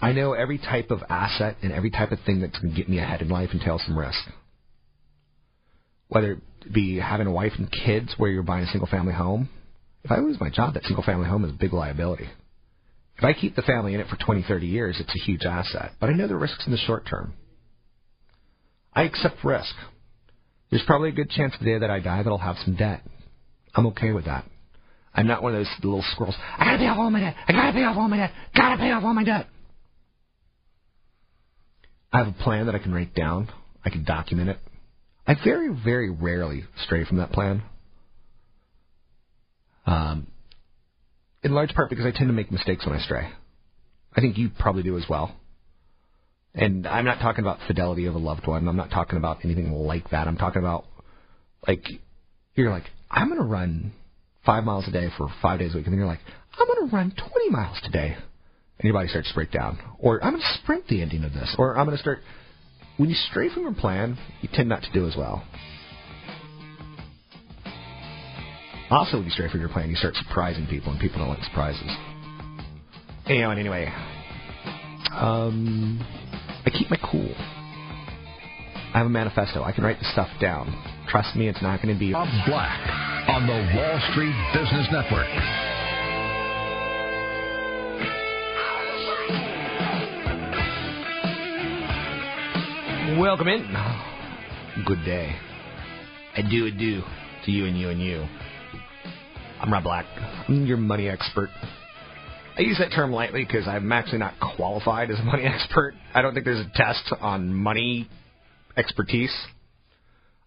I 0.00 0.12
know 0.12 0.34
every 0.34 0.58
type 0.58 0.90
of 0.90 1.02
asset 1.08 1.56
and 1.62 1.72
every 1.72 1.90
type 1.90 2.12
of 2.12 2.18
thing 2.26 2.40
that's 2.40 2.58
going 2.58 2.74
to 2.74 2.76
get 2.76 2.88
me 2.88 2.98
ahead 2.98 3.22
in 3.22 3.28
life 3.28 3.50
entails 3.52 3.82
some 3.86 3.98
risk. 3.98 4.18
Whether 6.08 6.32
it 6.32 6.72
be 6.72 6.98
having 6.98 7.26
a 7.26 7.32
wife 7.32 7.52
and 7.56 7.70
kids 7.70 8.14
where 8.18 8.30
you're 8.30 8.42
buying 8.42 8.64
a 8.64 8.70
single 8.70 8.86
family 8.86 9.14
home, 9.14 9.48
if 10.04 10.10
I 10.10 10.18
lose 10.18 10.38
my 10.38 10.50
job, 10.50 10.74
that 10.74 10.84
single 10.84 11.02
family 11.02 11.26
home 11.26 11.44
is 11.44 11.50
a 11.50 11.54
big 11.54 11.72
liability. 11.72 12.28
If 13.16 13.24
I 13.24 13.32
keep 13.32 13.56
the 13.56 13.62
family 13.62 13.94
in 13.94 14.00
it 14.00 14.08
for 14.08 14.16
20, 14.16 14.44
30 14.46 14.66
years, 14.66 14.96
it's 15.00 15.14
a 15.14 15.24
huge 15.24 15.44
asset. 15.44 15.92
But 16.00 16.10
I 16.10 16.12
know 16.12 16.28
the 16.28 16.36
risks 16.36 16.66
in 16.66 16.72
the 16.72 16.78
short 16.78 17.06
term. 17.06 17.32
I 18.92 19.04
accept 19.04 19.44
risk. 19.44 19.74
There's 20.74 20.84
probably 20.86 21.10
a 21.10 21.12
good 21.12 21.30
chance 21.30 21.54
the 21.56 21.64
day 21.64 21.78
that 21.78 21.88
I 21.88 22.00
die 22.00 22.24
that 22.24 22.28
I'll 22.28 22.36
have 22.36 22.56
some 22.64 22.74
debt. 22.74 23.00
I'm 23.76 23.86
okay 23.86 24.10
with 24.10 24.24
that. 24.24 24.44
I'm 25.14 25.28
not 25.28 25.40
one 25.40 25.54
of 25.54 25.60
those 25.60 25.70
little 25.84 26.02
squirrels. 26.10 26.34
I 26.58 26.64
gotta 26.64 26.78
pay 26.78 26.88
off 26.88 26.98
all 26.98 27.10
my 27.10 27.20
debt. 27.20 27.36
I 27.46 27.52
gotta 27.52 27.72
pay 27.72 27.84
off 27.84 27.96
all 27.96 28.08
my 28.08 28.16
debt. 28.16 28.32
Gotta 28.56 28.76
pay 28.78 28.90
off 28.90 29.04
all 29.04 29.14
my 29.14 29.22
debt. 29.22 29.46
I 32.12 32.18
have 32.18 32.26
a 32.26 32.32
plan 32.32 32.66
that 32.66 32.74
I 32.74 32.80
can 32.80 32.92
write 32.92 33.14
down. 33.14 33.52
I 33.84 33.90
can 33.90 34.02
document 34.02 34.48
it. 34.50 34.58
I 35.28 35.36
very, 35.44 35.72
very 35.72 36.10
rarely 36.10 36.64
stray 36.82 37.04
from 37.04 37.18
that 37.18 37.30
plan. 37.30 37.62
Um, 39.86 40.26
in 41.44 41.52
large 41.52 41.72
part 41.72 41.88
because 41.88 42.04
I 42.04 42.10
tend 42.10 42.30
to 42.30 42.34
make 42.34 42.50
mistakes 42.50 42.84
when 42.84 42.98
I 42.98 43.00
stray. 43.00 43.30
I 44.16 44.20
think 44.20 44.36
you 44.38 44.50
probably 44.58 44.82
do 44.82 44.98
as 44.98 45.04
well. 45.08 45.36
And 46.54 46.86
I'm 46.86 47.04
not 47.04 47.18
talking 47.20 47.42
about 47.42 47.58
fidelity 47.66 48.06
of 48.06 48.14
a 48.14 48.18
loved 48.18 48.46
one. 48.46 48.68
I'm 48.68 48.76
not 48.76 48.90
talking 48.90 49.16
about 49.18 49.44
anything 49.44 49.72
like 49.72 50.10
that. 50.10 50.28
I'm 50.28 50.36
talking 50.36 50.60
about 50.60 50.84
like 51.66 51.84
you're 52.54 52.70
like 52.70 52.84
I'm 53.10 53.34
to 53.34 53.42
run 53.42 53.92
five 54.46 54.64
miles 54.64 54.86
a 54.86 54.92
day 54.92 55.08
for 55.16 55.28
five 55.42 55.58
days 55.58 55.74
a 55.74 55.78
week, 55.78 55.86
and 55.86 55.92
then 55.92 55.98
you're 55.98 56.08
like 56.08 56.20
I'm 56.58 56.88
to 56.88 56.94
run 56.94 57.12
20 57.16 57.50
miles 57.50 57.78
today, 57.82 58.14
and 58.78 58.84
your 58.84 58.92
body 58.92 59.08
starts 59.08 59.28
to 59.28 59.34
break 59.34 59.50
down. 59.50 59.78
Or 59.98 60.22
I'm 60.22 60.34
to 60.34 60.58
sprint 60.62 60.86
the 60.88 61.02
ending 61.02 61.24
of 61.24 61.32
this. 61.32 61.54
Or 61.58 61.76
I'm 61.76 61.90
to 61.90 61.98
start. 61.98 62.20
When 62.96 63.08
you 63.08 63.16
stray 63.30 63.52
from 63.52 63.64
your 63.64 63.74
plan, 63.74 64.16
you 64.40 64.48
tend 64.52 64.68
not 64.68 64.82
to 64.82 64.92
do 64.92 65.06
as 65.08 65.16
well. 65.16 65.44
Also, 68.90 69.16
when 69.16 69.24
you 69.24 69.30
stray 69.32 69.50
from 69.50 69.58
your 69.58 69.68
plan, 69.68 69.90
you 69.90 69.96
start 69.96 70.14
surprising 70.14 70.66
people, 70.68 70.92
and 70.92 71.00
people 71.00 71.18
don't 71.18 71.28
like 71.28 71.42
surprises. 71.42 71.90
Anyhow, 73.26 73.50
and 73.50 73.58
anyway, 73.58 73.92
um, 75.12 75.98
I 76.66 76.70
keep 76.70 76.90
my 76.90 76.98
cool. 77.10 77.34
I 78.94 78.98
have 78.98 79.06
a 79.06 79.10
manifesto. 79.10 79.62
I 79.62 79.72
can 79.72 79.84
write 79.84 79.98
the 79.98 80.06
stuff 80.12 80.28
down. 80.40 80.72
Trust 81.08 81.36
me, 81.36 81.48
it's 81.48 81.60
not 81.60 81.82
going 81.82 81.92
to 81.94 81.98
be. 81.98 82.12
Bob 82.12 82.28
Black 82.46 83.28
on 83.28 83.46
the 83.46 83.52
Wall 83.52 84.00
Street 84.12 84.34
Business 84.54 84.86
Network. 84.92 85.28
Welcome 93.18 93.48
in. 93.48 93.74
Good 94.86 95.04
day. 95.04 95.36
I 96.36 96.42
do, 96.42 96.66
I 96.66 96.70
do 96.70 97.02
to 97.44 97.50
you 97.50 97.66
and 97.66 97.78
you 97.78 97.90
and 97.90 98.00
you. 98.00 98.26
I'm 99.60 99.72
Rob 99.72 99.84
Black. 99.84 100.06
I'm 100.48 100.66
your 100.66 100.78
money 100.78 101.08
expert. 101.08 101.50
I 102.56 102.60
use 102.60 102.78
that 102.78 102.90
term 102.94 103.12
lightly 103.12 103.44
because 103.44 103.66
I'm 103.66 103.90
actually 103.90 104.18
not 104.18 104.34
qualified 104.56 105.10
as 105.10 105.18
a 105.18 105.24
money 105.24 105.42
expert. 105.44 105.94
I 106.14 106.22
don't 106.22 106.34
think 106.34 106.44
there's 106.44 106.64
a 106.64 106.70
test 106.74 107.12
on 107.20 107.52
money 107.52 108.08
expertise. 108.76 109.34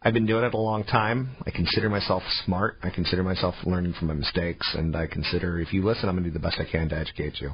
I've 0.02 0.14
been 0.14 0.26
doing 0.26 0.46
it 0.46 0.54
a 0.54 0.58
long 0.58 0.86
time. 0.86 1.36
I 1.46 1.52
consider 1.52 1.90
myself 1.90 2.24
smart. 2.46 2.78
I 2.82 2.92
consider 2.92 3.24
myself 3.24 3.56
learning 3.66 3.94
from 4.00 4.08
my 4.08 4.14
mistakes. 4.14 4.74
And 4.78 4.96
I 4.96 5.08
consider 5.08 5.60
if 5.60 5.74
you 5.74 5.84
listen, 5.84 6.08
I'm 6.08 6.16
going 6.16 6.24
to 6.24 6.30
do 6.30 6.34
the 6.34 6.40
best 6.40 6.60
I 6.60 6.72
can 6.72 6.88
to 6.90 6.96
educate 6.96 7.42
you. 7.42 7.52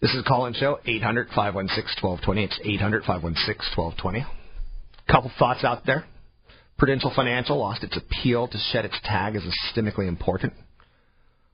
This 0.00 0.10
is 0.10 0.20
a 0.20 0.24
call-in 0.24 0.54
show, 0.54 0.80
800-516-1220. 0.84 2.18
It's 2.36 2.58
800-516-1220. 3.76 4.26
Couple 5.06 5.30
thoughts 5.38 5.62
out 5.62 5.86
there. 5.86 6.04
Prudential 6.78 7.12
Financial 7.14 7.56
lost 7.56 7.84
its 7.84 7.96
appeal 7.96 8.48
to 8.48 8.58
shed 8.72 8.84
its 8.84 8.98
tag 9.04 9.36
as 9.36 9.42
a 9.44 9.80
systemically 9.80 10.08
important, 10.08 10.52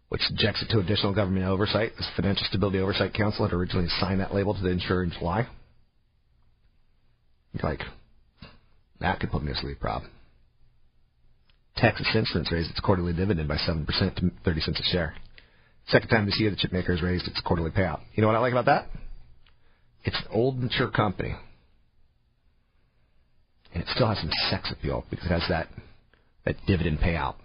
which 0.08 0.22
subjects 0.22 0.62
it 0.62 0.72
to 0.72 0.80
additional 0.80 1.14
government 1.14 1.46
oversight. 1.46 1.92
The 1.96 2.04
Financial 2.16 2.46
Stability 2.48 2.78
Oversight 2.78 3.14
Council 3.14 3.46
had 3.46 3.54
originally 3.54 3.86
assigned 3.86 4.20
that 4.20 4.34
label 4.34 4.54
to 4.54 4.60
the 4.60 4.70
insurer 4.70 5.02
in 5.02 5.10
July. 5.10 5.46
Like, 7.62 7.80
that 9.00 9.20
could 9.20 9.30
put 9.30 9.42
me 9.42 9.52
to 9.52 9.58
sleep, 9.58 9.82
Rob. 9.82 10.02
Texas 11.76 12.08
Instruments 12.14 12.52
raised 12.52 12.70
its 12.70 12.80
quarterly 12.80 13.12
dividend 13.12 13.48
by 13.48 13.56
7% 13.56 13.86
to 13.86 14.30
30 14.44 14.60
cents 14.60 14.80
a 14.80 14.82
share. 14.92 15.14
Second 15.88 16.08
time 16.08 16.26
this 16.26 16.38
year 16.38 16.50
the 16.50 16.56
chip 16.56 16.72
maker 16.72 16.92
has 16.92 17.02
raised 17.02 17.26
its 17.26 17.40
quarterly 17.40 17.70
payout. 17.70 18.00
You 18.14 18.20
know 18.20 18.26
what 18.26 18.36
I 18.36 18.40
like 18.40 18.52
about 18.52 18.66
that? 18.66 18.88
It's 20.04 20.16
an 20.16 20.26
old, 20.30 20.58
mature 20.58 20.90
company. 20.90 21.34
And 23.72 23.82
it 23.82 23.88
still 23.94 24.08
has 24.08 24.18
some 24.18 24.30
sex 24.50 24.72
appeal 24.72 25.04
because 25.10 25.26
it 25.26 25.32
has 25.32 25.44
that, 25.48 25.68
that 26.44 26.56
dividend 26.66 26.98
payout. 26.98 27.36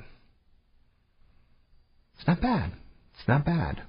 It's 2.23 2.27
not 2.29 2.39
bad. 2.39 2.71
It's 3.15 3.27
not 3.27 3.43
bad. 3.43 3.81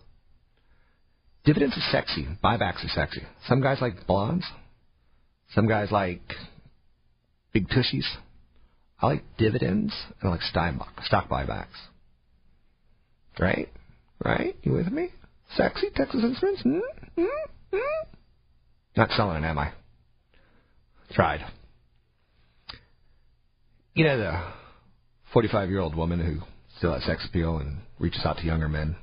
Dividends 1.44 1.76
are 1.76 1.92
sexy. 1.92 2.26
Buybacks 2.42 2.84
are 2.84 2.88
sexy. 2.92 3.22
Some 3.46 3.62
guys 3.62 3.78
like 3.80 4.08
blondes. 4.08 4.44
Some 5.52 5.68
guys 5.68 5.92
like 5.92 6.20
big 7.52 7.68
tushies. 7.68 8.06
I 9.00 9.06
like 9.06 9.22
dividends 9.38 9.94
and 10.20 10.30
I 10.30 10.32
like 10.32 10.42
stock 10.42 11.28
buybacks. 11.28 11.66
Right? 13.38 13.68
Right? 14.24 14.56
You 14.64 14.72
with 14.72 14.90
me? 14.90 15.10
Sexy 15.56 15.90
Texas 15.94 16.24
Instruments? 16.24 16.64
Mm? 16.64 16.80
Mm? 17.16 17.26
Mm? 17.72 17.78
Not 18.96 19.10
selling 19.10 19.44
am 19.44 19.58
I? 19.60 19.70
Tried. 21.12 21.46
You 23.94 24.04
know 24.06 24.18
the 24.18 24.42
45 25.32 25.70
year 25.70 25.78
old 25.78 25.94
woman 25.94 26.18
who 26.18 26.40
still 26.78 26.94
has 26.94 27.04
sex 27.04 27.24
appeal 27.28 27.58
and 27.58 27.78
reaches 28.04 28.24
out 28.26 28.36
to 28.36 28.44
younger 28.44 28.68
men? 28.68 28.96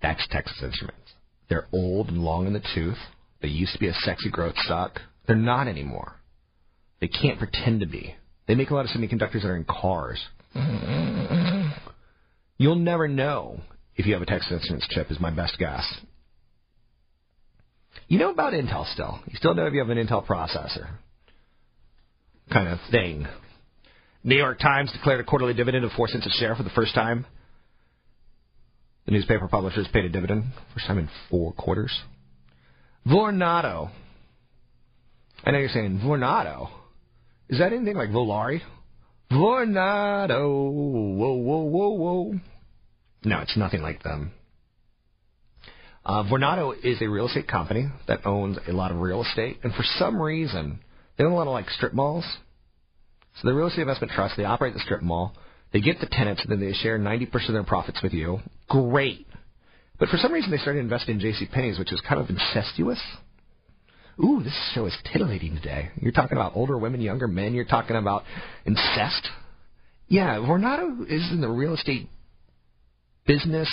That's 0.00 0.26
Texas 0.30 0.58
Instruments. 0.62 1.12
They're 1.48 1.68
old 1.70 2.08
and 2.08 2.24
long 2.24 2.46
in 2.46 2.54
the 2.54 2.62
tooth. 2.74 2.96
They 3.42 3.48
used 3.48 3.74
to 3.74 3.78
be 3.78 3.88
a 3.88 3.94
sexy 3.94 4.30
growth 4.30 4.56
stock. 4.56 5.00
They're 5.26 5.36
not 5.36 5.68
anymore. 5.68 6.16
They 7.00 7.08
can't 7.08 7.38
pretend 7.38 7.80
to 7.80 7.86
be. 7.86 8.14
They 8.48 8.54
make 8.54 8.70
a 8.70 8.74
lot 8.74 8.86
of 8.86 8.90
semiconductors 8.90 9.42
that 9.42 9.48
are 9.48 9.56
in 9.56 9.64
cars. 9.64 10.24
You'll 12.56 12.76
never 12.76 13.06
know 13.06 13.60
if 13.96 14.06
you 14.06 14.14
have 14.14 14.22
a 14.22 14.26
Texas 14.26 14.50
Instruments 14.52 14.88
chip, 14.90 15.10
is 15.10 15.20
my 15.20 15.30
best 15.30 15.58
guess. 15.58 15.84
You 18.08 18.18
know 18.18 18.30
about 18.30 18.54
Intel 18.54 18.90
still. 18.92 19.20
You 19.26 19.36
still 19.36 19.54
know 19.54 19.66
if 19.66 19.74
you 19.74 19.80
have 19.80 19.90
an 19.90 19.98
Intel 19.98 20.26
processor. 20.26 20.88
Kind 22.50 22.68
of 22.68 22.78
thing. 22.90 23.26
New 24.24 24.36
York 24.36 24.58
Times 24.60 24.92
declared 24.92 25.20
a 25.20 25.24
quarterly 25.24 25.54
dividend 25.54 25.84
of 25.84 25.92
4 25.92 26.08
cents 26.08 26.26
a 26.26 26.30
share 26.38 26.54
for 26.54 26.62
the 26.62 26.70
first 26.70 26.94
time. 26.94 27.26
The 29.06 29.12
newspaper 29.12 29.48
publishers 29.48 29.88
paid 29.92 30.04
a 30.04 30.08
dividend, 30.08 30.44
first 30.74 30.86
time 30.86 30.98
in 30.98 31.08
four 31.28 31.52
quarters. 31.52 31.92
Vornado. 33.06 33.90
I 35.44 35.50
know 35.50 35.58
you're 35.58 35.68
saying 35.70 36.00
Vornado. 36.04 36.70
Is 37.48 37.58
that 37.58 37.72
anything 37.72 37.96
like 37.96 38.10
Volare? 38.10 38.60
Vornado. 39.30 40.48
Whoa, 41.16 41.32
whoa, 41.32 41.62
whoa, 41.64 41.88
whoa. 41.90 42.40
No, 43.24 43.40
it's 43.40 43.56
nothing 43.56 43.82
like 43.82 44.04
them. 44.04 44.32
Uh, 46.04 46.22
Vornado 46.24 46.72
is 46.84 47.00
a 47.00 47.08
real 47.08 47.26
estate 47.26 47.48
company 47.48 47.86
that 48.06 48.24
owns 48.24 48.58
a 48.68 48.72
lot 48.72 48.92
of 48.92 48.98
real 48.98 49.22
estate, 49.22 49.58
and 49.62 49.72
for 49.74 49.84
some 49.98 50.20
reason, 50.20 50.80
they 51.16 51.24
own 51.24 51.32
a 51.32 51.34
lot 51.34 51.46
of 51.46 51.52
like 51.52 51.68
strip 51.70 51.92
malls. 51.92 52.24
So 53.40 53.48
the 53.48 53.54
real 53.54 53.68
estate 53.68 53.82
investment 53.82 54.12
trust, 54.12 54.36
they 54.36 54.44
operate 54.44 54.74
the 54.74 54.80
strip 54.80 55.02
mall. 55.02 55.34
They 55.72 55.80
get 55.80 56.00
the 56.00 56.06
tenants, 56.06 56.42
and 56.42 56.52
then 56.52 56.60
they 56.60 56.74
share 56.74 56.98
90% 56.98 57.48
of 57.48 57.54
their 57.54 57.64
profits 57.64 58.02
with 58.02 58.12
you. 58.12 58.40
Great. 58.68 59.26
But 59.98 60.10
for 60.10 60.18
some 60.18 60.32
reason, 60.32 60.50
they 60.50 60.58
started 60.58 60.80
investing 60.80 61.14
in 61.14 61.20
J.C. 61.20 61.46
Penney's, 61.46 61.78
which 61.78 61.92
is 61.92 62.00
kind 62.06 62.20
of 62.20 62.28
incestuous. 62.28 63.00
Ooh, 64.22 64.42
this 64.42 64.72
show 64.74 64.84
is 64.84 64.96
titillating 65.10 65.54
today. 65.54 65.90
You're 65.96 66.12
talking 66.12 66.36
about 66.36 66.52
older 66.54 66.76
women, 66.76 67.00
younger 67.00 67.26
men. 67.26 67.54
You're 67.54 67.64
talking 67.64 67.96
about 67.96 68.24
incest. 68.66 69.28
Yeah, 70.08 70.36
Vornado 70.36 71.02
is 71.08 71.30
in 71.32 71.40
the 71.40 71.48
real 71.48 71.74
estate 71.74 72.08
business 73.26 73.72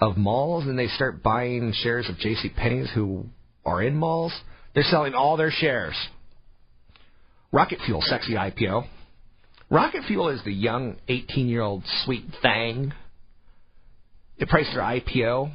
of 0.00 0.18
malls, 0.18 0.64
and 0.66 0.78
they 0.78 0.88
start 0.88 1.22
buying 1.22 1.72
shares 1.82 2.08
of 2.10 2.18
J.C. 2.18 2.50
Penney's 2.50 2.90
who 2.94 3.26
are 3.64 3.82
in 3.82 3.96
malls. 3.96 4.32
They're 4.74 4.84
selling 4.84 5.14
all 5.14 5.36
their 5.36 5.50
shares. 5.50 5.94
Rocket 7.52 7.78
Fuel, 7.84 8.00
sexy 8.02 8.34
IPO. 8.34 8.86
Rocket 9.70 10.04
Fuel 10.06 10.28
is 10.28 10.42
the 10.44 10.52
young 10.52 10.96
18 11.08 11.48
year 11.48 11.62
old 11.62 11.84
sweet 12.04 12.24
thing. 12.42 12.92
It 14.38 14.48
priced 14.48 14.72
their 14.72 14.82
IPO 14.82 15.52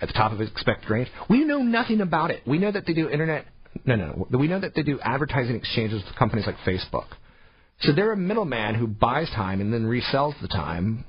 at 0.00 0.08
the 0.08 0.14
top 0.14 0.32
of 0.32 0.40
its 0.40 0.50
expected 0.50 0.90
range. 0.90 1.08
We 1.28 1.44
know 1.44 1.62
nothing 1.62 2.00
about 2.00 2.30
it. 2.30 2.42
We 2.46 2.58
know 2.58 2.70
that 2.70 2.86
they 2.86 2.92
do 2.92 3.08
internet. 3.08 3.46
No, 3.84 3.96
no, 3.96 4.26
no. 4.30 4.38
We 4.38 4.48
know 4.48 4.60
that 4.60 4.74
they 4.74 4.82
do 4.82 5.00
advertising 5.00 5.56
exchanges 5.56 6.02
with 6.04 6.16
companies 6.16 6.46
like 6.46 6.56
Facebook. 6.66 7.06
So 7.80 7.92
they're 7.92 8.12
a 8.12 8.16
middleman 8.16 8.74
who 8.74 8.86
buys 8.86 9.28
time 9.30 9.60
and 9.60 9.72
then 9.72 9.84
resells 9.84 10.40
the 10.40 10.48
time. 10.48 11.04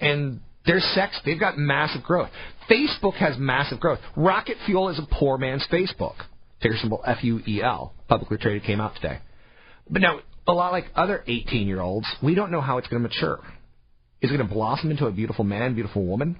And 0.00 0.40
they're 0.64 0.80
sex. 0.80 1.18
They've 1.24 1.38
got 1.38 1.58
massive 1.58 2.02
growth. 2.02 2.30
Facebook 2.70 3.14
has 3.14 3.36
massive 3.38 3.80
growth. 3.80 4.00
Rocket 4.16 4.56
Fuel 4.66 4.88
is 4.88 4.98
a 4.98 5.06
poor 5.10 5.38
man's 5.38 5.66
Facebook. 5.70 6.14
Ticker 6.60 6.76
symbol 6.76 7.02
F 7.06 7.22
U 7.22 7.40
E 7.46 7.62
L. 7.62 7.94
Publicly 8.08 8.38
traded 8.38 8.64
came 8.64 8.80
out 8.80 8.94
today. 8.96 9.18
But 9.88 10.02
now, 10.02 10.20
a 10.46 10.52
lot 10.52 10.72
like 10.72 10.86
other 10.94 11.22
18 11.26 11.66
year 11.66 11.80
olds, 11.80 12.06
we 12.22 12.34
don't 12.34 12.50
know 12.50 12.60
how 12.60 12.78
it's 12.78 12.88
going 12.88 13.02
to 13.02 13.08
mature. 13.08 13.40
Is 14.20 14.30
it 14.30 14.36
going 14.36 14.48
to 14.48 14.54
blossom 14.54 14.90
into 14.90 15.06
a 15.06 15.12
beautiful 15.12 15.44
man, 15.44 15.74
beautiful 15.74 16.04
woman? 16.04 16.38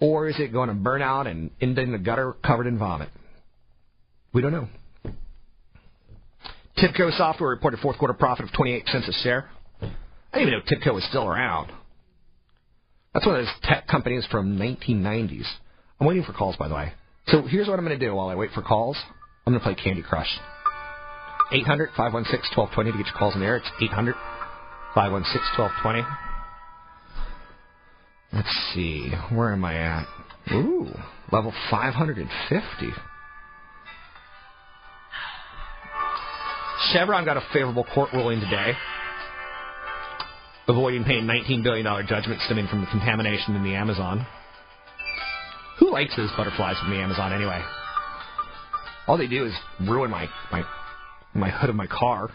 Or 0.00 0.28
is 0.28 0.36
it 0.38 0.52
going 0.52 0.68
to 0.68 0.74
burn 0.74 1.02
out 1.02 1.26
and 1.26 1.50
end 1.60 1.78
in 1.78 1.92
the 1.92 1.98
gutter 1.98 2.34
covered 2.44 2.66
in 2.66 2.78
vomit? 2.78 3.08
We 4.32 4.42
don't 4.42 4.52
know. 4.52 4.68
TIBCO 6.78 7.16
Software 7.16 7.50
reported 7.50 7.80
fourth 7.80 7.98
quarter 7.98 8.14
profit 8.14 8.46
of 8.46 8.52
28 8.52 8.86
cents 8.88 9.08
a 9.08 9.12
share. 9.22 9.48
I 9.80 10.38
didn't 10.38 10.48
even 10.48 10.52
know 10.54 10.60
TIBCO 10.64 10.94
was 10.94 11.04
still 11.08 11.26
around. 11.26 11.70
That's 13.12 13.26
one 13.26 13.36
of 13.36 13.44
those 13.44 13.54
tech 13.62 13.86
companies 13.86 14.26
from 14.30 14.56
1990s. 14.58 15.46
I'm 16.00 16.06
waiting 16.06 16.24
for 16.24 16.32
calls, 16.32 16.56
by 16.56 16.68
the 16.68 16.74
way. 16.74 16.92
So 17.28 17.42
here's 17.42 17.68
what 17.68 17.78
I'm 17.78 17.84
going 17.84 17.98
to 17.98 18.04
do 18.04 18.14
while 18.14 18.28
I 18.28 18.34
wait 18.34 18.50
for 18.52 18.62
calls. 18.62 18.96
I'm 19.46 19.52
going 19.52 19.60
to 19.60 19.64
play 19.64 19.74
Candy 19.74 20.02
Crush. 20.02 20.28
800 21.52 21.90
516 21.96 22.56
1220 22.56 22.92
to 22.92 22.98
get 22.98 23.06
your 23.06 23.18
calls 23.18 23.34
in 23.34 23.40
the 23.40 23.46
air. 23.46 23.56
It's 23.56 23.70
800 23.80 24.14
516 24.94 25.40
1220. 25.58 26.04
Let's 28.32 28.48
see. 28.72 29.12
Where 29.34 29.52
am 29.52 29.64
I 29.64 29.74
at? 29.76 30.06
Ooh, 30.52 30.88
level 31.30 31.52
550. 31.70 32.92
Chevron 36.90 37.24
got 37.24 37.36
a 37.36 37.42
favorable 37.52 37.84
court 37.94 38.10
ruling 38.12 38.40
today, 38.40 38.72
avoiding 40.66 41.04
paying 41.04 41.24
$19 41.24 41.62
billion 41.62 41.86
judgment 42.06 42.40
stemming 42.42 42.66
from 42.66 42.80
the 42.80 42.86
contamination 42.88 43.54
in 43.54 43.62
the 43.62 43.74
Amazon. 43.74 44.26
Who 45.78 45.92
likes 45.92 46.16
those 46.16 46.30
butterflies 46.36 46.76
from 46.80 46.90
the 46.90 46.96
Amazon 46.96 47.32
anyway? 47.32 47.62
All 49.06 49.16
they 49.16 49.28
do 49.28 49.46
is 49.46 49.52
ruin 49.80 50.10
my, 50.10 50.28
my 50.50 50.64
my 51.34 51.50
hood 51.50 51.70
of 51.70 51.76
my 51.76 51.86
car, 51.86 52.30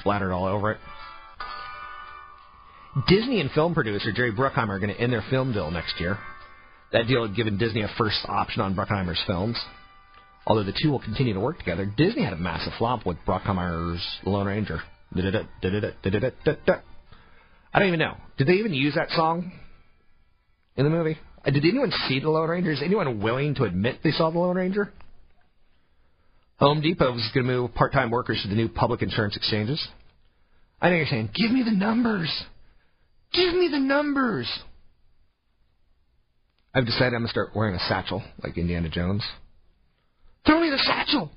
splattered 0.00 0.32
all 0.32 0.46
over 0.46 0.72
it. 0.72 0.78
Disney 3.06 3.40
and 3.40 3.50
film 3.50 3.74
producer 3.74 4.12
Jerry 4.12 4.32
Bruckheimer 4.32 4.70
are 4.70 4.78
going 4.78 4.94
to 4.94 5.00
end 5.00 5.12
their 5.12 5.24
film 5.30 5.52
deal 5.52 5.70
next 5.70 6.00
year. 6.00 6.18
That 6.92 7.06
deal 7.06 7.26
had 7.26 7.36
given 7.36 7.58
Disney 7.58 7.82
a 7.82 7.88
first 7.98 8.18
option 8.26 8.62
on 8.62 8.74
Bruckheimer's 8.74 9.22
films. 9.26 9.58
Although 10.46 10.64
the 10.64 10.72
two 10.82 10.90
will 10.90 11.00
continue 11.00 11.34
to 11.34 11.40
work 11.40 11.58
together, 11.58 11.84
Disney 11.84 12.24
had 12.24 12.32
a 12.32 12.38
massive 12.38 12.72
flop 12.78 13.04
with 13.04 13.18
Bruckheimer's 13.26 14.04
Lone 14.24 14.46
Ranger. 14.46 14.80
I 17.72 17.78
don't 17.78 17.88
even 17.88 18.00
know. 18.00 18.16
Did 18.38 18.46
they 18.46 18.54
even 18.54 18.72
use 18.72 18.94
that 18.94 19.10
song 19.10 19.52
in 20.76 20.84
the 20.84 20.90
movie? 20.90 21.18
Uh, 21.44 21.50
did 21.50 21.64
anyone 21.64 21.92
see 22.08 22.18
the 22.20 22.30
Lone 22.30 22.48
Ranger? 22.48 22.72
Is 22.72 22.82
anyone 22.82 23.20
willing 23.20 23.54
to 23.56 23.64
admit 23.64 23.98
they 24.02 24.10
saw 24.10 24.30
the 24.30 24.38
Lone 24.38 24.56
Ranger? 24.56 24.90
Home 26.58 26.80
Depot 26.80 27.14
is 27.16 27.30
going 27.32 27.46
to 27.46 27.52
move 27.52 27.74
part-time 27.74 28.10
workers 28.10 28.40
to 28.42 28.48
the 28.48 28.54
new 28.54 28.68
public 28.68 29.02
insurance 29.02 29.36
exchanges. 29.36 29.86
I 30.80 30.90
know 30.90 30.96
you're 30.96 31.06
saying, 31.06 31.30
give 31.34 31.52
me 31.52 31.62
the 31.62 31.70
numbers. 31.70 32.30
Give 33.32 33.54
me 33.54 33.68
the 33.70 33.78
numbers. 33.78 34.48
I've 36.74 36.86
decided 36.86 37.14
I'm 37.14 37.20
going 37.20 37.26
to 37.26 37.30
start 37.30 37.50
wearing 37.54 37.74
a 37.74 37.88
satchel 37.88 38.22
like 38.42 38.58
Indiana 38.58 38.88
Jones. 38.88 39.24
Throw 40.46 40.60
me 40.60 40.70
the 40.70 40.78
satchel. 40.78 41.30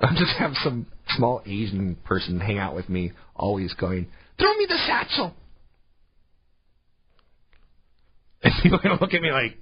I'm 0.00 0.16
just 0.16 0.36
have 0.38 0.52
some 0.62 0.86
small 1.16 1.42
Asian 1.46 1.96
person 2.04 2.38
hang 2.40 2.58
out 2.58 2.74
with 2.74 2.88
me, 2.88 3.12
always 3.34 3.72
going, 3.74 4.06
throw 4.38 4.54
me 4.54 4.66
the 4.68 4.78
satchel. 4.86 5.34
And 8.40 8.54
people 8.62 8.78
are 8.78 8.82
going 8.82 8.96
to 8.96 9.02
look 9.02 9.14
at 9.14 9.20
me 9.20 9.32
like, 9.32 9.58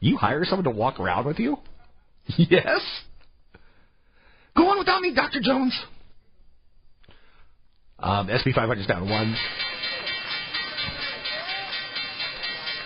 you 0.00 0.18
hire 0.18 0.44
someone 0.44 0.64
to 0.64 0.70
walk 0.70 1.00
around 1.00 1.24
with 1.24 1.38
you? 1.38 1.56
Yes? 2.38 2.80
Go 4.56 4.68
on 4.68 4.78
without 4.78 5.00
me, 5.00 5.14
Dr. 5.14 5.40
Jones. 5.42 5.78
Um, 7.98 8.28
SP 8.28 8.50
500 8.54 8.80
is 8.80 8.86
down 8.86 9.08
one. 9.08 9.36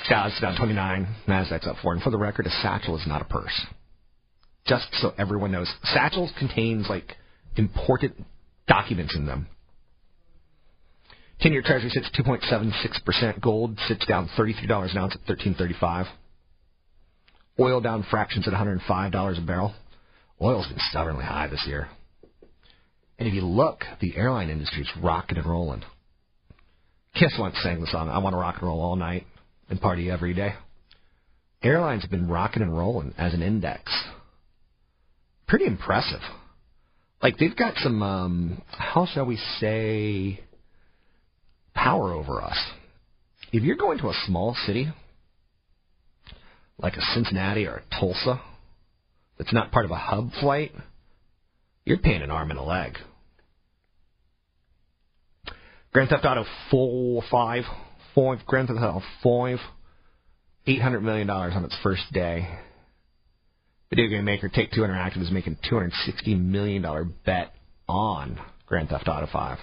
Dow's 0.09 0.39
down 0.41 0.57
29. 0.57 1.07
Nasdaq's 1.27 1.67
up 1.67 1.77
four. 1.83 1.93
And 1.93 2.03
for 2.03 2.11
the 2.11 2.19
record, 2.19 2.47
a 2.47 2.51
satchel 2.51 2.97
is 2.97 3.07
not 3.07 3.23
a 3.23 3.25
purse. 3.25 3.67
Just 4.67 4.87
so 4.95 5.13
everyone 5.19 5.53
knows, 5.53 5.73
satchels 5.85 6.33
contains 6.39 6.87
like 6.89 7.17
important 7.57 8.25
documents 8.69 9.17
in 9.17 9.27
them. 9.27 9.49
10 11.41 11.53
year 11.53 11.63
Treasury 11.63 11.91
sits 11.91 12.09
2.76%. 12.19 13.41
Gold 13.41 13.79
sits 13.89 14.05
down 14.07 14.29
$33 14.39 14.93
an 14.93 14.99
ounce 14.99 15.17
at 15.17 15.37
13.35. 15.37 16.07
Oil 17.59 17.81
down 17.81 18.05
fractions 18.11 18.47
at 18.47 18.55
$105 18.55 19.39
a 19.39 19.47
barrel. 19.47 19.75
Oil's 20.41 20.67
been 20.67 20.79
stubbornly 20.91 21.25
high 21.25 21.49
this 21.49 21.65
year. 21.67 21.89
And 23.19 23.27
if 23.27 23.35
you 23.35 23.43
look, 23.43 23.85
the 24.01 24.17
airline 24.17 24.51
industry's 24.51 24.91
rocking 25.03 25.39
and 25.39 25.47
rolling. 25.47 25.83
Kiss 27.15 27.35
once 27.39 27.57
sang 27.63 27.81
the 27.81 27.87
song, 27.87 28.11
I 28.11 28.19
want 28.19 28.35
to 28.35 28.39
rock 28.39 28.57
and 28.59 28.69
roll 28.69 28.81
all 28.81 28.97
night 28.97 29.27
and 29.71 29.81
party 29.81 30.11
every 30.11 30.35
day. 30.35 30.55
Airlines 31.63 32.03
have 32.03 32.11
been 32.11 32.29
rocking 32.29 32.63
and 32.63 32.77
rolling 32.77 33.15
as 33.17 33.33
an 33.33 33.43
index. 33.43 33.91
Pretty 35.49 35.65
impressive. 35.65 36.21
Like 37.23 37.39
they've 37.39 37.57
got 37.57 37.75
some, 37.79 38.03
um, 38.03 38.63
how 38.69 39.07
shall 39.07 39.25
we 39.25 39.39
say, 39.59 40.41
power 41.75 42.13
over 42.13 42.43
us. 42.43 42.59
If 43.53 43.63
you're 43.63 43.77
going 43.77 43.99
to 43.99 44.09
a 44.09 44.23
small 44.27 44.55
city, 44.67 44.93
like 46.79 46.95
a 46.97 47.03
Cincinnati 47.15 47.67
or 47.67 47.77
a 47.77 47.99
Tulsa, 47.99 48.41
that's 49.39 49.53
not 49.53 49.73
part 49.73 49.85
of 49.85 49.91
a 49.91 49.97
hub 49.97 50.31
flight, 50.41 50.73
you're 51.85 51.99
paying 51.99 52.23
an 52.23 52.31
arm 52.31 52.51
and 52.51 52.59
a 52.59 52.63
leg. 52.63 52.99
Grand 55.93 56.11
Theft 56.11 56.25
Auto 56.25 56.45
4, 56.71 57.23
5, 57.31 57.65
5, 58.15 58.39
Grand 58.47 58.69
Theft 58.69 58.81
Auto 58.81 59.03
5, 59.23 59.59
$800 60.69 61.03
million 61.03 61.31
on 61.31 61.65
its 61.65 61.77
first 61.83 62.03
day. 62.13 62.49
Video 63.89 64.09
game 64.09 64.25
maker 64.25 64.49
Take 64.49 64.73
Two 64.73 64.81
Interactive 64.81 65.23
is 65.23 65.31
making 65.31 65.57
$260 65.71 66.39
million 66.39 67.15
bet 67.25 67.55
on 67.89 68.39
Grand 68.67 68.89
Theft 68.89 69.09
Auto 69.09 69.29
5. 69.33 69.59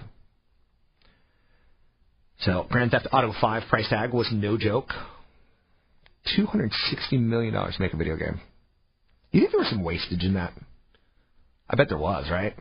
So, 2.39 2.65
Grand 2.69 2.91
Theft 2.91 3.07
Auto 3.11 3.33
5 3.39 3.63
price 3.69 3.89
tag 3.89 4.13
was 4.13 4.29
no 4.31 4.57
joke. 4.57 4.89
$260 6.37 7.19
million 7.19 7.53
to 7.53 7.73
make 7.79 7.93
a 7.93 7.97
video 7.97 8.15
game. 8.15 8.41
You 9.31 9.41
think 9.41 9.51
there 9.51 9.59
was 9.59 9.69
some 9.69 9.83
wastage 9.83 10.23
in 10.23 10.35
that? 10.35 10.53
I 11.69 11.75
bet 11.75 11.89
there 11.89 11.97
was, 11.97 12.29
right? 12.29 12.53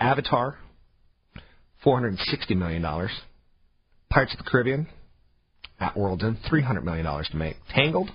Avatar, 0.00 0.58
$460 1.84 2.56
million. 2.56 2.82
Pirates 4.10 4.32
of 4.32 4.44
the 4.44 4.50
Caribbean, 4.50 4.88
at 5.80 5.96
World's 5.96 6.24
End, 6.24 6.38
$300 6.50 6.82
million 6.82 7.04
to 7.04 7.36
make. 7.36 7.56
Tangled, 7.74 8.10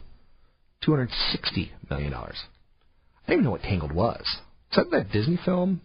$260 0.88 1.10
million. 1.90 2.14
I 2.14 2.32
didn't 3.28 3.34
even 3.34 3.44
know 3.44 3.52
what 3.52 3.62
Tangled 3.62 3.92
was. 3.92 4.22
Is 4.72 4.78
that 4.78 4.92
that 4.92 5.12
Disney 5.12 5.40
film? 5.44 5.82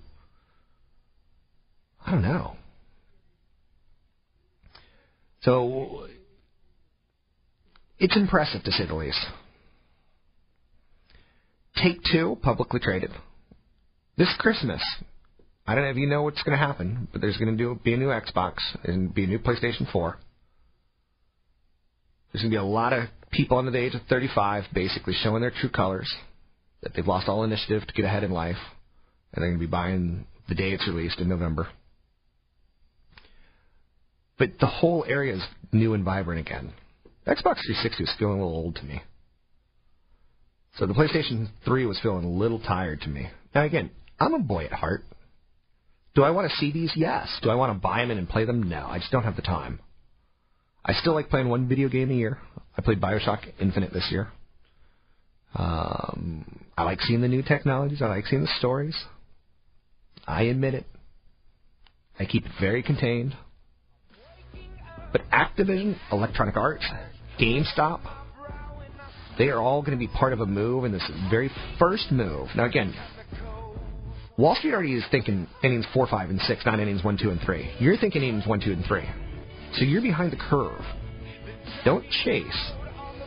I 2.04 2.12
don't 2.12 2.22
know. 2.22 2.56
So, 5.42 6.06
it's 8.02 8.16
impressive 8.16 8.64
to 8.64 8.72
say 8.72 8.84
the 8.84 8.94
least. 8.96 9.24
Take 11.76 11.98
Two, 12.10 12.36
publicly 12.42 12.80
traded. 12.80 13.12
This 14.18 14.34
Christmas, 14.38 14.82
I 15.66 15.74
don't 15.74 15.84
know 15.84 15.90
if 15.90 15.96
you 15.96 16.08
know 16.08 16.24
what's 16.24 16.42
going 16.42 16.58
to 16.58 16.64
happen, 16.64 17.06
but 17.12 17.20
there's 17.20 17.36
going 17.36 17.56
to 17.56 17.74
be 17.76 17.94
a 17.94 17.96
new 17.96 18.08
Xbox 18.08 18.56
and 18.82 19.14
be 19.14 19.24
a 19.24 19.26
new 19.28 19.38
PlayStation 19.38 19.90
4. 19.90 20.18
There's 22.32 22.42
going 22.42 22.50
to 22.50 22.56
be 22.56 22.60
a 22.60 22.64
lot 22.64 22.92
of 22.92 23.04
people 23.30 23.56
under 23.56 23.70
the 23.70 23.78
age 23.78 23.94
of 23.94 24.02
35 24.08 24.64
basically 24.74 25.14
showing 25.14 25.40
their 25.40 25.52
true 25.52 25.70
colors, 25.70 26.12
that 26.82 26.92
they've 26.94 27.06
lost 27.06 27.28
all 27.28 27.44
initiative 27.44 27.86
to 27.86 27.94
get 27.94 28.04
ahead 28.04 28.24
in 28.24 28.32
life, 28.32 28.56
and 29.32 29.42
they're 29.42 29.50
going 29.50 29.60
to 29.60 29.66
be 29.66 29.70
buying 29.70 30.26
the 30.48 30.56
day 30.56 30.72
it's 30.72 30.88
released 30.88 31.20
in 31.20 31.28
November. 31.28 31.68
But 34.38 34.58
the 34.58 34.66
whole 34.66 35.04
area 35.08 35.36
is 35.36 35.42
new 35.70 35.94
and 35.94 36.04
vibrant 36.04 36.40
again. 36.40 36.72
Xbox 37.26 37.62
360 37.64 38.04
is 38.04 38.14
feeling 38.18 38.40
a 38.40 38.44
little 38.44 38.58
old 38.58 38.76
to 38.76 38.84
me. 38.84 39.02
So 40.76 40.86
the 40.86 40.94
PlayStation 40.94 41.48
3 41.64 41.86
was 41.86 42.00
feeling 42.02 42.24
a 42.24 42.30
little 42.30 42.58
tired 42.58 43.02
to 43.02 43.08
me. 43.08 43.28
Now 43.54 43.62
again, 43.64 43.90
I'm 44.18 44.34
a 44.34 44.38
boy 44.38 44.64
at 44.64 44.72
heart. 44.72 45.04
Do 46.14 46.22
I 46.22 46.30
want 46.30 46.50
to 46.50 46.56
see 46.56 46.72
these? 46.72 46.92
Yes. 46.96 47.28
Do 47.42 47.50
I 47.50 47.54
want 47.54 47.72
to 47.74 47.78
buy 47.78 48.00
them 48.00 48.10
in 48.10 48.18
and 48.18 48.28
play 48.28 48.44
them? 48.44 48.68
No. 48.68 48.86
I 48.86 48.98
just 48.98 49.10
don't 49.12 49.22
have 49.24 49.36
the 49.36 49.42
time. 49.42 49.80
I 50.84 50.94
still 50.94 51.14
like 51.14 51.30
playing 51.30 51.48
one 51.48 51.68
video 51.68 51.88
game 51.88 52.10
a 52.10 52.14
year. 52.14 52.38
I 52.76 52.82
played 52.82 53.00
Bioshock 53.00 53.40
Infinite 53.60 53.92
this 53.92 54.08
year. 54.10 54.28
Um, 55.54 56.64
I 56.76 56.82
like 56.84 57.00
seeing 57.02 57.20
the 57.20 57.28
new 57.28 57.42
technologies. 57.42 58.02
I 58.02 58.06
like 58.06 58.26
seeing 58.26 58.42
the 58.42 58.52
stories. 58.58 58.96
I 60.26 60.42
admit 60.44 60.74
it. 60.74 60.86
I 62.18 62.24
keep 62.24 62.44
it 62.44 62.52
very 62.60 62.82
contained. 62.82 63.36
But 65.12 65.22
Activision, 65.30 65.96
Electronic 66.10 66.56
Arts, 66.56 66.84
GameStop, 67.40 68.00
they 69.38 69.48
are 69.48 69.60
all 69.60 69.80
going 69.82 69.98
to 69.98 69.98
be 69.98 70.08
part 70.08 70.32
of 70.32 70.40
a 70.40 70.46
move 70.46 70.84
in 70.84 70.92
this 70.92 71.08
very 71.30 71.50
first 71.78 72.12
move. 72.12 72.48
Now, 72.54 72.66
again, 72.66 72.94
Wall 74.36 74.54
Street 74.54 74.72
already 74.72 74.94
is 74.94 75.04
thinking 75.10 75.46
innings 75.62 75.86
four, 75.92 76.06
five, 76.06 76.30
and 76.30 76.40
six, 76.40 76.64
not 76.64 76.80
innings 76.80 77.04
one, 77.04 77.18
two, 77.20 77.30
and 77.30 77.40
three. 77.40 77.70
You're 77.78 77.96
thinking 77.96 78.22
innings 78.22 78.46
one, 78.46 78.60
two, 78.60 78.72
and 78.72 78.84
three. 78.84 79.08
So 79.74 79.84
you're 79.84 80.02
behind 80.02 80.32
the 80.32 80.36
curve. 80.36 80.80
Don't 81.84 82.04
chase, 82.24 82.72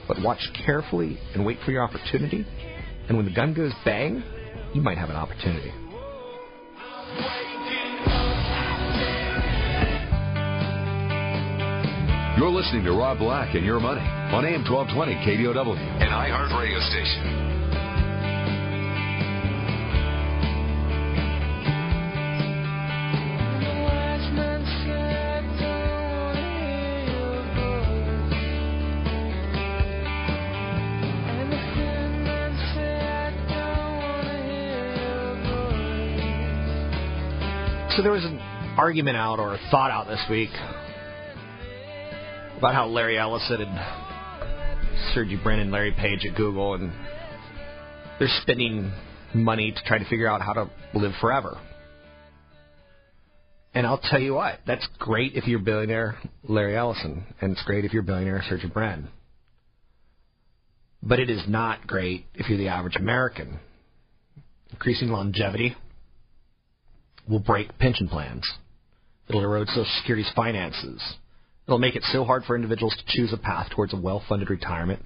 but 0.08 0.22
watch 0.22 0.42
carefully 0.66 1.20
and 1.34 1.46
wait 1.46 1.58
for 1.66 1.72
your 1.72 1.84
opportunity. 1.84 2.46
And 3.08 3.18
when 3.18 3.26
the 3.26 3.34
gun 3.34 3.54
goes 3.54 3.74
bang, 3.84 4.24
you 4.74 4.82
might 4.82 4.98
have 4.98 5.10
an 5.10 5.16
opportunity. 5.16 5.72
You're 12.38 12.52
listening 12.52 12.84
to 12.84 12.92
Rob 12.92 13.20
Black 13.20 13.56
and 13.56 13.66
Your 13.66 13.80
Money 13.80 14.02
on 14.02 14.44
AM 14.44 14.70
1220 14.70 15.14
KDOW, 15.24 15.78
an 16.02 16.12
iHeart 16.12 16.52
radio 16.60 16.80
station. 16.82 17.46
So 37.96 38.04
there 38.04 38.12
was 38.12 38.26
an 38.26 38.40
argument 38.78 39.16
out 39.16 39.40
or 39.40 39.54
a 39.54 39.60
thought 39.72 39.90
out 39.90 40.08
this 40.08 40.20
week 40.30 40.50
about 42.58 42.74
how 42.74 42.88
Larry 42.88 43.18
Ellison 43.18 43.62
and 43.62 45.14
Sergey 45.14 45.36
Brin 45.36 45.60
and 45.60 45.72
Larry 45.72 45.92
Page 45.92 46.26
at 46.30 46.38
Google 46.38 46.76
and 46.76 46.92
they're 48.20 48.30
spending 48.42 48.94
money 49.34 49.72
to 49.72 49.84
try 49.86 49.98
to 49.98 50.06
figure 50.06 50.28
out 50.28 50.42
how 50.42 50.54
to 50.54 50.70
live 50.94 51.12
forever. 51.20 51.60
And 53.74 53.86
I'll 53.86 54.00
tell 54.02 54.22
you 54.22 54.34
what, 54.34 54.60
that's 54.66 54.88
great 55.00 55.34
if 55.36 55.48
you're 55.48 55.60
billionaire 55.60 56.18
Larry 56.48 56.78
Ellison, 56.78 57.26
and 57.42 57.52
it's 57.52 57.64
great 57.64 57.84
if 57.84 57.92
you're 57.92 58.04
billionaire 58.04 58.42
Sergey 58.48 58.68
Brin. 58.68 59.10
But 61.04 61.20
it 61.20 61.30
is 61.30 61.44
not 61.48 61.86
great 61.86 62.26
if 62.36 62.48
you're 62.48 62.58
the 62.58 62.70
average 62.70 62.96
American. 62.96 63.60
Increasing 64.72 65.10
longevity 65.10 65.76
will 67.30 67.40
break 67.40 67.78
pension 67.78 68.08
plans. 68.08 68.50
It'll 69.28 69.44
erode 69.44 69.68
Social 69.68 69.86
Security's 70.00 70.32
finances. 70.36 71.02
It'll 71.68 71.80
make 71.80 71.96
it 71.96 72.04
so 72.12 72.24
hard 72.24 72.44
for 72.44 72.56
individuals 72.56 72.96
to 72.96 73.04
choose 73.08 73.34
a 73.34 73.38
path 73.38 73.70
towards 73.72 73.94
a 73.94 73.98
well-funded 73.98 74.50
retirement 74.50 75.04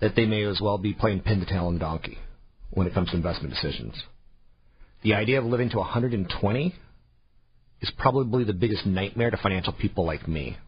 that 0.00 0.14
they 0.14 0.26
may 0.26 0.44
as 0.44 0.60
well 0.60 0.78
be 0.78 0.92
playing 0.92 1.20
pin 1.20 1.40
the 1.40 1.46
tail 1.46 1.66
on 1.66 1.74
the 1.74 1.80
donkey 1.80 2.18
when 2.70 2.86
it 2.86 2.94
comes 2.94 3.10
to 3.10 3.16
investment 3.16 3.54
decisions. 3.54 3.94
The 5.02 5.14
idea 5.14 5.38
of 5.38 5.44
living 5.44 5.70
to 5.70 5.78
120 5.78 6.74
is 7.80 7.92
probably 7.96 8.44
the 8.44 8.52
biggest 8.52 8.84
nightmare 8.84 9.30
to 9.30 9.36
financial 9.36 9.72
people 9.72 10.04
like 10.04 10.28
me. 10.28 10.58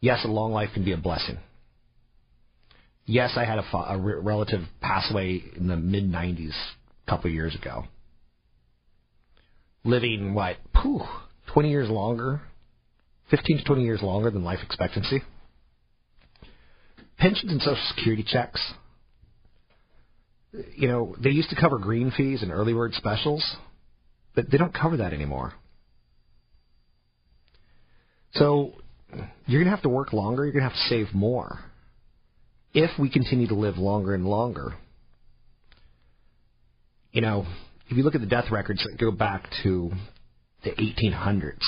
Yes, 0.00 0.24
a 0.24 0.28
long 0.28 0.52
life 0.52 0.70
can 0.72 0.84
be 0.84 0.92
a 0.92 0.96
blessing. 0.96 1.38
Yes, 3.04 3.32
I 3.36 3.44
had 3.44 3.58
a, 3.58 3.76
a 3.76 3.98
relative 3.98 4.60
pass 4.80 5.10
away 5.10 5.42
in 5.56 5.66
the 5.66 5.76
mid 5.76 6.04
90s 6.04 6.52
a 7.06 7.10
couple 7.10 7.28
of 7.28 7.34
years 7.34 7.54
ago 7.54 7.84
living 9.88 10.34
what, 10.34 10.56
pooh, 10.74 11.00
20 11.52 11.70
years 11.70 11.88
longer, 11.88 12.42
15 13.30 13.58
to 13.58 13.64
20 13.64 13.82
years 13.82 14.02
longer 14.02 14.30
than 14.30 14.44
life 14.44 14.60
expectancy. 14.64 15.22
Pensions 17.18 17.52
and 17.52 17.60
Social 17.60 17.82
Security 17.94 18.24
checks. 18.26 18.60
You 20.76 20.88
know, 20.88 21.14
they 21.22 21.30
used 21.30 21.50
to 21.50 21.56
cover 21.56 21.78
green 21.78 22.10
fees 22.16 22.42
and 22.42 22.50
early 22.50 22.72
bird 22.72 22.94
specials, 22.94 23.44
but 24.34 24.50
they 24.50 24.56
don't 24.56 24.72
cover 24.72 24.98
that 24.98 25.12
anymore. 25.12 25.52
So 28.34 28.72
you're 29.46 29.60
going 29.60 29.70
to 29.70 29.70
have 29.70 29.82
to 29.82 29.88
work 29.88 30.12
longer, 30.12 30.44
you're 30.44 30.52
going 30.52 30.64
to 30.64 30.68
have 30.68 30.78
to 30.78 30.88
save 30.88 31.14
more 31.14 31.60
if 32.72 32.90
we 32.98 33.10
continue 33.10 33.48
to 33.48 33.54
live 33.54 33.78
longer 33.78 34.14
and 34.14 34.26
longer. 34.26 34.74
You 37.12 37.22
know, 37.22 37.46
if 37.88 37.96
you 37.96 38.02
look 38.02 38.14
at 38.14 38.20
the 38.20 38.26
death 38.26 38.50
records 38.50 38.84
that 38.84 38.98
go 38.98 39.10
back 39.10 39.48
to 39.62 39.90
the 40.64 40.70
1800s. 40.70 41.58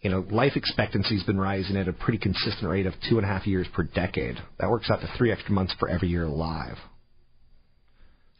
You 0.00 0.10
know, 0.10 0.24
life 0.30 0.52
expectancy's 0.54 1.24
been 1.24 1.40
rising 1.40 1.76
at 1.76 1.88
a 1.88 1.92
pretty 1.92 2.18
consistent 2.18 2.70
rate 2.70 2.86
of 2.86 2.94
two 3.08 3.16
and 3.18 3.24
a 3.24 3.28
half 3.28 3.46
years 3.46 3.66
per 3.72 3.82
decade. 3.82 4.36
That 4.60 4.70
works 4.70 4.90
out 4.90 5.00
to 5.00 5.10
three 5.18 5.32
extra 5.32 5.52
months 5.52 5.74
for 5.78 5.88
every 5.88 6.08
year 6.08 6.24
alive. 6.24 6.76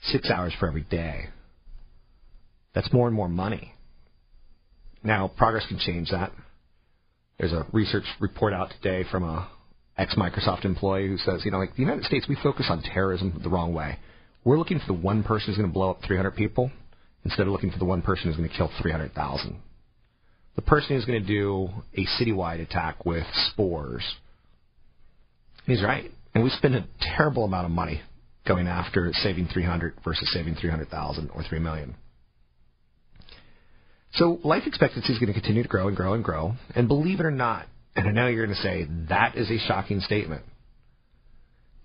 Six 0.03 0.31
hours 0.31 0.55
for 0.61 0.69
every 0.69 0.83
day. 0.83 1.27
That's 2.75 2.93
more 2.93 3.09
and 3.09 3.17
more 3.17 3.29
money. 3.29 3.75
Now, 5.03 5.29
progress 5.37 5.67
can 5.67 5.79
change 5.79 6.11
that. 6.11 6.31
There's 7.39 7.53
a 7.53 7.67
research 7.73 8.05
report 8.21 8.53
out 8.53 8.73
today 8.81 9.09
from 9.11 9.25
a 9.25 9.49
ex 9.97 10.15
Microsoft 10.15 10.65
employee 10.65 11.09
who 11.09 11.19
says, 11.19 11.45
you 11.45 11.51
know, 11.51 11.59
like 11.59 11.75
the 11.75 11.83
United 11.83 12.05
States, 12.05 12.27
we 12.29 12.37
focus 12.41 12.67
on 12.69 12.83
terrorism 12.83 13.41
the 13.43 13.49
wrong 13.49 13.75
way. 13.75 13.99
We're 14.45 14.59
looking 14.59 14.79
for 14.79 14.87
the 14.87 14.93
one 14.93 15.25
person 15.25 15.49
who's 15.49 15.57
going 15.57 15.69
to 15.69 15.73
blow 15.73 15.91
up 15.91 16.01
300 16.07 16.37
people 16.37 16.71
instead 17.25 17.47
of 17.47 17.53
looking 17.53 17.73
for 17.73 17.79
the 17.79 17.85
one 17.85 18.03
person 18.03 18.27
who's 18.27 18.37
going 18.37 18.49
to 18.49 18.57
kill 18.57 18.71
300,000. 18.81 19.61
The 20.59 20.63
person 20.63 20.97
who's 20.97 21.05
going 21.05 21.23
to 21.23 21.29
do 21.29 21.69
a 21.95 22.05
citywide 22.21 22.61
attack 22.61 23.07
with 23.07 23.23
spores. 23.53 24.03
He's 25.67 25.81
right. 25.85 26.11
And 26.35 26.43
we 26.43 26.51
spend 26.51 26.75
a 26.75 26.85
terrible 27.17 27.45
amount 27.45 27.67
of 27.67 27.71
money 27.71 28.01
going 28.45 28.67
after 28.67 29.13
saving 29.13 29.47
300 29.55 29.95
versus 30.05 30.29
saving 30.33 30.57
300,000 30.57 31.31
or 31.33 31.45
3 31.45 31.61
million. 31.61 31.95
So 34.15 34.41
life 34.43 34.65
expectancy 34.67 35.13
is 35.13 35.21
going 35.21 35.33
to 35.33 35.33
continue 35.33 35.63
to 35.63 35.69
grow 35.69 35.87
and 35.87 35.97
grow 35.97 36.15
and 36.15 36.25
grow. 36.25 36.55
And 36.75 36.89
believe 36.89 37.21
it 37.21 37.27
or 37.27 37.31
not, 37.31 37.69
and 37.95 38.09
I 38.09 38.11
know 38.11 38.27
you're 38.27 38.45
going 38.45 38.57
to 38.57 38.61
say 38.61 38.89
that 39.11 39.37
is 39.37 39.49
a 39.53 39.59
shocking 39.69 40.01
statement. 40.01 40.43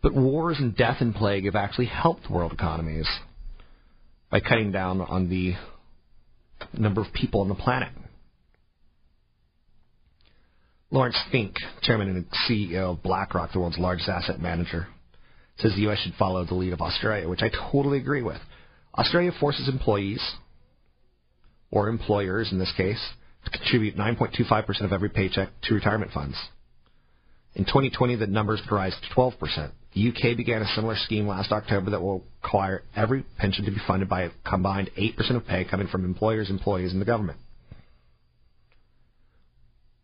But 0.02 0.16
wars 0.16 0.58
and 0.58 0.76
death 0.76 0.98
and 1.00 1.14
plague 1.14 1.46
have 1.46 1.56
actually 1.56 1.86
helped 1.86 2.28
world 2.28 2.52
economies 2.52 3.08
by 4.32 4.40
cutting 4.40 4.72
down 4.72 5.00
on 5.00 5.30
the 5.30 5.54
number 6.76 7.02
of 7.02 7.14
people 7.14 7.42
on 7.42 7.50
the 7.50 7.56
planet. 7.56 7.90
Laurence 10.94 11.18
Fink, 11.32 11.56
chairman 11.82 12.08
and 12.08 12.26
CEO 12.48 12.92
of 12.92 13.02
BlackRock, 13.02 13.52
the 13.52 13.60
world's 13.60 13.80
largest 13.80 14.08
asset 14.08 14.40
manager, 14.40 14.86
says 15.58 15.74
the 15.74 15.82
U.S. 15.82 15.98
should 15.98 16.14
follow 16.20 16.46
the 16.46 16.54
lead 16.54 16.72
of 16.72 16.82
Australia, 16.82 17.28
which 17.28 17.42
I 17.42 17.50
totally 17.72 17.98
agree 17.98 18.22
with. 18.22 18.38
Australia 18.96 19.32
forces 19.40 19.68
employees, 19.68 20.22
or 21.72 21.90
employers 21.90 22.52
in 22.52 22.60
this 22.60 22.72
case, 22.78 23.04
to 23.44 23.50
contribute 23.50 23.98
9.25% 23.98 24.82
of 24.82 24.94
every 24.94 25.10
paycheck 25.10 25.50
to 25.64 25.74
retirement 25.74 26.12
funds. 26.12 26.38
In 27.56 27.66
2020, 27.66 28.16
the 28.18 28.28
numbers 28.28 28.62
rise 28.70 28.96
to 29.02 29.16
12%. 29.16 29.72
The 29.96 30.10
UK 30.10 30.38
began 30.38 30.62
a 30.62 30.76
similar 30.76 30.96
scheme 30.96 31.28
last 31.28 31.52
October 31.52 31.90
that 31.90 32.04
will 32.04 32.24
require 32.44 32.84
every 32.96 33.26
pension 33.40 33.66
to 33.66 33.72
be 33.72 33.82
funded 33.88 34.10
by 34.10 34.24
a 34.24 34.30
combined 34.48 34.92
8% 34.96 35.38
of 35.38 35.48
pay 35.48 35.66
coming 35.66 35.88
from 35.88 36.06
employers, 36.06 36.52
employees, 36.52 36.92
and 36.92 37.02
the 37.02 37.06
government. 37.06 37.40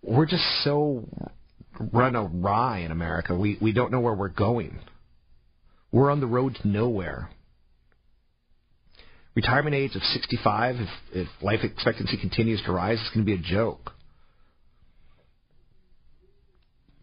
We're 0.01 0.25
just 0.25 0.43
so 0.63 1.07
run 1.91 2.15
awry 2.15 2.79
in 2.79 2.91
America. 2.91 3.35
We, 3.35 3.57
we 3.61 3.71
don't 3.71 3.91
know 3.91 3.99
where 3.99 4.13
we're 4.13 4.29
going. 4.29 4.79
We're 5.91 6.11
on 6.11 6.19
the 6.19 6.27
road 6.27 6.57
to 6.61 6.67
nowhere. 6.67 7.29
Retirement 9.35 9.75
age 9.75 9.95
of 9.95 10.01
65, 10.01 10.75
if, 10.75 10.89
if 11.13 11.27
life 11.41 11.59
expectancy 11.63 12.17
continues 12.17 12.61
to 12.65 12.71
rise, 12.71 12.97
it's 12.99 13.09
going 13.13 13.25
to 13.25 13.37
be 13.37 13.39
a 13.39 13.43
joke. 13.43 13.91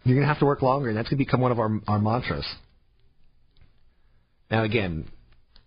You're 0.04 0.14
going 0.14 0.26
to 0.26 0.32
have 0.32 0.38
to 0.40 0.46
work 0.46 0.62
longer, 0.62 0.88
and 0.88 0.96
that's 0.96 1.08
going 1.08 1.18
to 1.18 1.24
become 1.24 1.40
one 1.40 1.50
of 1.50 1.58
our, 1.58 1.80
our 1.88 1.98
mantras. 1.98 2.46
Now, 4.50 4.62
again, 4.62 5.06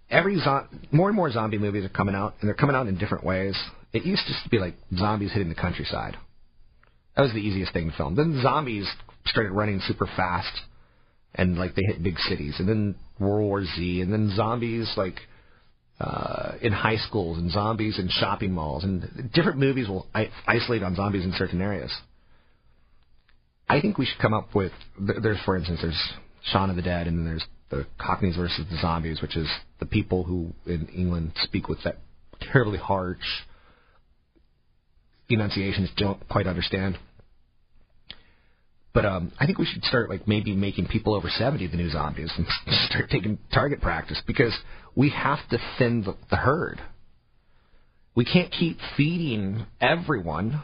every 0.09 0.39
zo- 0.39 0.67
more 0.91 1.09
and 1.09 1.15
more 1.15 1.31
zombie 1.31 1.57
movies 1.57 1.83
are 1.83 1.89
coming 1.89 2.15
out, 2.15 2.35
and 2.39 2.47
they're 2.47 2.55
coming 2.55 2.75
out 2.75 2.87
in 2.87 2.97
different 2.97 3.25
ways. 3.25 3.57
It 3.91 4.05
used 4.05 4.23
to 4.27 4.49
be 4.49 4.59
like 4.59 4.75
zombies 4.95 5.31
hitting 5.33 5.49
the 5.49 5.55
countryside. 5.55 6.17
That 7.19 7.23
was 7.23 7.33
the 7.33 7.39
easiest 7.39 7.73
thing 7.73 7.91
to 7.91 7.97
film. 7.97 8.15
Then 8.15 8.39
zombies 8.41 8.89
started 9.25 9.51
running 9.51 9.81
super 9.85 10.07
fast, 10.15 10.57
and 11.35 11.57
like 11.57 11.75
they 11.75 11.81
hit 11.85 12.01
big 12.01 12.17
cities. 12.17 12.55
And 12.59 12.69
then 12.69 12.95
World 13.19 13.41
War 13.41 13.65
Z, 13.65 13.99
and 13.99 14.13
then 14.13 14.31
zombies 14.37 14.89
like 14.95 15.19
uh, 15.99 16.53
in 16.61 16.71
high 16.71 16.95
schools, 16.95 17.37
and 17.37 17.51
zombies 17.51 17.99
in 17.99 18.07
shopping 18.07 18.53
malls, 18.53 18.85
and 18.85 19.29
different 19.33 19.59
movies 19.59 19.89
will 19.89 20.07
isolate 20.47 20.81
on 20.81 20.95
zombies 20.95 21.25
in 21.25 21.33
certain 21.33 21.59
areas. 21.61 21.93
I 23.67 23.81
think 23.81 23.97
we 23.97 24.05
should 24.05 24.19
come 24.21 24.33
up 24.33 24.55
with. 24.55 24.71
There's, 24.97 25.41
for 25.43 25.57
instance, 25.57 25.79
there's 25.81 26.13
Shaun 26.53 26.69
of 26.69 26.77
the 26.77 26.81
Dead, 26.81 27.05
and 27.05 27.17
then 27.17 27.25
there's 27.25 27.45
the 27.69 27.85
Cockneys 27.97 28.37
versus 28.37 28.65
the 28.71 28.79
Zombies, 28.79 29.21
which 29.21 29.35
is 29.35 29.49
the 29.81 29.85
people 29.85 30.23
who 30.23 30.53
in 30.65 30.87
England 30.95 31.33
speak 31.43 31.67
with 31.67 31.83
that 31.83 31.97
terribly 32.39 32.77
harsh 32.77 33.17
enunciations 35.27 35.89
don't 35.97 36.25
quite 36.29 36.47
understand. 36.47 36.97
But 38.93 39.05
um, 39.05 39.31
I 39.39 39.45
think 39.45 39.59
we 39.59 39.65
should 39.65 39.83
start 39.83 40.09
like 40.09 40.27
maybe 40.27 40.55
making 40.55 40.87
people 40.87 41.13
over 41.13 41.29
70 41.29 41.67
the 41.67 41.77
new 41.77 41.89
zombies 41.89 42.31
and 42.35 42.47
start 42.89 43.09
taking 43.09 43.37
target 43.53 43.81
practice 43.81 44.21
because 44.25 44.57
we 44.95 45.09
have 45.09 45.39
to 45.49 45.59
thin 45.77 46.03
the, 46.03 46.15
the 46.29 46.37
herd. 46.37 46.81
We 48.15 48.25
can't 48.25 48.51
keep 48.51 48.77
feeding 48.97 49.65
everyone 49.79 50.61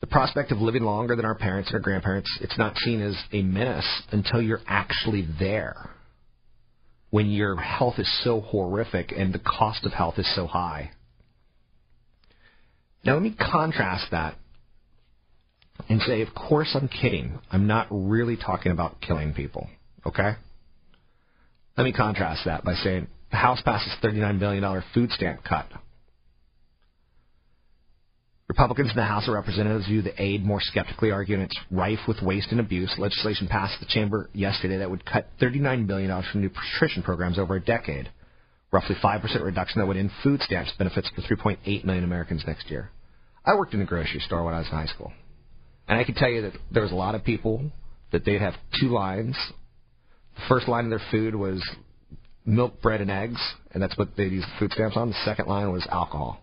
the 0.00 0.06
prospect 0.06 0.50
of 0.50 0.58
living 0.60 0.82
longer 0.82 1.14
than 1.14 1.26
our 1.26 1.34
parents 1.34 1.68
and 1.68 1.74
our 1.74 1.80
grandparents, 1.80 2.30
it's 2.40 2.56
not 2.56 2.76
seen 2.78 3.02
as 3.02 3.16
a 3.32 3.42
menace 3.42 4.02
until 4.10 4.40
you're 4.40 4.62
actually 4.66 5.28
there. 5.38 5.90
When 7.10 7.30
your 7.30 7.56
health 7.56 7.98
is 7.98 8.24
so 8.24 8.40
horrific 8.40 9.12
and 9.12 9.32
the 9.32 9.40
cost 9.40 9.84
of 9.84 9.92
health 9.92 10.14
is 10.18 10.34
so 10.34 10.46
high. 10.46 10.92
Now 13.04 13.14
let 13.14 13.22
me 13.22 13.34
contrast 13.38 14.06
that 14.12 14.36
and 15.88 16.00
say, 16.02 16.22
of 16.22 16.34
course 16.34 16.70
I'm 16.74 16.88
kidding. 16.88 17.38
I'm 17.50 17.66
not 17.66 17.86
really 17.90 18.36
talking 18.36 18.72
about 18.72 19.00
killing 19.00 19.32
people. 19.34 19.68
Okay? 20.06 20.32
Let 21.76 21.84
me 21.84 21.92
contrast 21.92 22.42
that 22.44 22.64
by 22.64 22.74
saying 22.74 23.06
the 23.30 23.36
House 23.36 23.60
passes 23.64 23.92
$39 24.02 24.38
billion 24.38 24.82
food 24.92 25.10
stamp 25.12 25.44
cut. 25.44 25.66
Republicans 28.48 28.90
in 28.90 28.96
the 28.96 29.04
House 29.04 29.28
of 29.28 29.34
Representatives 29.34 29.86
view 29.86 30.02
the 30.02 30.20
aid 30.20 30.44
more 30.44 30.60
skeptically, 30.60 31.12
arguing 31.12 31.42
it's 31.42 31.56
rife 31.70 32.00
with 32.08 32.20
waste 32.20 32.48
and 32.50 32.58
abuse. 32.58 32.92
Legislation 32.98 33.46
passed 33.46 33.78
the 33.78 33.86
chamber 33.86 34.28
yesterday 34.32 34.78
that 34.78 34.90
would 34.90 35.06
cut 35.06 35.28
$39 35.40 35.86
billion 35.86 36.10
from 36.32 36.40
nutrition 36.42 37.04
programs 37.04 37.38
over 37.38 37.54
a 37.54 37.60
decade, 37.60 38.10
roughly 38.72 38.96
5% 39.00 39.44
reduction 39.44 39.80
that 39.80 39.86
would 39.86 39.96
end 39.96 40.10
food 40.24 40.42
stamps 40.42 40.72
benefits 40.76 41.08
for 41.14 41.22
3.8 41.22 41.84
million 41.84 42.02
Americans 42.02 42.42
next 42.44 42.68
year. 42.70 42.90
I 43.46 43.54
worked 43.54 43.72
in 43.72 43.82
a 43.82 43.86
grocery 43.86 44.18
store 44.18 44.44
when 44.44 44.54
I 44.54 44.58
was 44.58 44.66
in 44.66 44.72
high 44.72 44.86
school, 44.86 45.12
and 45.90 45.98
I 45.98 46.04
can 46.04 46.14
tell 46.14 46.30
you 46.30 46.42
that 46.42 46.52
there 46.72 46.82
was 46.82 46.92
a 46.92 46.96
lot 46.96 47.14
of 47.14 47.22
people 47.22 47.70
that 48.12 48.24
they'd 48.24 48.40
have 48.40 48.54
two 48.80 48.88
lines. 48.88 49.36
The 50.36 50.42
first 50.48 50.68
line 50.68 50.84
of 50.84 50.90
their 50.90 51.06
food 51.10 51.34
was 51.34 51.62
milk, 52.46 52.80
bread, 52.80 53.02
and 53.02 53.10
eggs, 53.10 53.40
and 53.72 53.82
that's 53.82 53.98
what 53.98 54.16
they'd 54.16 54.32
use 54.32 54.44
the 54.44 54.58
food 54.58 54.72
stamps 54.72 54.96
on. 54.96 55.10
The 55.10 55.24
second 55.26 55.46
line 55.48 55.70
was 55.70 55.86
alcohol 55.90 56.40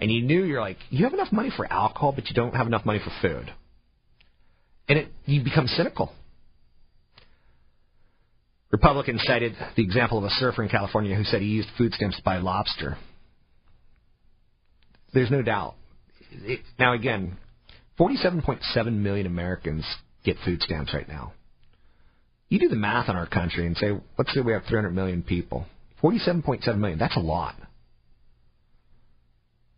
and 0.00 0.10
you 0.10 0.22
knew 0.22 0.42
you're 0.42 0.60
like 0.60 0.78
you 0.88 1.04
have 1.04 1.12
enough 1.12 1.30
money 1.30 1.52
for 1.54 1.70
alcohol, 1.70 2.12
but 2.12 2.26
you 2.28 2.34
don't 2.34 2.54
have 2.54 2.66
enough 2.66 2.84
money 2.84 2.98
for 3.04 3.12
food, 3.20 3.52
and 4.88 4.98
it 4.98 5.08
you 5.26 5.44
become 5.44 5.66
cynical. 5.66 6.12
Republicans 8.72 9.20
cited 9.26 9.54
the 9.76 9.82
example 9.82 10.18
of 10.18 10.24
a 10.24 10.30
surfer 10.30 10.62
in 10.62 10.68
California 10.68 11.14
who 11.14 11.24
said 11.24 11.42
he 11.42 11.48
used 11.48 11.68
food 11.76 11.92
stamps 11.92 12.16
to 12.16 12.22
buy 12.22 12.38
lobster. 12.38 12.96
There's 15.12 15.30
no 15.30 15.42
doubt. 15.42 15.74
It, 16.30 16.60
now 16.78 16.94
again, 16.94 17.36
47.7 18.00 18.92
million 18.94 19.26
Americans 19.26 19.84
get 20.24 20.36
food 20.42 20.62
stamps 20.62 20.94
right 20.94 21.06
now. 21.06 21.34
You 22.48 22.58
do 22.58 22.68
the 22.68 22.76
math 22.76 23.10
on 23.10 23.16
our 23.16 23.26
country 23.26 23.66
and 23.66 23.76
say, 23.76 23.90
let's 24.16 24.32
say 24.32 24.40
we 24.40 24.52
have 24.52 24.64
300 24.64 24.90
million 24.90 25.22
people. 25.22 25.66
47.7 26.02 26.78
million, 26.78 26.98
that's 26.98 27.16
a 27.16 27.20
lot. 27.20 27.56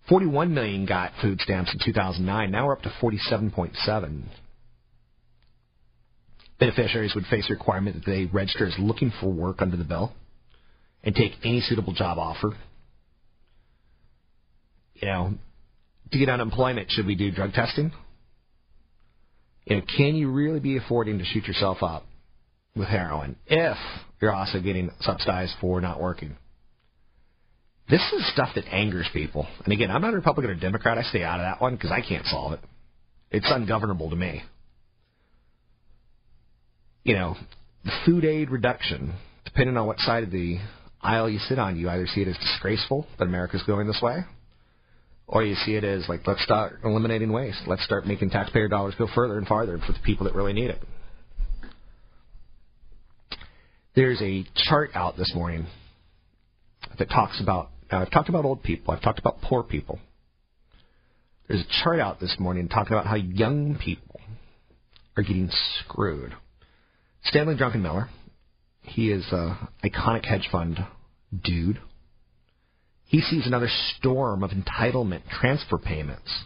41 0.09 0.55
million 0.55 0.87
got 0.87 1.13
food 1.21 1.41
stamps 1.41 1.73
in 1.73 1.81
2009. 1.85 2.51
Now 2.51 2.67
we're 2.67 2.75
up 2.75 2.83
to 2.83 2.93
47.7. 3.03 4.23
Beneficiaries 6.61 7.15
would 7.17 7.27
face 7.27 7.47
a 7.51 7.55
requirement 7.55 7.97
that 7.97 8.07
they 8.09 8.27
register 8.27 8.67
as 8.67 8.75
looking 8.79 9.13
for 9.21 9.33
work 9.33 9.61
under 9.61 9.77
the 9.77 9.85
bill 9.85 10.13
and 11.03 11.15
take 11.15 11.33
any 11.43 11.61
suitable 11.61 11.93
job 11.93 12.19
offer. 12.19 12.55
You 14.95 15.09
know, 15.09 15.35
to 16.13 16.19
get 16.19 16.29
unemployment, 16.29 16.91
should 16.91 17.07
we 17.07 17.17
do 17.17 17.33
drug 17.33 17.53
testing? 17.53 17.91
You 19.65 19.77
know, 19.77 19.83
can 19.97 20.15
you 20.15 20.31
really 20.31 20.61
be 20.61 20.77
affording 20.77 21.19
to 21.19 21.25
shoot 21.25 21.47
yourself 21.47 21.83
up 21.83 22.05
with 22.75 22.89
heroin 22.89 23.37
if 23.47 23.77
you're 24.21 24.35
also 24.35 24.61
getting 24.61 24.91
subsidized 25.01 25.55
for 25.61 25.81
not 25.81 26.01
working? 26.01 26.37
This 27.89 28.03
is 28.13 28.33
stuff 28.33 28.51
that 28.55 28.65
angers 28.73 29.09
people. 29.13 29.47
And 29.65 29.73
again, 29.73 29.91
I'm 29.91 30.01
not 30.01 30.15
a 30.15 30.17
Republican 30.17 30.51
or 30.51 30.55
Democrat. 30.55 30.99
I 30.99 31.03
stay 31.03 31.23
out 31.23 31.41
of 31.41 31.45
that 31.45 31.61
one 31.61 31.75
because 31.75 31.91
I 31.91 32.01
can't 32.01 32.25
solve 32.27 32.53
it. 32.53 32.61
It's 33.31 33.51
ungovernable 33.51 34.11
to 34.11 34.17
me. 34.17 34.43
You 37.05 37.15
know, 37.15 37.37
the 37.85 37.93
food 38.07 38.25
aid 38.25 38.51
reduction, 38.51 39.15
depending 39.45 39.77
on 39.77 39.87
what 39.87 39.99
side 39.99 40.23
of 40.23 40.31
the 40.31 40.59
aisle 41.01 41.29
you 41.29 41.39
sit 41.41 41.59
on, 41.59 41.77
you 41.77 41.89
either 41.89 42.07
see 42.07 42.23
it 42.23 42.29
as 42.29 42.39
disgraceful 42.39 43.07
that 43.19 43.27
America's 43.27 43.63
going 43.65 43.87
this 43.87 44.01
way, 44.01 44.19
or 45.27 45.43
you 45.45 45.55
see 45.55 45.75
it 45.75 45.85
as 45.85 46.09
like, 46.09 46.27
let's 46.27 46.43
start 46.43 46.81
eliminating 46.85 47.33
waste. 47.33 47.63
Let's 47.67 47.85
start 47.85 48.07
making 48.07 48.31
taxpayer 48.31 48.69
dollars 48.69 48.95
go 48.99 49.09
further 49.15 49.39
and 49.39 49.47
farther 49.47 49.79
for 49.79 49.93
the 49.93 49.99
people 50.01 50.25
that 50.25 50.35
really 50.35 50.53
need 50.53 50.71
it. 50.71 50.83
There's 53.95 54.21
a 54.23 54.45
chart 54.55 54.91
out 54.95 55.17
this 55.17 55.33
morning 55.35 55.67
that 56.99 57.09
talks 57.11 57.41
about, 57.41 57.71
now 57.91 58.01
I've 58.01 58.11
talked 58.11 58.29
about 58.29 58.45
old 58.45 58.63
people, 58.63 58.95
I've 58.95 59.03
talked 59.03 59.19
about 59.19 59.41
poor 59.43 59.63
people. 59.63 59.99
There's 61.47 61.61
a 61.61 61.83
chart 61.83 62.01
out 62.01 62.21
this 62.21 62.37
morning 62.39 62.69
talking 62.69 62.95
about 62.95 63.07
how 63.07 63.17
young 63.17 63.77
people 63.83 64.21
are 65.17 65.23
getting 65.23 65.51
screwed. 65.81 66.33
Stanley 67.25 67.55
Druckenmiller, 67.55 68.09
he 68.83 69.11
is 69.11 69.27
an 69.31 69.57
iconic 69.85 70.25
hedge 70.25 70.49
fund 70.51 70.79
dude. 71.45 71.79
He 73.13 73.21
sees 73.21 73.47
another 73.47 73.69
storm 73.99 74.43
of 74.43 74.53
entitlement 74.53 75.29
transfer 75.29 75.77
payments. 75.77 76.45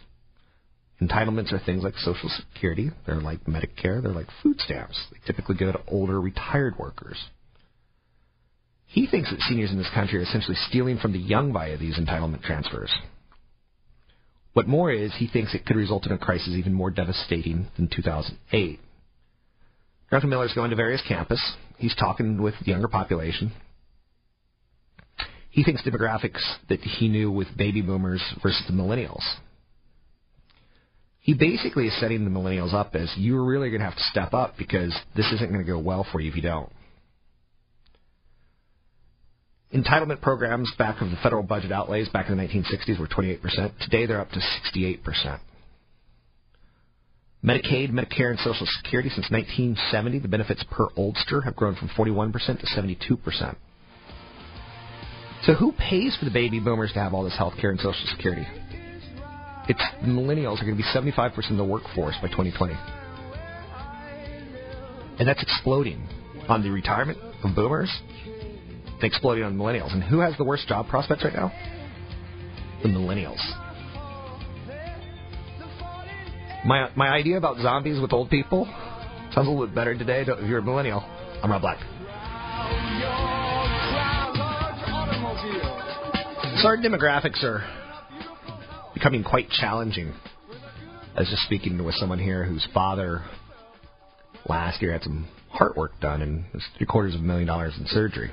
Entitlements 1.01 1.53
are 1.53 1.61
things 1.61 1.85
like 1.85 1.95
Social 1.99 2.29
Security, 2.29 2.91
they're 3.07 3.21
like 3.21 3.45
Medicare, 3.45 4.03
they're 4.03 4.11
like 4.11 4.27
food 4.43 4.61
stamps. 4.61 5.01
They 5.13 5.19
typically 5.25 5.55
go 5.55 5.71
to 5.71 5.79
older 5.87 6.21
retired 6.21 6.77
workers. 6.77 7.23
He 8.87 9.07
thinks 9.07 9.31
that 9.31 9.39
seniors 9.43 9.71
in 9.71 9.79
this 9.79 9.91
country 9.95 10.19
are 10.19 10.23
essentially 10.23 10.57
stealing 10.69 10.99
from 10.99 11.13
the 11.13 11.21
young 11.21 11.53
via 11.53 11.77
these 11.77 12.01
entitlement 12.01 12.43
transfers. 12.43 12.93
What 14.53 14.67
more 14.67 14.91
is, 14.91 15.13
he 15.19 15.29
thinks 15.29 15.55
it 15.55 15.67
could 15.67 15.77
result 15.77 16.07
in 16.07 16.13
a 16.13 16.19
crisis 16.19 16.55
even 16.57 16.75
more 16.75 16.91
devastating 16.91 17.69
than 17.77 17.89
2008. 17.95 18.81
Druckenmiller's 20.11 20.55
going 20.55 20.71
to 20.71 20.77
various 20.77 21.03
campuses. 21.09 21.39
He's 21.79 21.95
talking 21.95 22.43
with 22.43 22.55
the 22.59 22.73
younger 22.73 22.89
population. 22.89 23.53
He 25.57 25.65
thinks 25.65 25.81
demographics 25.81 26.43
that 26.69 26.81
he 26.81 27.09
knew 27.09 27.33
with 27.33 27.49
baby 27.57 27.81
boomers 27.81 28.23
versus 28.43 28.63
the 28.69 28.75
millennials. 28.75 29.23
He 31.21 31.33
basically 31.33 31.87
is 31.87 31.99
setting 31.99 32.27
the 32.27 32.31
millennials 32.31 32.75
up 32.75 32.95
as 32.95 33.11
you're 33.17 33.43
really 33.43 33.71
going 33.71 33.81
to 33.81 33.87
have 33.87 33.97
to 33.97 34.05
step 34.11 34.35
up 34.35 34.59
because 34.59 34.95
this 35.17 35.25
isn't 35.33 35.51
going 35.51 35.65
to 35.65 35.73
go 35.73 35.79
well 35.79 36.07
for 36.13 36.21
you 36.21 36.29
if 36.29 36.37
you 36.37 36.43
don't. 36.43 36.71
Entitlement 39.75 40.21
programs 40.21 40.71
back 40.77 41.01
of 41.01 41.09
the 41.09 41.17
federal 41.23 41.43
budget 41.43 41.73
outlays 41.73 42.11
back 42.11 42.29
in 42.29 42.37
the 42.37 42.43
1960s 42.43 43.01
were 43.01 43.09
28%. 43.09 43.41
Today 43.81 44.05
they're 44.05 44.21
up 44.21 44.33
to 44.33 44.41
68%. 44.75 45.41
Medicaid, 47.43 47.93
Medicare, 47.93 48.29
and 48.29 48.39
Social 48.41 48.67
Security 48.83 49.09
since 49.09 49.31
1970, 49.31 50.19
the 50.19 50.29
benefits 50.29 50.63
per 50.71 50.89
oldster 50.99 51.45
have 51.45 51.57
grown 51.57 51.77
from 51.77 51.89
41% 51.89 52.33
to 52.61 52.67
72%. 52.67 53.57
So 55.47 55.55
who 55.55 55.71
pays 55.73 56.17
for 56.19 56.25
the 56.25 56.33
baby 56.33 56.59
boomers 56.59 56.93
to 56.95 56.99
have 56.99 57.15
all 57.15 57.23
this 57.23 57.37
health 57.39 57.55
care 57.61 57.71
and 57.71 57.79
Social 57.79 58.05
Security? 58.11 58.45
It's 59.69 59.83
the 60.01 60.09
millennials 60.09 60.61
are 60.61 60.65
going 60.65 60.77
to 60.77 60.83
be 60.83 60.83
75% 60.83 61.53
of 61.53 61.57
the 61.57 61.65
workforce 61.65 62.17
by 62.21 62.27
2020. 62.27 62.75
And 65.21 65.29
that's 65.29 65.41
exploding 65.41 66.05
on 66.49 66.65
the 66.65 66.71
retirement 66.71 67.19
of 67.45 67.55
boomers 67.55 67.91
and 68.25 69.05
exploding 69.05 69.45
on 69.45 69.57
millennials. 69.57 69.93
And 69.93 70.03
who 70.03 70.19
has 70.19 70.37
the 70.37 70.45
worst 70.45 70.67
job 70.67 70.89
prospects 70.89 71.23
right 71.23 71.35
now? 71.35 71.53
The 72.83 72.89
millennials. 72.89 73.41
My 76.67 76.91
my 76.97 77.09
idea 77.09 77.39
about 77.39 77.59
zombies 77.59 78.01
with 78.01 78.13
old 78.13 78.31
people 78.31 78.67
sounds 79.33 79.47
a 79.47 79.51
little 79.51 79.67
bit 79.67 79.77
better 79.77 79.97
today. 79.97 80.23
If 80.27 80.49
you're 80.49 80.59
a 80.59 80.63
millennial, 80.63 81.05
I'm 81.43 81.53
Rob 81.53 81.63
Black. 81.63 81.96
Our 86.65 86.77
demographics 86.79 87.45
are 87.45 87.65
becoming 88.95 89.23
quite 89.23 89.49
challenging. 89.51 90.13
I 91.15 91.21
was 91.21 91.29
just 91.29 91.43
speaking 91.43 91.85
with 91.85 91.95
someone 91.97 92.19
here 92.19 92.45
whose 92.45 92.67
father 92.75 93.23
last 94.49 94.81
year 94.83 94.93
had 94.93 95.03
some 95.03 95.29
heart 95.51 95.77
work 95.77 95.93
done 96.01 96.23
and 96.23 96.45
was 96.53 96.65
three 96.77 96.87
quarters 96.87 97.15
of 97.15 97.21
a 97.21 97.25
million 97.25 97.47
dollars 97.47 97.75
in 97.79 97.87
surgery. 97.87 98.33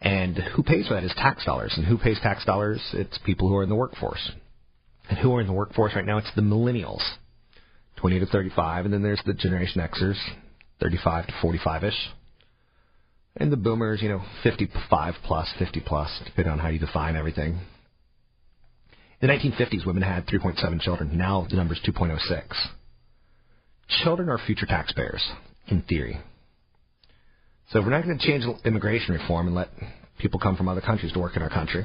And 0.00 0.36
who 0.36 0.62
pays 0.62 0.86
for 0.86 0.94
that 0.94 1.04
is 1.04 1.12
tax 1.16 1.44
dollars. 1.44 1.74
And 1.76 1.84
who 1.84 1.98
pays 1.98 2.18
tax 2.22 2.44
dollars? 2.44 2.80
It's 2.94 3.18
people 3.26 3.48
who 3.48 3.56
are 3.56 3.64
in 3.64 3.68
the 3.68 3.74
workforce. 3.74 4.30
And 5.10 5.18
who 5.18 5.34
are 5.34 5.40
in 5.40 5.46
the 5.46 5.52
workforce 5.52 5.94
right 5.94 6.06
now? 6.06 6.18
It's 6.18 6.34
the 6.34 6.42
millennials, 6.42 7.02
20 7.96 8.20
to 8.20 8.26
35. 8.26 8.84
And 8.84 8.94
then 8.94 9.02
there's 9.02 9.22
the 9.26 9.34
Generation 9.34 9.82
Xers, 9.82 10.16
35 10.80 11.26
to 11.26 11.32
45 11.42 11.84
ish. 11.84 12.08
And 13.40 13.52
the 13.52 13.56
boomers, 13.56 14.02
you 14.02 14.08
know, 14.08 14.20
55 14.42 15.14
plus, 15.24 15.48
50 15.58 15.80
plus, 15.86 16.10
depending 16.26 16.52
on 16.52 16.58
how 16.58 16.68
you 16.68 16.80
define 16.80 17.14
everything. 17.14 17.60
In 19.20 19.28
the 19.28 19.34
1950s, 19.34 19.86
women 19.86 20.02
had 20.02 20.26
3.7 20.26 20.80
children. 20.80 21.16
Now 21.16 21.46
the 21.48 21.56
number 21.56 21.74
is 21.74 21.80
2.06. 21.86 22.42
Children 24.02 24.28
are 24.28 24.38
future 24.38 24.66
taxpayers, 24.66 25.24
in 25.68 25.82
theory. 25.82 26.20
So 27.70 27.78
if 27.78 27.84
we're 27.84 27.92
not 27.92 28.04
going 28.04 28.18
to 28.18 28.26
change 28.26 28.44
immigration 28.64 29.14
reform 29.14 29.46
and 29.46 29.54
let 29.54 29.68
people 30.18 30.40
come 30.40 30.56
from 30.56 30.68
other 30.68 30.80
countries 30.80 31.12
to 31.12 31.18
work 31.20 31.36
in 31.36 31.42
our 31.42 31.48
country 31.48 31.84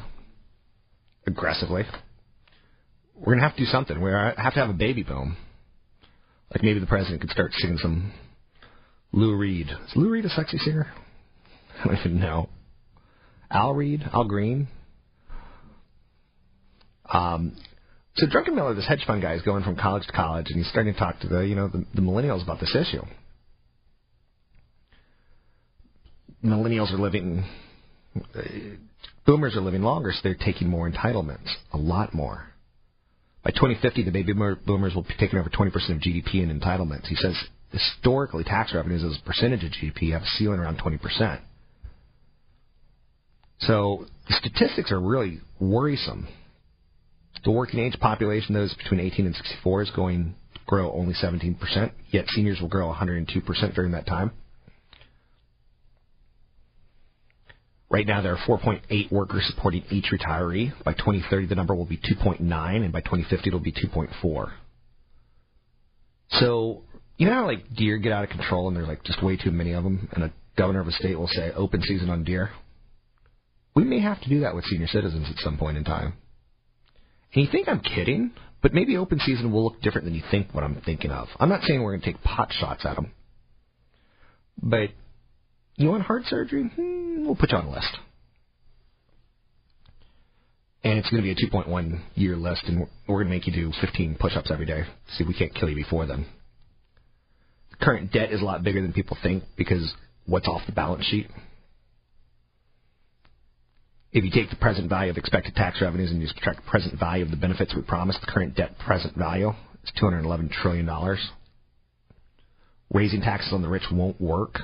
aggressively, 1.28 1.84
we're 3.16 3.34
going 3.34 3.40
to 3.40 3.44
have 3.48 3.56
to 3.56 3.64
do 3.64 3.70
something. 3.70 4.02
We 4.02 4.12
have 4.12 4.54
to 4.54 4.60
have 4.60 4.70
a 4.70 4.74
baby 4.74 5.04
boom. 5.04 5.38
Like 6.52 6.64
maybe 6.64 6.80
the 6.80 6.88
president 6.88 7.22
could 7.22 7.30
start 7.30 7.52
singing 7.54 7.78
some 7.78 8.12
Lou 9.12 9.36
Reed. 9.36 9.68
Is 9.70 9.96
Lou 9.96 10.10
Reed 10.10 10.26
a 10.26 10.30
sexy 10.30 10.58
singer? 10.58 10.88
I 11.84 11.88
don't 11.88 11.98
even 11.98 12.20
know. 12.20 12.50
Al 13.50 13.74
Reed, 13.74 14.04
Al 14.14 14.26
Green. 14.26 14.68
Um, 17.12 17.56
so 18.16 18.26
Druckenmiller, 18.28 18.76
this 18.76 18.88
hedge 18.88 19.04
fund 19.06 19.22
guy, 19.22 19.34
is 19.34 19.42
going 19.42 19.64
from 19.64 19.76
college 19.76 20.06
to 20.08 20.14
college, 20.14 20.48
and 20.50 20.58
he's 20.58 20.70
starting 20.70 20.94
to 20.94 21.00
talk 21.00 21.20
to 21.22 21.28
the 21.28 21.42
you 21.42 21.56
know 21.56 21.68
the, 21.68 21.86
the 21.94 22.02
millennials 22.02 22.44
about 22.44 22.60
this 22.60 22.76
issue. 22.76 23.04
millennials 26.44 26.92
are 26.94 26.98
living, 26.98 27.46
uh, 28.36 28.42
boomers 29.26 29.56
are 29.56 29.62
living 29.62 29.82
longer, 29.82 30.12
so 30.12 30.20
they're 30.24 30.36
taking 30.36 30.68
more 30.68 30.90
entitlements, 30.90 31.50
a 31.72 31.78
lot 31.78 32.14
more. 32.14 32.48
By 33.44 33.52
2050, 33.52 34.04
the 34.04 34.12
baby 34.12 34.34
boomers 34.34 34.96
will 34.96 35.04
be 35.04 35.16
taking 35.20 35.40
over 35.40 35.50
20% 35.50 35.68
of 35.68 36.02
GDP 36.02 36.36
in 36.36 36.60
entitlements. 36.60 37.08
He 37.08 37.16
says 37.16 37.36
historically, 37.72 38.44
tax 38.44 38.74
revenues 38.74 39.04
as 39.04 39.18
a 39.20 39.26
percentage 39.26 39.64
of 39.64 39.72
GDP 39.72 40.12
have 40.12 40.22
a 40.22 40.28
ceiling 40.38 40.60
around 40.60 40.80
20%. 40.80 41.42
So 43.68 44.06
statistics 44.30 44.92
are 44.92 45.00
really 45.00 45.40
worrisome. 45.60 46.28
The 47.44 47.52
working 47.52 47.80
age 47.80 48.00
population, 48.00 48.54
those 48.54 48.74
between 48.76 49.00
18 49.00 49.26
and 49.26 49.36
64, 49.36 49.82
is 49.84 49.92
going 49.92 50.36
to 50.54 50.60
grow 50.66 50.94
only 50.94 51.14
17%, 51.14 51.92
yet 52.10 52.26
seniors 52.30 52.62
will 52.62 52.70
grow 52.70 52.94
102% 52.94 53.76
during 53.76 53.92
that 53.92 54.06
time. 54.06 54.32
Right 57.90 58.08
now, 58.08 58.22
there 58.22 58.36
are 58.36 58.48
4.8 58.48 59.12
workers 59.12 59.46
supporting 59.54 59.84
each 59.92 60.06
retiree. 60.12 60.72
By 60.84 60.94
2030, 60.94 61.46
the 61.48 61.56
number 61.56 61.76
will 61.76 61.86
be 61.86 61.98
2.9, 61.98 62.40
and 62.42 62.92
by 62.92 63.02
2050, 63.02 63.48
it'll 63.48 63.60
be 63.60 63.72
2.4. 63.72 64.52
So, 66.30 66.82
you 67.18 67.28
know 67.28 67.34
how 67.34 67.46
like 67.46 67.66
deer 67.76 67.98
get 67.98 68.12
out 68.12 68.24
of 68.24 68.32
control 68.32 68.68
and 68.68 68.76
there's 68.76 68.88
like 68.88 69.04
just 69.04 69.22
way 69.22 69.38
too 69.38 69.52
many 69.52 69.74
of 69.74 69.84
them, 69.84 70.10
and 70.14 70.24
a 70.24 70.34
governor 70.58 70.80
of 70.80 70.88
a 70.88 70.92
state 70.92 71.20
will 71.20 71.28
say 71.28 71.52
open 71.52 71.84
season 71.84 72.10
on 72.10 72.24
deer? 72.24 72.50
We 73.76 73.84
may 73.84 74.00
have 74.00 74.22
to 74.22 74.30
do 74.30 74.42
that 74.42 74.56
with 74.56 74.66
senior 74.66 74.88
citizens 74.88 75.28
at 75.30 75.40
some 75.44 75.58
point 75.58 75.78
in 75.78 75.84
time. 75.84 76.14
And 77.34 77.46
you 77.46 77.52
think 77.52 77.68
I'm 77.68 77.80
kidding, 77.80 78.32
but 78.62 78.74
maybe 78.74 78.98
open 78.98 79.20
season 79.20 79.52
will 79.52 79.64
look 79.64 79.82
different 79.82 80.06
than 80.06 80.14
you 80.14 80.24
think 80.30 80.54
what 80.54 80.64
I'm 80.64 80.80
thinking 80.86 81.12
of. 81.12 81.28
I'm 81.40 81.50
not 81.50 81.64
saying 81.64 81.82
we're 81.82 81.92
going 81.92 82.02
to 82.02 82.14
take 82.14 82.24
pot 82.24 82.50
shots 82.52 82.86
at 82.86 82.96
them. 82.96 83.12
But 84.62 84.90
you 85.76 85.90
want 85.90 86.04
heart 86.04 86.24
surgery? 86.28 86.72
Hmm, 86.76 87.26
we'll 87.26 87.36
put 87.36 87.52
you 87.52 87.58
on 87.58 87.66
a 87.66 87.72
list. 87.72 87.98
And 90.84 91.00
it's 91.00 91.10
going 91.10 91.24
to 91.24 91.26
be 91.26 91.32
a 91.32 91.50
2.1 91.50 92.02
year 92.16 92.36
list, 92.36 92.64
and 92.68 92.88
we're 93.08 93.24
going 93.24 93.28
to 93.28 93.34
make 93.34 93.48
you 93.48 93.54
do 93.54 93.72
15 93.82 94.18
push 94.20 94.36
ups 94.36 94.52
every 94.52 94.66
day. 94.66 94.84
See 95.18 95.24
we 95.24 95.34
can't 95.34 95.54
kill 95.56 95.70
you 95.70 95.76
before 95.76 96.06
then. 96.06 96.26
The 97.72 97.86
current 97.86 98.12
debt 98.12 98.32
is 98.32 98.42
a 98.42 98.46
lot 98.46 98.64
bigger 98.64 98.82
than 98.82 98.94
people 98.94 99.18
think 99.24 99.44
because 99.58 99.94
what's 100.26 100.48
off 100.48 100.62
the 100.66 100.74
balance 100.74 101.06
sheet? 101.06 101.28
If 104.14 104.24
you 104.24 104.32
take 104.32 104.50
the 104.50 104.56
present 104.56 104.90
value 104.90 105.12
of 105.12 105.18
expected 105.18 105.56
tax 105.56 105.82
revenues 105.82 106.12
and 106.12 106.22
you 106.22 106.28
subtract 106.28 106.64
the 106.64 106.70
present 106.70 107.00
value 107.00 107.26
of 107.26 107.32
the 107.32 107.38
benefits 107.38 107.76
we 107.76 107.82
promised, 107.82 108.22
the 108.22 108.32
current 108.32 108.56
debt 108.56 108.78
present 108.80 109.16
value 109.18 109.50
is 109.84 109.92
$211 110.02 110.52
trillion. 110.52 110.90
Raising 112.94 113.22
taxes 113.22 113.52
on 113.52 113.64
the 113.64 113.68
rich 113.68 113.84
won't 113.92 114.22
work 114.22 114.60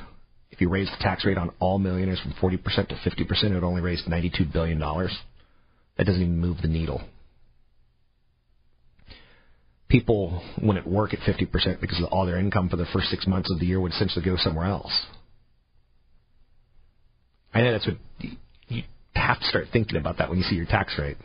if 0.51 0.61
you 0.61 0.69
raise 0.69 0.89
the 0.89 1.01
tax 1.01 1.23
rate 1.25 1.37
on 1.37 1.51
all 1.59 1.79
millionaires 1.79 2.19
from 2.19 2.33
40% 2.33 2.89
to 2.89 2.95
50%, 2.95 3.43
it 3.43 3.53
would 3.53 3.63
only 3.63 3.81
raise 3.81 4.03
$92 4.03 4.51
billion. 4.51 4.77
That 4.77 6.05
doesn't 6.05 6.21
even 6.21 6.37
move 6.37 6.57
the 6.61 6.67
needle. 6.67 7.01
People 9.87 10.43
wouldn't 10.61 10.85
work 10.85 11.13
at 11.13 11.19
50% 11.19 11.79
because 11.79 12.03
all 12.11 12.25
their 12.25 12.37
income 12.37 12.67
for 12.67 12.75
the 12.75 12.85
first 12.91 13.07
six 13.07 13.25
months 13.25 13.49
of 13.49 13.59
the 13.59 13.65
year 13.65 13.79
would 13.79 13.93
essentially 13.93 14.23
go 14.23 14.35
somewhere 14.37 14.65
else. 14.65 14.91
I 17.53 17.61
know 17.61 17.71
that's 17.71 17.87
what 17.87 17.97
have 19.19 19.39
to 19.39 19.45
start 19.45 19.67
thinking 19.71 19.97
about 19.97 20.17
that 20.17 20.29
when 20.29 20.37
you 20.37 20.43
see 20.43 20.55
your 20.55 20.65
tax 20.65 20.97
rate. 20.97 21.17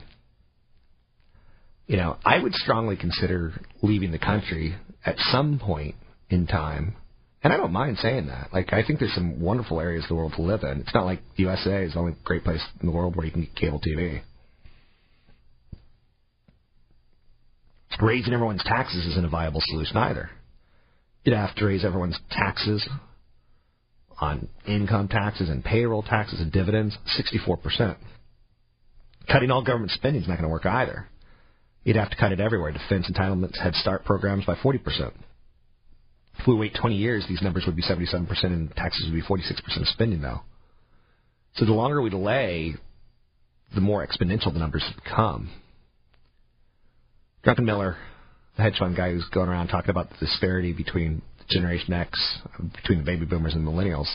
You 1.87 1.97
know, 1.97 2.17
I 2.25 2.39
would 2.39 2.55
strongly 2.55 2.97
consider 2.97 3.53
leaving 3.83 4.11
the 4.11 4.19
country 4.19 4.75
at 5.05 5.17
some 5.19 5.59
point 5.59 5.95
in 6.31 6.47
time. 6.47 6.97
And 7.43 7.53
I 7.53 7.59
don't 7.59 7.73
mind 7.73 7.99
saying 7.99 8.29
that. 8.29 8.49
Like, 8.55 8.73
I 8.73 8.83
think 8.83 9.01
there's 9.01 9.15
some 9.15 9.41
wonderful 9.41 9.79
areas 9.79 10.05
of 10.05 10.09
the 10.09 10.15
world 10.15 10.33
to 10.37 10.43
live 10.43 10.63
in. 10.63 10.81
It's 10.81 10.95
not 10.95 11.05
like 11.05 11.21
the 11.37 11.43
USA 11.43 11.85
is 11.85 11.93
the 11.93 11.99
only 11.99 12.15
great 12.25 12.43
place 12.43 12.63
in 12.81 12.87
the 12.87 12.93
world 12.93 13.17
where 13.17 13.27
you 13.27 13.33
can 13.33 13.43
get 13.43 13.55
cable 13.55 13.81
TV. 13.81 14.23
Raising 18.01 18.33
everyone's 18.33 18.65
taxes 18.65 19.07
isn't 19.07 19.25
a 19.25 19.29
viable 19.29 19.61
solution 19.63 19.97
either. 19.99 20.31
You'd 21.25 21.37
have 21.37 21.55
to 21.57 21.67
raise 21.67 21.85
everyone's 21.85 22.19
taxes 22.31 22.87
on 24.21 24.49
income 24.67 25.09
taxes 25.09 25.49
and 25.49 25.65
payroll 25.65 26.03
taxes 26.03 26.41
and 26.41 26.53
dividends 26.53 26.97
64%. 27.19 27.97
Cutting 29.31 29.51
all 29.51 29.63
government 29.63 29.93
spending 29.93 30.23
is 30.23 30.29
not 30.29 30.35
going 30.35 30.45
to 30.45 30.53
work 30.53 30.67
either. 30.67 31.09
You'd 31.85 31.97
have 31.97 32.11
to 32.11 32.17
cut 32.17 32.33
it 32.33 32.41
everywhere 32.41 32.73
defense, 32.73 33.11
entitlements, 33.11 33.59
Head 33.59 33.75
Start 33.75 34.05
programs 34.05 34.45
by 34.45 34.55
40%. 34.55 35.13
If 36.39 36.47
we 36.47 36.55
wait 36.55 36.77
20 36.81 36.97
years, 36.97 37.25
these 37.29 37.43
numbers 37.43 37.65
would 37.67 37.77
be 37.77 37.83
77% 37.83 38.27
and 38.45 38.75
taxes 38.75 39.07
would 39.07 39.15
be 39.15 39.23
46% 39.23 39.81
of 39.81 39.89
spending 39.89 40.21
though. 40.21 40.41
So 41.55 41.65
the 41.65 41.73
longer 41.73 42.03
we 42.03 42.11
delay, 42.11 42.75
the 43.75 43.81
more 43.81 44.07
exponential 44.07 44.53
the 44.53 44.59
numbers 44.59 44.85
become. 45.05 45.51
Druckenmiller, 47.45 47.97
the 48.57 48.63
hedge 48.63 48.79
fund 48.79 48.97
guy 48.97 49.13
who's 49.13 49.27
going 49.33 49.49
around 49.49 49.69
talking 49.69 49.91
about 49.91 50.11
the 50.11 50.27
disparity 50.27 50.73
between 50.73 51.23
Generation 51.49 51.93
X, 51.93 52.39
between 52.75 52.99
the 52.99 53.05
baby 53.05 53.27
boomers 53.27 53.55
and 53.55 53.67
millennials, 53.67 54.13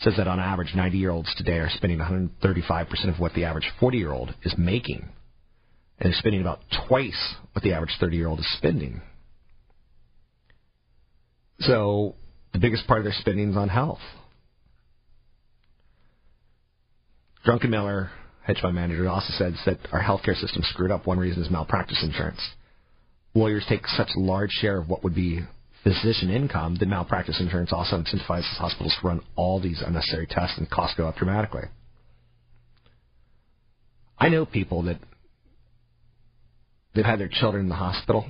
says 0.00 0.14
that 0.16 0.28
on 0.28 0.40
average, 0.40 0.74
90 0.74 0.98
year 0.98 1.10
olds 1.10 1.32
today 1.36 1.58
are 1.58 1.70
spending 1.70 1.98
135% 1.98 3.08
of 3.08 3.20
what 3.20 3.32
the 3.34 3.44
average 3.44 3.70
40 3.80 3.98
year 3.98 4.12
old 4.12 4.34
is 4.42 4.54
making. 4.58 5.08
And 5.98 6.12
they're 6.12 6.18
spending 6.18 6.40
about 6.40 6.60
twice 6.88 7.36
what 7.52 7.62
the 7.62 7.72
average 7.72 7.96
30 8.00 8.16
year 8.16 8.28
old 8.28 8.40
is 8.40 8.52
spending. 8.56 9.00
So 11.60 12.16
the 12.52 12.58
biggest 12.58 12.86
part 12.86 13.00
of 13.00 13.04
their 13.04 13.14
spending 13.20 13.50
is 13.50 13.56
on 13.56 13.68
health. 13.68 14.00
Druckenmiller, 17.46 18.10
hedge 18.42 18.60
fund 18.60 18.74
manager, 18.74 19.08
also 19.08 19.32
says 19.36 19.54
that 19.66 19.78
our 19.92 20.02
healthcare 20.02 20.34
system 20.34 20.62
screwed 20.64 20.90
up. 20.90 21.06
One 21.06 21.18
reason 21.18 21.42
is 21.42 21.50
malpractice 21.50 22.02
insurance. 22.02 22.40
Lawyers 23.34 23.64
take 23.68 23.86
such 23.86 24.08
a 24.16 24.20
large 24.20 24.50
share 24.50 24.78
of 24.78 24.88
what 24.88 25.04
would 25.04 25.14
be 25.14 25.40
physician 25.92 26.30
income 26.30 26.76
that 26.80 26.88
malpractice 26.88 27.38
insurance 27.40 27.72
also 27.72 27.96
incentivizes 27.96 28.56
hospitals 28.56 28.96
to 29.00 29.06
run 29.06 29.20
all 29.36 29.60
these 29.60 29.82
unnecessary 29.86 30.26
tests 30.26 30.58
and 30.58 30.68
costs 30.70 30.96
go 30.96 31.06
up 31.06 31.16
dramatically. 31.16 31.64
I 34.18 34.30
know 34.30 34.46
people 34.46 34.82
that 34.84 34.98
they've 36.94 37.04
had 37.04 37.20
their 37.20 37.28
children 37.28 37.64
in 37.64 37.68
the 37.68 37.74
hospital 37.74 38.26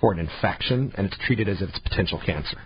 for 0.00 0.12
an 0.12 0.20
infection 0.20 0.92
and 0.96 1.06
it's 1.06 1.18
treated 1.26 1.48
as 1.48 1.60
if 1.60 1.70
it's 1.70 1.78
potential 1.80 2.20
cancer. 2.24 2.58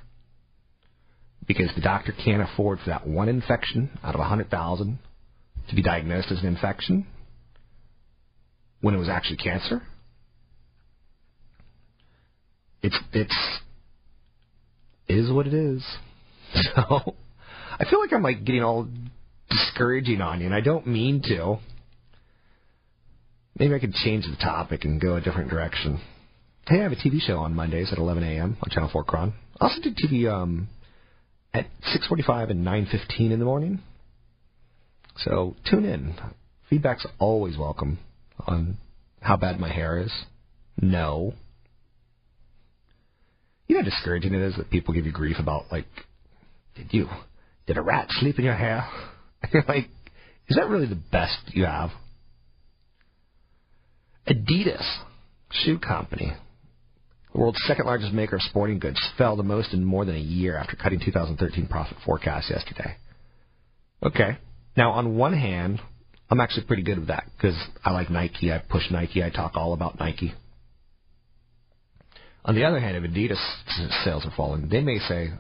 Because 1.47 1.70
the 1.75 1.81
doctor 1.81 2.12
can't 2.12 2.43
afford 2.43 2.79
for 2.81 2.91
that 2.91 3.07
one 3.07 3.29
infection 3.29 3.99
out 4.03 4.14
of 4.14 4.20
a 4.20 4.25
hundred 4.25 4.51
thousand 4.51 4.99
to 5.68 5.75
be 5.75 5.83
diagnosed 5.83 6.31
as 6.31 6.41
an 6.41 6.47
infection 6.47 7.07
when 8.81 8.95
it 8.95 8.99
was 8.99 9.09
actually 9.09 9.39
cancer. 9.39 9.83
It's 12.83 12.99
it's 13.12 13.37
is 15.09 15.30
what 15.30 15.47
it 15.47 15.55
is. 15.55 15.85
So 16.74 17.14
I 17.80 17.89
feel 17.89 17.99
like 17.99 18.12
I'm 18.12 18.22
like 18.22 18.45
getting 18.45 18.62
all 18.62 18.87
discouraging 19.49 20.20
on 20.20 20.41
you, 20.41 20.47
and 20.47 20.55
I 20.55 20.61
don't 20.61 20.87
mean 20.87 21.22
to. 21.28 21.57
Maybe 23.59 23.74
I 23.74 23.78
could 23.78 23.95
change 23.95 24.26
the 24.26 24.37
topic 24.37 24.85
and 24.85 25.01
go 25.01 25.16
a 25.16 25.20
different 25.22 25.49
direction. 25.49 25.99
Hey, 26.66 26.80
I 26.80 26.83
have 26.83 26.93
a 26.93 26.97
TV 26.97 27.20
show 27.20 27.39
on 27.39 27.55
Mondays 27.55 27.91
at 27.91 27.99
11 27.99 28.22
a.m. 28.22 28.59
on 28.62 28.70
Channel 28.70 28.91
4 28.93 29.05
KRON. 29.05 29.33
I 29.61 29.64
also 29.64 29.80
do 29.80 29.91
TV 29.91 30.30
um, 30.30 30.68
at 31.55 31.66
6:45 31.87 32.51
and 32.51 32.66
9:15 32.66 33.33
in 33.33 33.39
the 33.39 33.45
morning. 33.47 33.80
So 35.16 35.57
tune 35.70 35.87
in. 35.87 36.14
Feedback's 36.68 37.07
always 37.18 37.57
welcome 37.57 37.99
on 38.47 38.76
how 39.20 39.37
bad 39.37 39.59
my 39.59 39.72
hair 39.72 39.99
is. 39.99 40.12
No. 40.80 41.33
You 43.67 43.77
know 43.77 43.83
how 43.83 43.91
discouraging 43.91 44.35
it 44.35 44.43
is 44.43 44.57
that 44.57 44.71
people 44.71 44.95
give 44.95 45.07
you 45.07 45.13
grief 45.13 45.37
about 45.39 45.71
like, 45.71 45.87
did 46.77 46.89
you, 46.91 47.09
did 47.67 47.77
a 47.77 47.83
rat 47.83 48.09
sleep 48.11 48.39
in 48.39 48.45
your 48.45 48.55
hair? 48.55 48.89
You're 49.53 49.65
like, 49.67 49.89
is 50.49 50.57
that 50.57 50.69
really 50.69 50.89
the 50.89 51.01
best 51.11 51.39
you 51.49 51.65
have? 51.65 51.91
Adidas, 54.29 54.85
shoe 55.51 55.79
company, 55.79 56.33
the 57.33 57.39
world's 57.41 57.63
second 57.67 57.87
largest 57.87 58.13
maker 58.13 58.37
of 58.37 58.43
sporting 58.43 58.79
goods, 58.79 59.01
fell 59.17 59.37
the 59.37 59.43
most 59.43 59.73
in 59.73 59.85
more 59.85 60.05
than 60.05 60.17
a 60.17 60.21
year 60.21 60.57
after 60.57 60.77
cutting 60.77 61.01
2013 61.01 61.67
profit 61.67 61.97
forecast 62.05 62.51
yesterday. 62.51 62.97
Okay. 64.03 64.39
Now, 64.77 64.93
on 64.93 65.17
one 65.17 65.33
hand, 65.33 65.81
I'm 66.31 66.41
actually 66.41 66.67
pretty 66.67 66.83
good 66.83 66.99
with 66.99 67.09
that 67.09 67.25
because 67.37 67.57
I 67.85 67.93
like 67.93 68.11
Nike. 68.11 68.53
I 68.53 68.59
push 68.59 68.91
Nike. 68.91 69.23
I 69.23 69.31
talk 69.31 69.53
all 69.55 69.73
about 69.73 69.99
Nike. 69.99 70.35
On 72.45 72.55
the 72.55 72.64
other 72.64 72.80
hand, 72.80 72.97
if 72.97 73.11
Adidas 73.11 74.05
sales 74.05 74.24
are 74.26 74.32
falling, 74.36 74.68
they 74.68 74.80
may 74.80 74.99
say, 74.99 75.30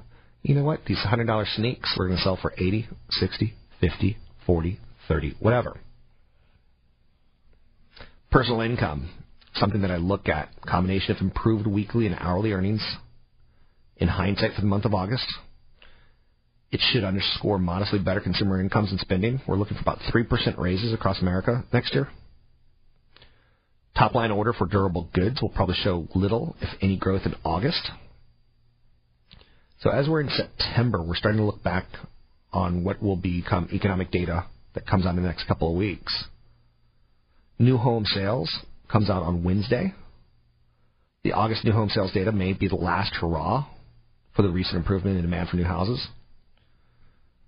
you 0.42 0.54
know 0.54 0.64
what, 0.64 0.84
these 0.86 0.98
$100 0.98 1.56
sneaks 1.56 1.94
we're 1.98 2.06
going 2.06 2.18
to 2.18 2.22
sell 2.22 2.38
for 2.40 2.52
80, 2.56 2.88
60, 3.10 3.54
50, 3.80 4.16
40, 4.46 4.80
30, 5.08 5.36
whatever. 5.40 5.76
Personal 8.30 8.60
income 8.60 9.10
something 9.54 9.82
that 9.82 9.90
I 9.90 9.96
look 9.96 10.28
at. 10.28 10.48
Combination 10.66 11.14
of 11.14 11.20
improved 11.20 11.66
weekly 11.66 12.06
and 12.06 12.16
hourly 12.18 12.52
earnings. 12.52 12.82
In 13.96 14.08
hindsight, 14.08 14.54
for 14.54 14.60
the 14.60 14.66
month 14.66 14.84
of 14.84 14.94
August, 14.94 15.26
it 16.70 16.80
should 16.90 17.04
underscore 17.04 17.58
modestly 17.58 17.98
better 17.98 18.20
consumer 18.20 18.60
incomes 18.60 18.90
and 18.90 18.98
spending. 18.98 19.40
We're 19.46 19.56
looking 19.56 19.76
for 19.76 19.82
about 19.82 19.98
3% 20.12 20.58
raises 20.58 20.92
across 20.92 21.20
America 21.20 21.64
next 21.72 21.94
year. 21.94 22.08
Top 23.96 24.14
line 24.14 24.30
order 24.30 24.52
for 24.52 24.66
durable 24.66 25.08
goods 25.12 25.42
will 25.42 25.50
probably 25.50 25.74
show 25.76 26.08
little, 26.14 26.56
if 26.60 26.68
any, 26.80 26.96
growth 26.96 27.22
in 27.26 27.34
August. 27.44 27.90
So 29.80 29.90
as 29.90 30.08
we're 30.08 30.20
in 30.20 30.30
September, 30.30 31.02
we're 31.02 31.16
starting 31.16 31.40
to 31.40 31.44
look 31.44 31.62
back 31.62 31.86
on 32.52 32.84
what 32.84 33.02
will 33.02 33.16
become 33.16 33.68
economic 33.72 34.10
data 34.10 34.46
that 34.74 34.86
comes 34.86 35.04
out 35.04 35.16
in 35.16 35.22
the 35.22 35.28
next 35.28 35.46
couple 35.46 35.70
of 35.70 35.76
weeks. 35.76 36.24
New 37.58 37.76
home 37.76 38.04
sales 38.06 38.50
comes 38.90 39.10
out 39.10 39.22
on 39.22 39.44
Wednesday. 39.44 39.92
The 41.24 41.32
August 41.32 41.64
new 41.64 41.72
home 41.72 41.88
sales 41.88 42.12
data 42.12 42.32
may 42.32 42.52
be 42.52 42.68
the 42.68 42.76
last 42.76 43.14
hurrah 43.14 43.66
for 44.34 44.42
the 44.42 44.48
recent 44.48 44.76
improvement 44.76 45.16
in 45.16 45.22
demand 45.22 45.48
for 45.48 45.56
new 45.56 45.64
houses. 45.64 46.06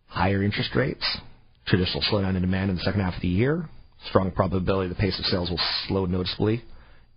Higher 0.07 0.42
interest 0.42 0.74
rates, 0.74 1.18
traditional 1.66 2.03
slowdown 2.03 2.36
in 2.36 2.42
demand 2.42 2.70
in 2.70 2.76
the 2.76 2.82
second 2.82 3.01
half 3.01 3.16
of 3.16 3.22
the 3.22 3.28
year, 3.28 3.68
strong 4.09 4.30
probability 4.30 4.88
the 4.88 4.94
pace 4.94 5.18
of 5.18 5.24
sales 5.26 5.50
will 5.50 5.61
slow 5.86 6.07
noticeably 6.07 6.62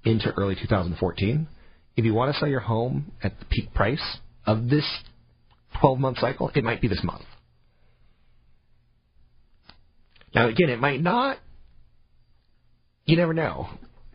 into 0.03 0.31
early 0.33 0.55
2014. 0.55 1.47
If 1.95 2.05
you 2.05 2.13
want 2.13 2.33
to 2.33 2.39
sell 2.39 2.47
your 2.47 2.59
home 2.59 3.11
at 3.23 3.39
the 3.39 3.45
peak 3.45 3.73
price 3.73 4.17
of 4.45 4.69
this 4.69 4.85
12 5.79 5.99
month 5.99 6.19
cycle, 6.19 6.51
it 6.55 6.63
might 6.63 6.81
be 6.81 6.87
this 6.87 7.03
month. 7.03 7.25
Now, 10.33 10.47
again, 10.47 10.69
it 10.69 10.79
might 10.79 11.01
not. 11.01 11.37
You 13.05 13.17
never 13.17 13.33
know 13.33 13.69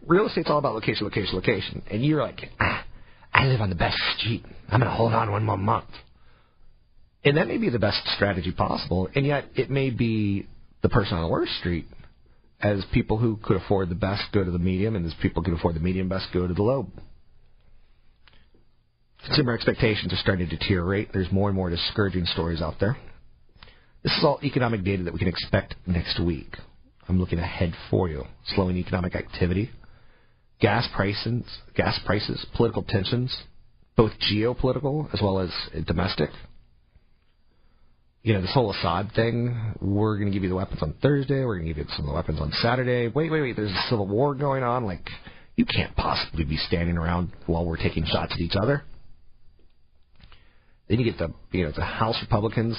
real 0.06 0.26
estate's 0.26 0.50
all 0.50 0.58
about 0.58 0.74
location, 0.74 1.04
location, 1.04 1.34
location. 1.34 1.82
And 1.90 2.04
you're 2.04 2.22
like, 2.22 2.40
ah, 2.60 2.84
I 3.32 3.46
live 3.46 3.60
on 3.60 3.70
the 3.70 3.76
best 3.76 3.98
street. 4.18 4.44
I'm 4.68 4.80
going 4.80 4.90
to 4.90 4.96
hold 4.96 5.12
on 5.12 5.30
one 5.30 5.44
more 5.44 5.56
month. 5.56 5.88
And 7.24 7.36
that 7.36 7.46
may 7.46 7.58
be 7.58 7.70
the 7.70 7.78
best 7.78 8.00
strategy 8.16 8.50
possible, 8.50 9.08
and 9.14 9.24
yet 9.24 9.44
it 9.54 9.70
may 9.70 9.90
be 9.90 10.48
the 10.82 10.88
person 10.88 11.16
on 11.16 11.22
the 11.22 11.28
worst 11.28 11.52
street. 11.60 11.86
As 12.62 12.84
people 12.92 13.18
who 13.18 13.38
could 13.42 13.56
afford 13.56 13.88
the 13.88 13.96
best 13.96 14.22
go 14.32 14.44
to 14.44 14.50
the 14.50 14.58
medium, 14.58 14.94
and 14.94 15.04
as 15.04 15.14
people 15.20 15.42
who 15.42 15.50
could 15.50 15.58
afford 15.58 15.74
the 15.74 15.80
medium 15.80 16.08
best 16.08 16.28
go 16.32 16.46
to 16.46 16.54
the 16.54 16.62
low. 16.62 16.86
Consumer 19.26 19.54
expectations 19.54 20.12
are 20.12 20.16
starting 20.16 20.48
to 20.48 20.56
deteriorate. 20.56 21.12
There's 21.12 21.30
more 21.30 21.48
and 21.48 21.56
more 21.56 21.70
discouraging 21.70 22.26
stories 22.26 22.60
out 22.60 22.74
there. 22.80 22.96
This 24.02 24.12
is 24.12 24.24
all 24.24 24.40
economic 24.42 24.84
data 24.84 25.04
that 25.04 25.12
we 25.12 25.18
can 25.18 25.28
expect 25.28 25.76
next 25.86 26.20
week. 26.20 26.56
I'm 27.08 27.20
looking 27.20 27.38
ahead 27.38 27.74
for 27.90 28.08
you. 28.08 28.24
Slowing 28.48 28.76
economic 28.76 29.14
activity, 29.14 29.70
gas 30.60 30.88
prices, 30.94 31.44
gas 31.74 31.98
prices, 32.04 32.44
political 32.54 32.82
tensions, 32.82 33.36
both 33.96 34.12
geopolitical 34.32 35.12
as 35.12 35.20
well 35.20 35.38
as 35.38 35.50
domestic. 35.86 36.30
You 38.22 38.34
know, 38.34 38.40
this 38.40 38.54
whole 38.54 38.70
Assad 38.70 39.10
thing, 39.16 39.74
we're 39.80 40.16
going 40.16 40.28
to 40.28 40.32
give 40.32 40.44
you 40.44 40.48
the 40.48 40.54
weapons 40.54 40.80
on 40.82 40.94
Thursday, 41.02 41.44
we're 41.44 41.58
going 41.58 41.66
to 41.66 41.74
give 41.74 41.78
you 41.78 41.92
some 41.96 42.04
of 42.04 42.10
the 42.10 42.14
weapons 42.14 42.40
on 42.40 42.52
Saturday. 42.62 43.08
Wait, 43.08 43.32
wait, 43.32 43.40
wait, 43.40 43.56
there's 43.56 43.72
a 43.72 43.88
civil 43.88 44.06
war 44.06 44.34
going 44.34 44.62
on. 44.62 44.84
Like, 44.84 45.08
you 45.56 45.64
can't 45.64 45.94
possibly 45.96 46.44
be 46.44 46.56
standing 46.56 46.96
around 46.96 47.32
while 47.46 47.64
we're 47.64 47.76
taking 47.76 48.04
shots 48.06 48.32
at 48.32 48.40
each 48.40 48.54
other. 48.54 48.84
Then 50.88 51.00
you 51.00 51.04
get 51.04 51.18
the, 51.18 51.32
you 51.56 51.64
know, 51.64 51.72
the 51.74 51.84
House 51.84 52.16
Republicans 52.22 52.76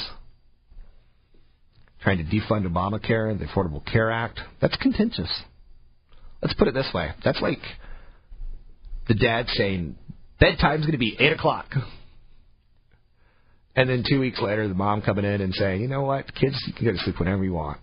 trying 2.04 2.18
to 2.18 2.24
defund 2.24 2.68
Obamacare, 2.68 3.32
and 3.32 3.40
the 3.40 3.46
Affordable 3.46 3.84
Care 3.86 4.12
Act. 4.12 4.40
That's 4.62 4.76
contentious. 4.78 5.32
Let's 6.42 6.54
put 6.54 6.68
it 6.68 6.74
this 6.74 6.90
way. 6.94 7.12
That's 7.24 7.42
like 7.42 7.60
the 9.08 9.14
dad 9.14 9.48
saying, 9.48 9.96
bedtime's 10.40 10.82
going 10.82 10.92
to 10.92 10.98
be 10.98 11.16
8 11.18 11.34
o'clock. 11.34 11.68
And 13.76 13.90
then 13.90 14.04
two 14.08 14.20
weeks 14.20 14.40
later, 14.40 14.68
the 14.68 14.76
mom 14.76 15.02
coming 15.02 15.26
in 15.26 15.42
and 15.42 15.54
saying, 15.54 15.82
you 15.82 15.88
know 15.88 16.04
what, 16.04 16.34
kids, 16.36 16.62
you 16.68 16.74
can 16.74 16.86
go 16.86 16.92
to 16.92 16.98
sleep 17.00 17.20
whenever 17.20 17.44
you 17.44 17.54
want. 17.54 17.80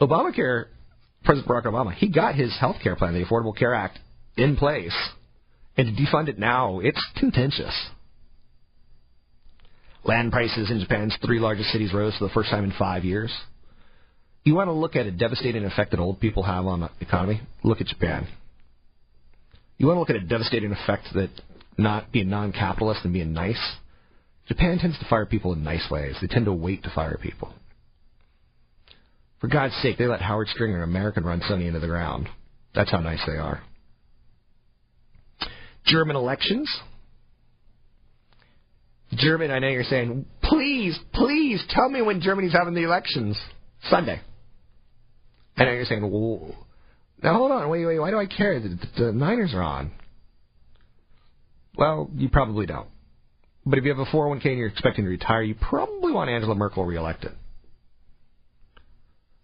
Obamacare, 0.00 0.66
President 1.24 1.48
Barack 1.48 1.64
Obama, 1.64 1.94
he 1.94 2.08
got 2.10 2.34
his 2.34 2.54
health 2.58 2.76
care 2.82 2.96
plan, 2.96 3.14
the 3.14 3.24
Affordable 3.24 3.56
Care 3.56 3.74
Act, 3.74 3.98
in 4.36 4.56
place. 4.56 4.94
And 5.76 5.96
to 5.96 6.02
defund 6.02 6.28
it 6.28 6.38
now, 6.38 6.80
it's 6.80 7.02
contentious. 7.16 7.74
Land 10.04 10.32
prices 10.32 10.70
in 10.70 10.80
Japan's 10.80 11.16
three 11.24 11.38
largest 11.38 11.70
cities 11.70 11.94
rose 11.94 12.14
for 12.18 12.24
the 12.28 12.34
first 12.34 12.50
time 12.50 12.64
in 12.64 12.72
five 12.78 13.04
years. 13.04 13.32
You 14.44 14.54
want 14.54 14.68
to 14.68 14.72
look 14.72 14.94
at 14.94 15.06
a 15.06 15.10
devastating 15.10 15.64
effect 15.64 15.92
that 15.92 16.00
old 16.00 16.20
people 16.20 16.42
have 16.42 16.66
on 16.66 16.80
the 16.80 16.90
economy? 17.00 17.40
Look 17.62 17.80
at 17.80 17.86
Japan. 17.86 18.28
You 19.78 19.86
want 19.86 19.96
to 19.96 20.00
look 20.00 20.10
at 20.10 20.16
a 20.16 20.20
devastating 20.20 20.70
effect 20.72 21.06
that 21.14 21.30
not 21.76 22.12
being 22.12 22.28
non-capitalist 22.30 23.00
and 23.04 23.12
being 23.12 23.32
nice? 23.32 23.60
Japan 24.46 24.78
tends 24.78 24.98
to 24.98 25.06
fire 25.08 25.26
people 25.26 25.52
in 25.52 25.64
nice 25.64 25.86
ways. 25.90 26.16
They 26.20 26.26
tend 26.26 26.44
to 26.46 26.52
wait 26.52 26.82
to 26.82 26.92
fire 26.94 27.18
people. 27.20 27.52
For 29.40 29.48
God's 29.48 29.74
sake, 29.82 29.98
they 29.98 30.06
let 30.06 30.20
Howard 30.20 30.48
Stringer, 30.48 30.78
an 30.78 30.88
American, 30.88 31.24
run 31.24 31.40
Sony 31.40 31.66
into 31.66 31.80
the 31.80 31.86
ground. 31.86 32.28
That's 32.74 32.90
how 32.90 33.00
nice 33.00 33.20
they 33.26 33.36
are. 33.36 33.62
German 35.86 36.16
elections. 36.16 36.70
German, 39.12 39.50
I 39.50 39.58
know 39.58 39.68
you're 39.68 39.84
saying, 39.84 40.26
please, 40.42 40.98
please 41.12 41.62
tell 41.70 41.88
me 41.88 42.02
when 42.02 42.20
Germany's 42.20 42.52
having 42.52 42.74
the 42.74 42.84
elections. 42.84 43.38
Sunday. 43.90 44.20
I 45.56 45.64
know 45.64 45.72
you're 45.72 45.84
saying, 45.84 46.02
well, 46.10 46.54
now 47.22 47.34
hold 47.34 47.52
on, 47.52 47.68
wait, 47.68 47.84
wait, 47.84 47.98
why 47.98 48.10
do 48.10 48.18
I 48.18 48.26
care? 48.26 48.58
The 48.60 49.12
Niners 49.12 49.52
are 49.54 49.62
on. 49.62 49.92
Well, 51.76 52.10
you 52.14 52.28
probably 52.28 52.66
don't. 52.66 52.88
But 53.66 53.78
if 53.78 53.84
you 53.84 53.94
have 53.94 53.98
a 53.98 54.10
401k 54.10 54.46
and 54.46 54.58
you're 54.58 54.68
expecting 54.68 55.04
to 55.04 55.10
retire, 55.10 55.42
you 55.42 55.54
probably 55.54 56.12
want 56.12 56.30
Angela 56.30 56.54
Merkel 56.54 56.84
reelected. 56.84 57.32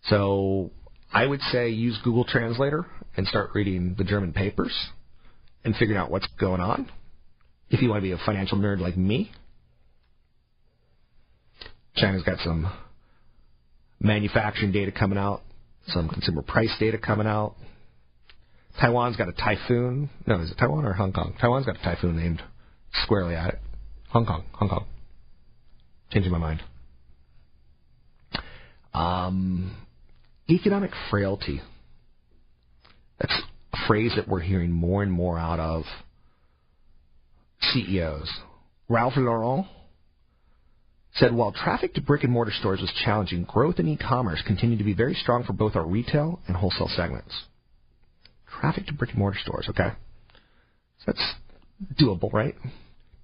So 0.04 0.70
I 1.12 1.26
would 1.26 1.40
say 1.52 1.70
use 1.70 1.98
Google 2.04 2.24
Translator 2.24 2.86
and 3.16 3.26
start 3.26 3.50
reading 3.54 3.94
the 3.96 4.04
German 4.04 4.32
papers 4.32 4.74
and 5.64 5.74
figuring 5.76 5.98
out 5.98 6.10
what's 6.10 6.26
going 6.38 6.60
on. 6.60 6.90
If 7.70 7.82
you 7.82 7.88
want 7.88 7.98
to 7.98 8.02
be 8.02 8.12
a 8.12 8.18
financial 8.24 8.58
nerd 8.58 8.80
like 8.80 8.96
me, 8.96 9.30
China's 11.96 12.22
got 12.22 12.38
some 12.40 12.70
manufacturing 14.00 14.72
data 14.72 14.92
coming 14.92 15.18
out, 15.18 15.42
some 15.88 16.08
consumer 16.08 16.42
price 16.42 16.74
data 16.78 16.98
coming 16.98 17.26
out. 17.26 17.56
Taiwan's 18.78 19.16
got 19.16 19.28
a 19.28 19.32
typhoon. 19.32 20.10
No, 20.26 20.40
is 20.40 20.50
it 20.50 20.58
Taiwan 20.58 20.84
or 20.84 20.92
Hong 20.92 21.12
Kong? 21.12 21.34
Taiwan's 21.40 21.66
got 21.66 21.76
a 21.76 21.82
typhoon 21.82 22.16
named 22.16 22.42
squarely 23.04 23.34
at 23.34 23.54
it. 23.54 23.60
Hong 24.10 24.26
Kong, 24.26 24.44
Hong 24.52 24.68
Kong. 24.68 24.84
Changing 26.12 26.32
my 26.32 26.38
mind. 26.38 26.62
Um, 28.92 29.76
economic 30.48 30.90
frailty. 31.10 31.60
That's 33.20 33.32
a 33.72 33.76
phrase 33.86 34.12
that 34.16 34.26
we're 34.26 34.40
hearing 34.40 34.72
more 34.72 35.02
and 35.02 35.12
more 35.12 35.38
out 35.38 35.60
of 35.60 35.84
CEOs. 37.60 38.30
Ralph 38.88 39.14
Lauren 39.16 39.66
said 41.14 41.34
while 41.34 41.52
traffic 41.52 41.94
to 41.94 42.00
brick 42.00 42.24
and 42.24 42.32
mortar 42.32 42.52
stores 42.52 42.80
was 42.80 42.92
challenging, 43.04 43.44
growth 43.44 43.78
in 43.78 43.88
e-commerce 43.88 44.42
continued 44.46 44.78
to 44.78 44.84
be 44.84 44.94
very 44.94 45.14
strong 45.14 45.44
for 45.44 45.52
both 45.52 45.76
our 45.76 45.86
retail 45.86 46.40
and 46.46 46.56
wholesale 46.56 46.90
segments. 46.96 47.34
Traffic 48.58 48.86
to 48.86 48.92
brick 48.92 49.10
and 49.10 49.18
mortar 49.18 49.38
stores, 49.40 49.66
okay. 49.70 49.90
So 50.98 51.12
that's 51.12 51.34
doable, 52.00 52.32
right? 52.32 52.54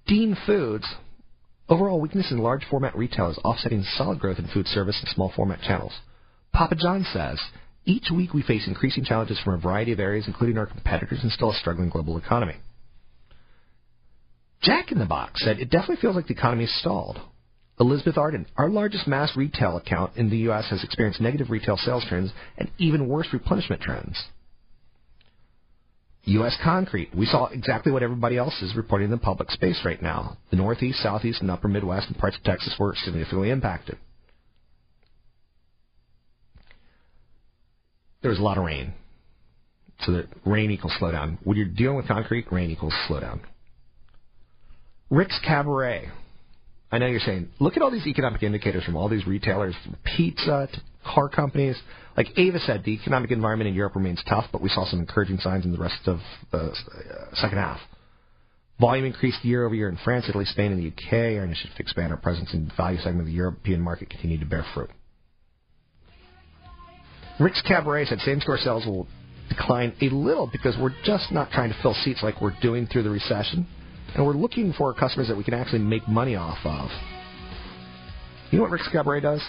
Dean 0.07 0.37
Foods, 0.45 0.85
overall 1.69 1.99
weakness 1.99 2.31
in 2.31 2.39
large 2.39 2.63
format 2.69 2.95
retail 2.95 3.29
is 3.29 3.37
offsetting 3.43 3.83
solid 3.97 4.19
growth 4.19 4.39
in 4.39 4.47
food 4.47 4.67
service 4.67 4.97
and 4.99 5.09
small 5.09 5.31
format 5.35 5.61
channels. 5.61 5.93
Papa 6.53 6.75
John 6.75 7.05
says, 7.13 7.39
each 7.85 8.09
week 8.11 8.33
we 8.33 8.41
face 8.41 8.67
increasing 8.67 9.03
challenges 9.03 9.39
from 9.43 9.53
a 9.53 9.59
variety 9.59 9.91
of 9.91 9.99
areas, 9.99 10.27
including 10.27 10.57
our 10.57 10.65
competitors 10.65 11.19
and 11.21 11.31
still 11.31 11.51
a 11.51 11.55
struggling 11.55 11.89
global 11.89 12.17
economy. 12.17 12.55
Jack 14.61 14.91
in 14.91 14.99
the 14.99 15.05
Box 15.05 15.43
said, 15.43 15.59
it 15.59 15.69
definitely 15.69 15.97
feels 15.97 16.15
like 16.15 16.27
the 16.27 16.33
economy 16.33 16.63
is 16.63 16.79
stalled. 16.79 17.19
Elizabeth 17.79 18.17
Arden, 18.17 18.47
our 18.57 18.69
largest 18.69 19.07
mass 19.07 19.37
retail 19.37 19.77
account 19.77 20.17
in 20.17 20.29
the 20.29 20.37
U.S., 20.37 20.65
has 20.71 20.83
experienced 20.83 21.21
negative 21.21 21.51
retail 21.51 21.77
sales 21.77 22.03
trends 22.09 22.31
and 22.57 22.71
even 22.79 23.07
worse 23.07 23.27
replenishment 23.31 23.81
trends. 23.81 24.17
U.S. 26.27 26.57
Concrete, 26.61 27.15
we 27.15 27.25
saw 27.25 27.45
exactly 27.47 27.91
what 27.91 28.03
everybody 28.03 28.37
else 28.37 28.61
is 28.61 28.75
reporting 28.75 29.05
in 29.05 29.11
the 29.11 29.17
public 29.17 29.49
space 29.49 29.79
right 29.85 30.01
now. 30.01 30.37
The 30.49 30.57
Northeast, 30.57 31.01
Southeast, 31.01 31.41
and 31.41 31.49
Upper 31.49 31.69
Midwest 31.69 32.07
and 32.07 32.17
parts 32.17 32.35
of 32.35 32.43
Texas 32.43 32.75
were 32.77 32.93
significantly 32.97 33.49
impacted. 33.49 33.97
There 38.21 38.31
was 38.31 38.39
a 38.39 38.43
lot 38.43 38.57
of 38.57 38.65
rain. 38.65 38.93
So 40.01 40.11
that 40.11 40.27
rain 40.45 40.69
equals 40.69 40.93
slowdown. 40.99 41.37
When 41.43 41.55
you're 41.55 41.65
dealing 41.65 41.95
with 41.95 42.07
concrete, 42.07 42.51
rain 42.51 42.71
equals 42.71 42.93
slowdown. 43.07 43.39
Rick's 45.09 45.39
Cabaret, 45.47 46.09
I 46.91 46.97
know 46.97 47.05
you're 47.07 47.21
saying, 47.21 47.49
look 47.59 47.77
at 47.77 47.83
all 47.83 47.89
these 47.89 48.05
economic 48.05 48.43
indicators 48.43 48.83
from 48.83 48.97
all 48.97 49.07
these 49.07 49.25
retailers, 49.25 49.75
from 49.83 49.95
pizza 50.03 50.67
to 50.73 50.81
car 51.13 51.29
companies. 51.29 51.77
Like 52.15 52.27
Ava 52.37 52.59
said, 52.59 52.83
the 52.83 52.91
economic 52.93 53.31
environment 53.31 53.67
in 53.67 53.73
Europe 53.73 53.95
remains 53.95 54.21
tough, 54.27 54.45
but 54.51 54.61
we 54.61 54.69
saw 54.69 54.85
some 54.85 54.99
encouraging 54.99 55.37
signs 55.37 55.65
in 55.65 55.71
the 55.71 55.77
rest 55.77 56.07
of 56.07 56.19
the 56.51 56.57
uh, 56.57 57.35
second 57.35 57.57
half. 57.59 57.79
Volume 58.79 59.05
increased 59.05 59.43
year 59.43 59.65
over 59.65 59.73
year 59.73 59.89
in 59.89 59.97
France, 60.03 60.25
Italy, 60.29 60.45
Spain, 60.45 60.71
and 60.71 60.79
the 60.79 60.87
UK. 60.87 61.37
Our 61.37 61.45
initiative 61.45 61.75
to 61.75 61.81
expand 61.81 62.11
our 62.11 62.17
presence 62.17 62.53
in 62.53 62.67
the 62.67 62.73
value 62.75 62.99
segment 62.99 63.21
of 63.21 63.25
the 63.27 63.33
European 63.33 63.81
market 63.81 64.09
continued 64.09 64.41
to 64.41 64.45
bear 64.45 64.65
fruit. 64.73 64.89
Rick's 67.39 67.61
Cabaret 67.67 68.05
said 68.05 68.19
same-store 68.19 68.57
sales 68.57 68.85
will 68.85 69.07
decline 69.49 69.93
a 70.01 70.09
little 70.09 70.47
because 70.51 70.75
we're 70.79 70.95
just 71.03 71.31
not 71.31 71.51
trying 71.51 71.69
to 71.69 71.81
fill 71.81 71.93
seats 72.03 72.21
like 72.21 72.41
we're 72.41 72.55
doing 72.61 72.87
through 72.87 73.03
the 73.03 73.09
recession 73.09 73.67
and 74.15 74.25
we're 74.25 74.33
looking 74.33 74.73
for 74.73 74.93
customers 74.93 75.27
that 75.27 75.37
we 75.37 75.43
can 75.43 75.53
actually 75.53 75.79
make 75.79 76.07
money 76.07 76.35
off 76.35 76.57
of. 76.65 76.89
You 78.51 78.57
know 78.57 78.63
what 78.63 78.71
Rick's 78.71 78.89
Cabaret 78.91 79.21
does? 79.21 79.41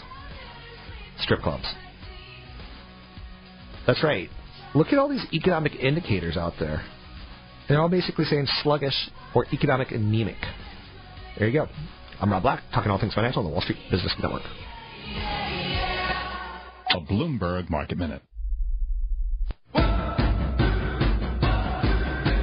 Strip 1.20 1.40
clubs. 1.40 1.65
That's 3.86 4.03
right. 4.05 4.28
Look 4.74 4.89
at 4.89 4.99
all 4.99 5.09
these 5.09 5.24
economic 5.32 5.74
indicators 5.77 6.36
out 6.36 6.55
there. 6.61 6.85
They're 7.69 7.81
all 7.81 7.89
basically 7.89 8.24
saying 8.24 8.47
sluggish 8.62 8.95
or 9.35 9.47
economic 9.53 9.90
anemic. 9.90 10.36
There 11.39 11.49
you 11.49 11.53
go. 11.53 11.69
I'm 12.20 12.31
Rob 12.31 12.43
Black, 12.43 12.62
talking 12.74 12.90
all 12.90 12.99
things 12.99 13.15
financial 13.15 13.40
on 13.40 13.47
the 13.47 13.53
Wall 13.53 13.61
Street 13.61 13.78
Business 13.90 14.15
Network. 14.20 14.43
A 16.90 17.01
Bloomberg 17.01 17.70
Market 17.70 17.99
Minute. 17.99 18.23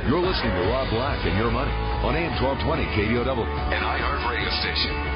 You're 0.07 0.22
listening 0.22 0.53
to 0.53 0.69
Rob 0.69 0.89
Black 0.91 1.26
and 1.26 1.38
Your 1.38 1.52
Money 1.52 1.72
on 2.06 2.15
AM 2.15 2.41
1220 2.41 2.85
KDOW, 2.93 3.41
an 3.73 3.81
iHeart 3.81 4.30
radio 4.30 4.49
station. 4.61 5.15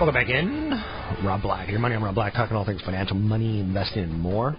Welcome 0.00 0.14
back 0.14 0.30
in. 0.30 0.70
Rob 1.26 1.42
Black, 1.42 1.68
your 1.68 1.78
money. 1.78 1.94
I'm 1.94 2.02
Rob 2.02 2.14
Black, 2.14 2.32
talking 2.32 2.56
all 2.56 2.64
things 2.64 2.80
financial, 2.80 3.16
money, 3.16 3.60
investing, 3.60 4.02
and 4.02 4.18
more. 4.18 4.56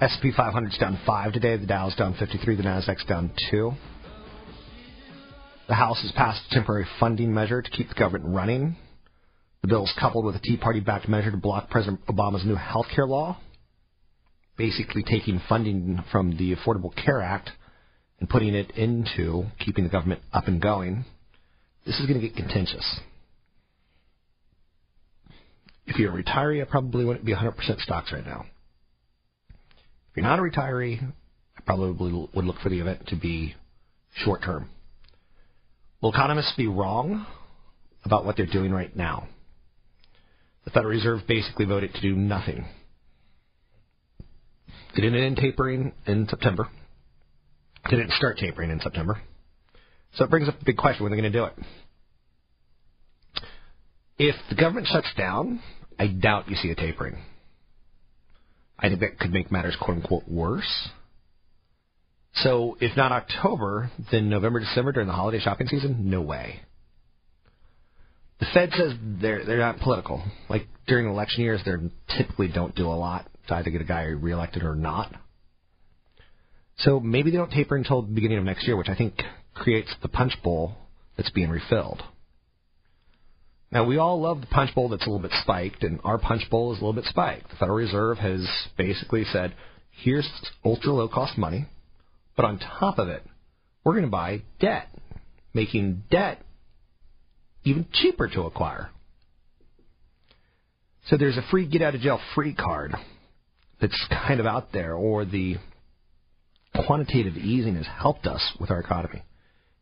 S&P 0.00 0.32
500's 0.32 0.76
down 0.78 0.98
five 1.06 1.32
today. 1.32 1.56
The 1.56 1.64
Dow's 1.64 1.94
down 1.94 2.16
53. 2.18 2.56
The 2.56 2.64
Nasdaq's 2.64 3.04
down 3.04 3.30
two. 3.48 3.70
The 5.68 5.76
House 5.76 6.02
has 6.02 6.10
passed 6.10 6.42
a 6.50 6.54
temporary 6.56 6.88
funding 6.98 7.32
measure 7.32 7.62
to 7.62 7.70
keep 7.70 7.88
the 7.88 7.94
government 7.94 8.34
running. 8.34 8.74
The 9.62 9.68
bill 9.68 9.84
is 9.84 9.92
coupled 10.00 10.24
with 10.24 10.34
a 10.34 10.40
Tea 10.40 10.56
Party 10.56 10.80
backed 10.80 11.08
measure 11.08 11.30
to 11.30 11.36
block 11.36 11.70
President 11.70 12.04
Obama's 12.06 12.44
new 12.44 12.56
health 12.56 12.86
care 12.92 13.06
law, 13.06 13.38
basically 14.56 15.04
taking 15.04 15.40
funding 15.48 16.02
from 16.10 16.36
the 16.36 16.56
Affordable 16.56 16.92
Care 16.96 17.22
Act 17.22 17.50
and 18.18 18.28
putting 18.28 18.56
it 18.56 18.72
into 18.72 19.44
keeping 19.60 19.84
the 19.84 19.90
government 19.90 20.20
up 20.32 20.48
and 20.48 20.60
going. 20.60 21.04
This 21.86 22.00
is 22.00 22.08
going 22.08 22.20
to 22.20 22.26
get 22.26 22.34
contentious. 22.34 23.00
If 25.90 25.98
you're 25.98 26.16
a 26.16 26.22
retiree, 26.22 26.62
I 26.62 26.64
probably 26.70 27.04
wouldn't 27.04 27.24
be 27.24 27.34
100% 27.34 27.80
stocks 27.80 28.12
right 28.12 28.24
now. 28.24 28.46
If 29.48 30.16
you're 30.16 30.24
not 30.24 30.38
a 30.38 30.42
retiree, 30.42 31.02
I 31.02 31.60
probably 31.66 32.28
would 32.32 32.44
look 32.44 32.60
for 32.62 32.68
the 32.68 32.78
event 32.78 33.08
to 33.08 33.16
be 33.16 33.56
short 34.24 34.42
term. 34.44 34.70
Will 36.00 36.12
economists 36.12 36.54
be 36.56 36.68
wrong 36.68 37.26
about 38.04 38.24
what 38.24 38.36
they're 38.36 38.46
doing 38.46 38.70
right 38.70 38.94
now? 38.94 39.26
The 40.64 40.70
Federal 40.70 40.92
Reserve 40.92 41.22
basically 41.26 41.64
voted 41.64 41.92
to 41.92 42.00
do 42.00 42.14
nothing. 42.14 42.64
They 44.94 45.02
didn't 45.02 45.20
end 45.24 45.38
tapering 45.38 45.92
in 46.06 46.28
September. 46.28 46.68
They 47.90 47.96
didn't 47.96 48.12
start 48.12 48.38
tapering 48.38 48.70
in 48.70 48.80
September. 48.80 49.20
So 50.14 50.24
it 50.24 50.30
brings 50.30 50.48
up 50.48 50.56
the 50.60 50.64
big 50.64 50.76
question 50.76 51.02
when 51.02 51.12
are 51.12 51.16
they 51.16 51.22
going 51.22 51.32
to 51.32 51.38
do 51.38 51.44
it? 51.46 51.54
If 54.18 54.36
the 54.48 54.54
government 54.54 54.86
shuts 54.86 55.08
down, 55.16 55.60
I 56.00 56.06
doubt 56.06 56.48
you 56.48 56.56
see 56.56 56.70
a 56.70 56.74
tapering. 56.74 57.18
I 58.78 58.88
think 58.88 59.00
that 59.00 59.18
could 59.18 59.32
make 59.32 59.52
matters 59.52 59.76
quote 59.78 59.98
unquote 59.98 60.26
worse. 60.26 60.88
So 62.36 62.78
if 62.80 62.96
not 62.96 63.12
October, 63.12 63.90
then 64.10 64.30
November, 64.30 64.60
December 64.60 64.92
during 64.92 65.08
the 65.08 65.14
holiday 65.14 65.40
shopping 65.40 65.66
season, 65.66 66.08
no 66.08 66.22
way. 66.22 66.60
The 68.38 68.46
Fed 68.54 68.70
says 68.72 68.94
they're 69.20 69.44
they're 69.44 69.58
not 69.58 69.80
political. 69.80 70.24
Like 70.48 70.68
during 70.86 71.06
election 71.06 71.42
years, 71.44 71.60
they 71.66 71.72
typically 72.16 72.48
don't 72.48 72.74
do 72.74 72.86
a 72.86 72.96
lot 72.96 73.28
to 73.48 73.56
either 73.56 73.68
get 73.68 73.82
a 73.82 73.84
guy 73.84 74.04
reelected 74.04 74.62
or 74.62 74.74
not. 74.74 75.14
So 76.78 76.98
maybe 76.98 77.30
they 77.30 77.36
don't 77.36 77.52
taper 77.52 77.76
until 77.76 78.00
the 78.00 78.08
beginning 78.08 78.38
of 78.38 78.44
next 78.44 78.66
year, 78.66 78.78
which 78.78 78.88
I 78.88 78.94
think 78.94 79.20
creates 79.52 79.94
the 80.00 80.08
punch 80.08 80.32
bowl 80.42 80.76
that's 81.18 81.28
being 81.28 81.50
refilled. 81.50 82.02
Now 83.72 83.84
we 83.84 83.98
all 83.98 84.20
love 84.20 84.40
the 84.40 84.48
punch 84.48 84.74
bowl 84.74 84.88
that's 84.88 85.06
a 85.06 85.10
little 85.10 85.22
bit 85.22 85.36
spiked, 85.42 85.84
and 85.84 86.00
our 86.02 86.18
punch 86.18 86.48
bowl 86.50 86.72
is 86.72 86.78
a 86.78 86.84
little 86.84 87.00
bit 87.00 87.08
spiked. 87.08 87.50
The 87.50 87.56
Federal 87.56 87.78
Reserve 87.78 88.18
has 88.18 88.46
basically 88.76 89.24
said, 89.24 89.54
"Here's 89.90 90.28
ultra 90.64 90.92
low 90.92 91.08
cost 91.08 91.38
money, 91.38 91.66
but 92.36 92.44
on 92.44 92.58
top 92.58 92.98
of 92.98 93.08
it, 93.08 93.24
we're 93.84 93.92
going 93.92 94.04
to 94.04 94.10
buy 94.10 94.42
debt, 94.58 94.88
making 95.54 96.02
debt 96.10 96.44
even 97.62 97.86
cheaper 97.92 98.28
to 98.28 98.42
acquire." 98.42 98.90
So 101.06 101.16
there's 101.16 101.36
a 101.36 101.42
free 101.42 101.66
get 101.66 101.80
out 101.80 101.94
of 101.94 102.00
jail 102.00 102.20
free 102.34 102.54
card 102.54 102.94
that's 103.80 104.06
kind 104.10 104.40
of 104.40 104.46
out 104.46 104.72
there, 104.72 104.94
or 104.94 105.24
the 105.24 105.58
quantitative 106.86 107.36
easing 107.36 107.76
has 107.76 107.86
helped 107.86 108.26
us 108.26 108.52
with 108.58 108.70
our 108.70 108.80
economy. 108.80 109.22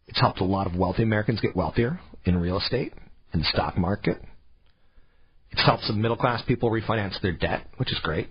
It's 0.07 0.21
helped 0.21 0.41
a 0.41 0.45
lot 0.45 0.67
of 0.67 0.77
wealthy 0.77 1.03
Americans 1.03 1.41
get 1.41 1.57
wealthier 1.57 2.01
in 2.25 2.39
real 2.39 2.59
estate 2.59 2.93
in 3.33 3.41
the 3.41 3.47
stock 3.47 3.77
market. 3.77 4.23
It's 5.51 5.65
helped 5.65 5.85
some 5.85 6.01
middle 6.01 6.17
class 6.17 6.43
people 6.47 6.71
refinance 6.71 7.21
their 7.21 7.33
debt, 7.33 7.67
which 7.77 7.93
is 7.93 7.99
great. 8.03 8.31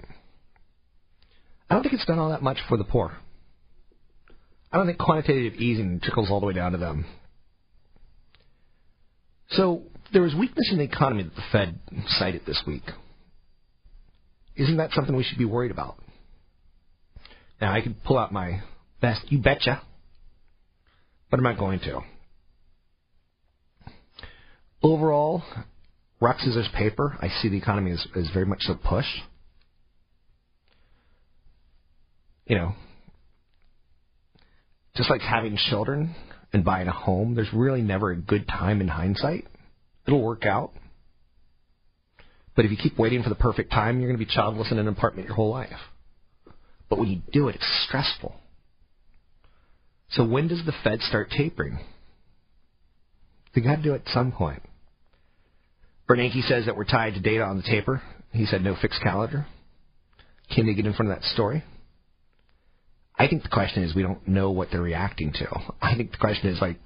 I 1.70 1.74
don't 1.74 1.84
think 1.84 1.94
it's 1.94 2.06
done 2.06 2.20
all 2.20 2.30
that 2.30 2.42
much 2.42 2.58
for 2.70 2.78
the 2.78 2.84
poor. 2.84 3.18
I 4.72 4.78
don't 4.78 4.86
think 4.86 5.00
quantitative 5.00 5.56
easing 5.60 6.00
trickles 6.02 6.30
all 6.30 6.40
the 6.40 6.46
way 6.46 6.54
down 6.54 6.74
to 6.74 6.78
them. 6.78 7.06
So 9.52 9.84
there 10.14 10.22
was 10.22 10.36
weakness 10.36 10.70
in 10.72 10.78
the 10.78 10.84
economy 10.84 11.24
that 11.24 11.36
the 11.36 11.44
Fed 11.52 11.80
cited 12.08 12.46
this 12.46 12.62
week. 12.68 12.84
Isn't 14.56 14.78
that 14.78 14.92
something 14.94 15.16
we 15.16 15.24
should 15.24 15.38
be 15.38 15.46
worried 15.46 15.72
about? 15.72 15.98
Now 17.62 17.74
I 17.74 17.82
could 17.82 18.04
pull 18.04 18.18
out 18.18 18.32
my 18.32 18.62
best 19.02 19.22
you 19.32 19.40
betcha, 19.40 19.82
but 21.30 21.38
I'm 21.38 21.44
not 21.44 21.58
going 21.58 21.80
to 21.82 22.02
overall, 24.82 25.44
rock, 26.20 26.40
scissors, 26.40 26.70
paper, 26.76 27.18
I 27.22 27.30
see 27.42 27.50
the 27.50 27.58
economy 27.58 27.92
as, 27.92 28.06
as 28.16 28.30
very 28.34 28.46
much 28.46 28.64
a 28.70 28.76
push. 28.76 29.06
You 32.46 32.58
know, 32.58 32.76
just 34.96 35.10
like 35.10 35.22
having 35.22 35.58
children 35.70 36.16
and 36.54 36.64
buying 36.64 36.88
a 36.88 36.94
home, 36.94 37.36
there's 37.36 37.52
really 37.54 37.82
never 37.82 38.12
a 38.12 38.16
good 38.16 38.48
time 38.48 38.82
in 38.82 38.88
hindsight. 38.88 39.46
It'll 40.08 40.24
work 40.24 40.46
out. 40.46 40.72
But 42.56 42.66
if 42.66 42.72
you 42.72 42.78
keep 42.78 42.98
waiting 42.98 43.22
for 43.22 43.30
the 43.30 43.36
perfect 43.36 43.72
time, 43.72 44.00
you're 44.00 44.10
going 44.10 44.20
to 44.20 44.26
be 44.26 44.32
childless 44.34 44.72
in 44.72 44.80
an 44.80 44.88
apartment 44.88 45.28
your 45.28 45.36
whole 45.36 45.52
life. 45.52 45.70
But 46.90 46.98
when 46.98 47.10
you 47.10 47.22
do 47.32 47.50
it, 47.50 47.56
it's 47.56 47.86
stressful. 47.88 48.34
So 50.10 50.26
when 50.26 50.48
does 50.48 50.66
the 50.66 50.74
Fed 50.84 51.02
start 51.02 51.30
tapering? 51.30 51.80
They 53.58 53.62
got 53.62 53.78
to 53.78 53.82
do 53.82 53.96
it 53.96 54.04
at 54.06 54.14
some 54.14 54.32
point. 54.32 54.62
Bernanke 56.08 56.48
says 56.48 56.68
that 56.68 56.78
we're 56.78 56.84
tied 56.84 57.16
to 57.16 57.20
data 57.20 57.44
on 57.44 57.58
the 57.58 57.64
taper. 57.64 58.04
He 58.32 58.46
said 58.46 58.64
no 58.64 58.76
fixed 58.80 59.02
calendar. 59.02 59.48
Can 60.54 60.68
they 60.68 60.76
get 60.76 60.86
in 60.86 60.94
front 60.94 61.12
of 61.12 61.18
that 61.18 61.28
story? 61.30 61.64
I 63.18 63.28
think 63.28 63.42
the 63.42 63.50
question 63.50 63.82
is 63.82 63.96
we 63.96 64.04
don't 64.04 64.28
know 64.28 64.52
what 64.52 64.68
they're 64.72 64.80
reacting 64.80 65.34
to. 65.34 65.48
I 65.82 65.96
think 65.96 66.12
the 66.12 66.18
question 66.18 66.52
is 66.52 66.62
like, 66.62 66.78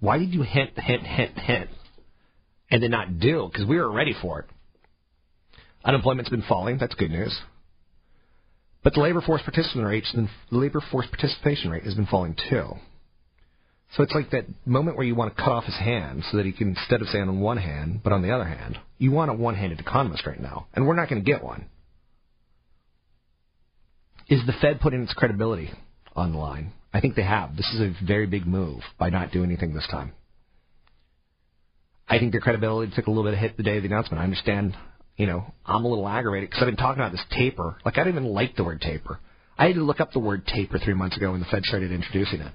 why 0.00 0.18
did 0.18 0.34
you 0.34 0.42
hint, 0.42 0.76
hint, 0.76 1.04
hint, 1.04 1.38
hint, 1.38 1.70
and 2.68 2.82
then 2.82 2.90
not 2.90 3.20
do? 3.20 3.48
Because 3.48 3.68
we 3.68 3.76
were 3.76 3.92
ready 3.92 4.16
for 4.20 4.40
it. 4.40 4.46
Unemployment's 5.84 6.28
been 6.28 6.42
falling. 6.42 6.78
That's 6.78 6.96
good 6.96 7.12
news. 7.12 7.38
But 8.82 8.94
the 8.94 9.00
labor 9.00 9.20
force 9.20 9.42
participation 9.42 9.84
rate, 9.84 10.06
the 10.12 10.58
labor 10.58 10.82
force 10.90 11.06
participation 11.06 11.70
rate 11.70 11.84
has 11.84 11.94
been 11.94 12.06
falling 12.06 12.34
too. 12.50 12.72
So 13.92 14.02
it's 14.02 14.12
like 14.12 14.30
that 14.30 14.46
moment 14.66 14.96
where 14.96 15.06
you 15.06 15.14
want 15.14 15.34
to 15.34 15.42
cut 15.42 15.52
off 15.52 15.64
his 15.64 15.76
hand 15.76 16.24
so 16.30 16.36
that 16.36 16.46
he 16.46 16.52
can, 16.52 16.68
instead 16.70 17.00
of 17.00 17.08
saying 17.08 17.28
on 17.28 17.40
one 17.40 17.56
hand, 17.56 18.00
but 18.02 18.12
on 18.12 18.22
the 18.22 18.32
other 18.32 18.44
hand, 18.44 18.78
you 18.98 19.10
want 19.10 19.30
a 19.30 19.34
one-handed 19.34 19.80
economist 19.80 20.26
right 20.26 20.40
now, 20.40 20.66
and 20.74 20.86
we're 20.86 20.96
not 20.96 21.08
going 21.08 21.24
to 21.24 21.30
get 21.30 21.42
one. 21.42 21.66
Is 24.28 24.44
the 24.44 24.52
Fed 24.60 24.80
putting 24.80 25.02
its 25.02 25.14
credibility 25.14 25.70
on 26.14 26.32
the 26.32 26.38
line? 26.38 26.72
I 26.92 27.00
think 27.00 27.14
they 27.14 27.22
have. 27.22 27.56
This 27.56 27.70
is 27.74 27.80
a 27.80 28.04
very 28.04 28.26
big 28.26 28.46
move 28.46 28.80
by 28.98 29.10
not 29.10 29.30
doing 29.30 29.50
anything 29.50 29.72
this 29.72 29.86
time. 29.90 30.12
I 32.08 32.18
think 32.18 32.32
their 32.32 32.40
credibility 32.40 32.92
took 32.94 33.06
a 33.06 33.10
little 33.10 33.24
bit 33.24 33.34
of 33.34 33.38
hit 33.38 33.56
the 33.56 33.62
day 33.62 33.76
of 33.76 33.82
the 33.82 33.88
announcement. 33.88 34.20
I 34.20 34.24
understand, 34.24 34.76
you 35.16 35.26
know, 35.26 35.44
I'm 35.64 35.84
a 35.84 35.88
little 35.88 36.08
aggravated 36.08 36.50
because 36.50 36.62
I've 36.62 36.68
been 36.68 36.76
talking 36.76 37.00
about 37.00 37.12
this 37.12 37.24
taper. 37.30 37.76
Like, 37.84 37.98
I 37.98 38.04
don't 38.04 38.12
even 38.12 38.26
like 38.26 38.56
the 38.56 38.64
word 38.64 38.80
taper. 38.80 39.20
I 39.58 39.66
had 39.66 39.76
to 39.76 39.82
look 39.82 40.00
up 40.00 40.12
the 40.12 40.18
word 40.18 40.46
taper 40.46 40.78
three 40.78 40.94
months 40.94 41.16
ago 41.16 41.32
when 41.32 41.40
the 41.40 41.46
Fed 41.46 41.64
started 41.64 41.92
introducing 41.92 42.40
it. 42.40 42.52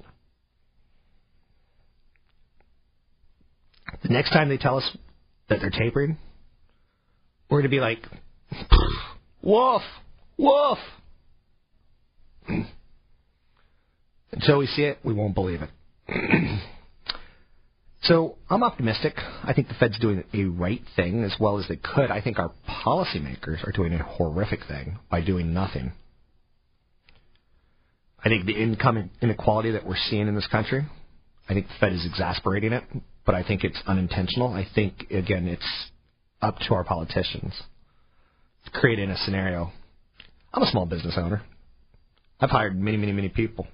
The 4.03 4.09
next 4.09 4.31
time 4.31 4.49
they 4.49 4.57
tell 4.57 4.77
us 4.77 4.97
that 5.49 5.59
they're 5.59 5.69
tapering, 5.69 6.17
we're 7.49 7.59
going 7.59 7.69
to 7.69 7.75
be 7.75 7.79
like, 7.79 7.99
woof, 9.41 9.81
woof. 10.37 10.77
Until 14.31 14.57
we 14.59 14.67
see 14.67 14.83
it, 14.83 14.99
we 15.03 15.13
won't 15.13 15.35
believe 15.35 15.61
it. 15.61 15.69
so 18.03 18.37
I'm 18.49 18.63
optimistic. 18.63 19.15
I 19.43 19.53
think 19.53 19.67
the 19.67 19.73
Fed's 19.73 19.99
doing 19.99 20.23
a 20.33 20.45
right 20.45 20.81
thing 20.95 21.23
as 21.23 21.35
well 21.39 21.59
as 21.59 21.67
they 21.67 21.75
could. 21.75 22.09
I 22.09 22.21
think 22.21 22.39
our 22.39 22.51
policymakers 22.85 23.67
are 23.67 23.73
doing 23.73 23.93
a 23.93 24.01
horrific 24.01 24.61
thing 24.67 24.99
by 25.09 25.21
doing 25.21 25.53
nothing. 25.53 25.91
I 28.23 28.29
think 28.29 28.45
the 28.45 28.53
income 28.53 29.09
inequality 29.21 29.71
that 29.71 29.85
we're 29.85 29.95
seeing 29.97 30.27
in 30.27 30.35
this 30.35 30.47
country, 30.47 30.85
I 31.49 31.53
think 31.53 31.67
the 31.67 31.73
Fed 31.79 31.91
is 31.91 32.05
exasperating 32.05 32.71
it 32.71 32.83
but 33.25 33.35
I 33.35 33.43
think 33.43 33.63
it's 33.63 33.81
unintentional. 33.85 34.53
I 34.53 34.67
think 34.73 35.07
again, 35.11 35.47
it's 35.47 35.89
up 36.41 36.57
to 36.67 36.73
our 36.73 36.83
politicians 36.83 37.53
to 38.65 38.71
create 38.71 38.99
in 38.99 39.11
a 39.11 39.17
scenario. 39.17 39.71
I'm 40.53 40.63
a 40.63 40.67
small 40.71 40.85
business 40.85 41.15
owner. 41.17 41.41
I've 42.39 42.49
hired 42.49 42.79
many, 42.79 42.97
many, 42.97 43.11
many 43.11 43.29
people. 43.29 43.67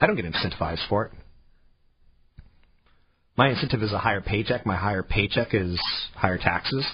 I 0.00 0.06
don't 0.06 0.16
get 0.16 0.24
incentivized 0.24 0.88
for 0.88 1.06
it. 1.06 1.12
My 3.36 3.50
incentive 3.50 3.82
is 3.82 3.92
a 3.92 3.98
higher 3.98 4.20
paycheck. 4.20 4.64
My 4.64 4.76
higher 4.76 5.02
paycheck 5.02 5.48
is 5.52 5.80
higher 6.14 6.38
taxes. 6.38 6.86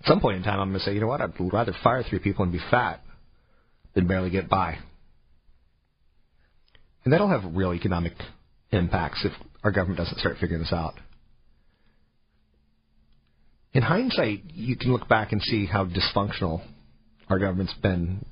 At 0.00 0.06
some 0.06 0.20
point 0.20 0.36
in 0.36 0.42
time, 0.44 0.60
I'm 0.60 0.68
going 0.68 0.78
to 0.78 0.84
say, 0.84 0.94
you 0.94 1.00
know 1.00 1.08
what? 1.08 1.20
I'd 1.20 1.32
rather 1.38 1.74
fire 1.82 2.04
three 2.08 2.20
people 2.20 2.44
and 2.44 2.52
be 2.52 2.60
fat 2.70 3.00
than 3.94 4.06
barely 4.06 4.30
get 4.30 4.48
by. 4.48 4.78
And 7.04 7.12
that'll 7.12 7.28
have 7.28 7.56
real 7.56 7.74
economic 7.74 8.12
impacts 8.70 9.24
if 9.24 9.32
our 9.64 9.72
government 9.72 9.98
doesn't 9.98 10.18
start 10.18 10.36
figuring 10.40 10.62
this 10.62 10.72
out. 10.72 10.94
In 13.72 13.82
hindsight, 13.82 14.44
you 14.54 14.76
can 14.76 14.92
look 14.92 15.08
back 15.08 15.32
and 15.32 15.42
see 15.42 15.66
how 15.66 15.86
dysfunctional 15.86 16.62
our 17.28 17.38
government's 17.38 17.74
been 17.82 18.24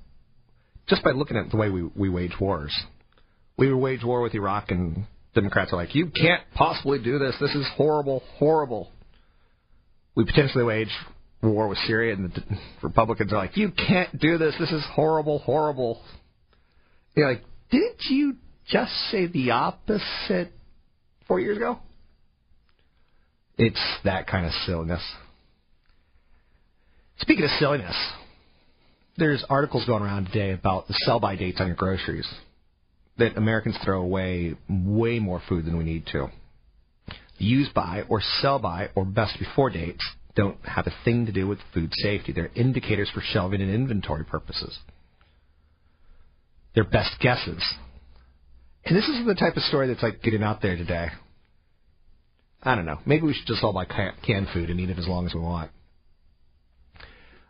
just 0.89 1.03
by 1.03 1.11
looking 1.11 1.37
at 1.37 1.51
the 1.51 1.57
way 1.57 1.71
we, 1.71 1.83
we 1.97 2.09
wage 2.09 2.35
wars. 2.41 2.79
We 3.57 3.73
wage 3.73 4.05
war 4.05 4.23
with 4.23 4.35
Iraq, 4.35 4.71
and 4.71 5.07
Democrats 5.35 5.73
are 5.73 5.77
like, 5.77 5.95
you 5.95 6.11
can't 6.11 6.43
possibly 6.55 7.03
do 7.03 7.19
this. 7.19 7.35
This 7.41 7.55
is 7.55 7.67
horrible, 7.77 8.23
horrible. 8.37 8.91
We 10.15 10.25
potentially 10.25 10.65
wage 10.65 10.91
war 11.43 11.69
with 11.69 11.79
Syria, 11.87 12.15
and 12.15 12.33
the 12.33 12.43
Republicans 12.83 13.33
are 13.33 13.37
like, 13.37 13.57
you 13.57 13.71
can't 13.71 14.19
do 14.19 14.39
this. 14.39 14.55
This 14.61 14.71
is 14.71 14.85
horrible, 14.95 15.39
horrible. 15.41 16.03
You're 17.17 17.31
like, 17.31 17.43
didn't 17.71 18.03
you 18.11 18.37
just 18.69 18.93
say 19.11 19.27
the 19.27 19.51
opposite 19.51 20.53
four 21.33 21.41
years 21.41 21.57
ago? 21.57 21.79
It's 23.57 23.83
that 24.05 24.27
kind 24.27 24.45
of 24.45 24.53
silliness. 24.67 25.01
Speaking 27.21 27.45
of 27.45 27.51
silliness, 27.59 27.97
there's 29.17 29.43
articles 29.49 29.87
going 29.87 30.03
around 30.03 30.27
today 30.27 30.51
about 30.51 30.89
the 30.89 30.95
sell 31.07 31.21
by 31.21 31.37
dates 31.37 31.59
on 31.59 31.69
your 31.69 31.77
groceries. 31.77 32.29
That 33.17 33.39
Americans 33.39 33.79
throw 33.83 34.03
away 34.03 34.57
way 34.69 35.21
more 35.21 35.41
food 35.49 35.65
than 35.65 35.79
we 35.79 35.85
need 35.85 36.05
to. 36.13 36.27
The 37.39 37.45
use 37.47 37.71
by 37.75 38.03
or 38.11 38.21
sell 38.43 38.59
by 38.59 38.91
or 38.95 39.07
best 39.07 39.39
before 39.39 39.71
dates 39.71 40.07
don't 40.37 40.59
have 40.67 40.87
a 40.87 40.93
thing 41.03 41.25
to 41.25 41.33
do 41.33 41.47
with 41.47 41.61
food 41.73 41.95
safety. 41.95 42.33
They're 42.33 42.51
indicators 42.55 43.09
for 43.09 43.23
shelving 43.23 43.63
and 43.63 43.71
inventory 43.75 44.27
purposes. 44.27 44.79
They're 46.75 46.85
best 46.85 47.19
guesses. 47.21 47.63
And 48.85 48.95
this 48.95 49.09
is 49.09 49.25
the 49.25 49.35
type 49.35 49.57
of 49.57 49.63
story 49.63 49.87
that's 49.87 50.03
like 50.03 50.21
getting 50.21 50.43
out 50.43 50.61
there 50.61 50.77
today. 50.77 51.09
I 52.63 52.75
don't 52.77 52.87
know. 52.87 52.99
Maybe 53.05 53.27
we 53.27 53.35
should 53.35 53.47
just 53.47 53.65
all 53.65 53.73
buy 53.73 53.85
canned 53.85 54.49
food 54.53 54.71
and 54.71 54.79
eat 54.79 54.91
it 54.91 54.99
as 54.99 55.09
long 55.09 55.27
as 55.27 55.35
we 55.35 55.41
want. 55.41 55.71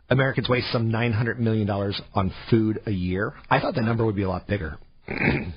Americans 0.09 0.49
waste 0.49 0.71
some 0.71 0.91
$900 0.91 1.37
million 1.37 1.69
on 1.69 2.33
food 2.49 2.81
a 2.85 2.91
year. 2.91 3.33
I 3.49 3.59
thought 3.59 3.75
the 3.75 3.81
number 3.81 4.05
would 4.05 4.15
be 4.15 4.23
a 4.23 4.29
lot 4.29 4.47
bigger. 4.47 4.77
90% 5.09 5.53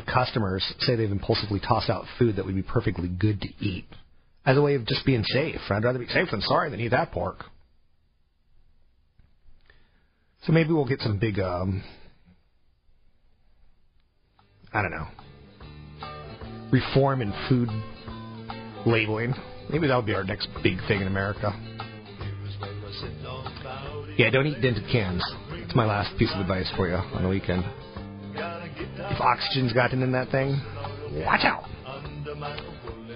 of 0.00 0.06
customers 0.06 0.64
say 0.80 0.96
they've 0.96 1.10
impulsively 1.10 1.60
tossed 1.60 1.90
out 1.90 2.04
food 2.18 2.36
that 2.36 2.46
would 2.46 2.54
be 2.54 2.62
perfectly 2.62 3.08
good 3.08 3.40
to 3.42 3.48
eat 3.60 3.86
as 4.46 4.56
a 4.56 4.62
way 4.62 4.74
of 4.74 4.86
just 4.86 5.04
being 5.04 5.24
safe. 5.24 5.60
I'd 5.70 5.84
rather 5.84 5.98
be 5.98 6.06
safe 6.06 6.28
than 6.30 6.40
sorry 6.42 6.70
than 6.70 6.80
eat 6.80 6.88
that 6.88 7.12
pork. 7.12 7.44
So 10.46 10.52
maybe 10.52 10.72
we'll 10.72 10.86
get 10.86 11.00
some 11.00 11.18
big, 11.18 11.38
um, 11.40 11.82
I 14.72 14.82
don't 14.82 14.90
know, 14.90 15.08
reform 16.70 17.22
in 17.22 17.32
food 17.48 17.68
labeling. 18.86 19.34
Maybe 19.70 19.86
that 19.86 19.96
would 19.96 20.06
be 20.06 20.14
our 20.14 20.24
next 20.24 20.48
big 20.62 20.78
thing 20.88 21.00
in 21.00 21.06
America. 21.06 21.52
Yeah, 24.16 24.30
don't 24.30 24.46
eat 24.46 24.60
dented 24.60 24.84
cans. 24.90 25.22
It's 25.52 25.74
my 25.74 25.86
last 25.86 26.16
piece 26.18 26.30
of 26.34 26.40
advice 26.40 26.70
for 26.76 26.88
you 26.88 26.94
on 26.94 27.22
the 27.22 27.28
weekend. 27.28 27.64
If 28.36 29.20
oxygen's 29.20 29.72
gotten 29.72 30.02
in 30.02 30.12
that 30.12 30.30
thing, 30.30 30.60
watch 31.24 31.44
out. 31.44 31.64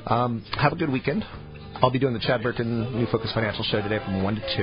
Um, 0.07 0.45
have 0.59 0.73
a 0.73 0.77
good 0.77 0.90
weekend. 0.90 1.24
I'll 1.77 1.90
be 1.90 1.99
doing 1.99 2.15
the 2.15 2.20
Chad 2.20 2.43
Burton 2.43 2.99
New 2.99 3.07
Focus 3.07 3.31
Financial 3.32 3.62
Show 3.65 3.81
today 3.82 3.99
from 4.05 4.23
1 4.23 4.35
to 4.35 4.57
2. 4.57 4.62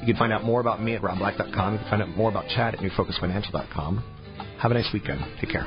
You 0.00 0.06
can 0.06 0.16
find 0.16 0.32
out 0.32 0.44
more 0.44 0.60
about 0.60 0.82
me 0.82 0.94
at 0.94 1.02
robblack.com. 1.02 1.72
You 1.74 1.78
can 1.78 1.90
find 1.90 2.02
out 2.02 2.08
more 2.10 2.30
about 2.30 2.48
Chad 2.48 2.74
at 2.74 2.80
newfocusfinancial.com. 2.80 4.04
Have 4.60 4.70
a 4.70 4.74
nice 4.74 4.88
weekend. 4.92 5.20
Take 5.40 5.50
care. 5.50 5.66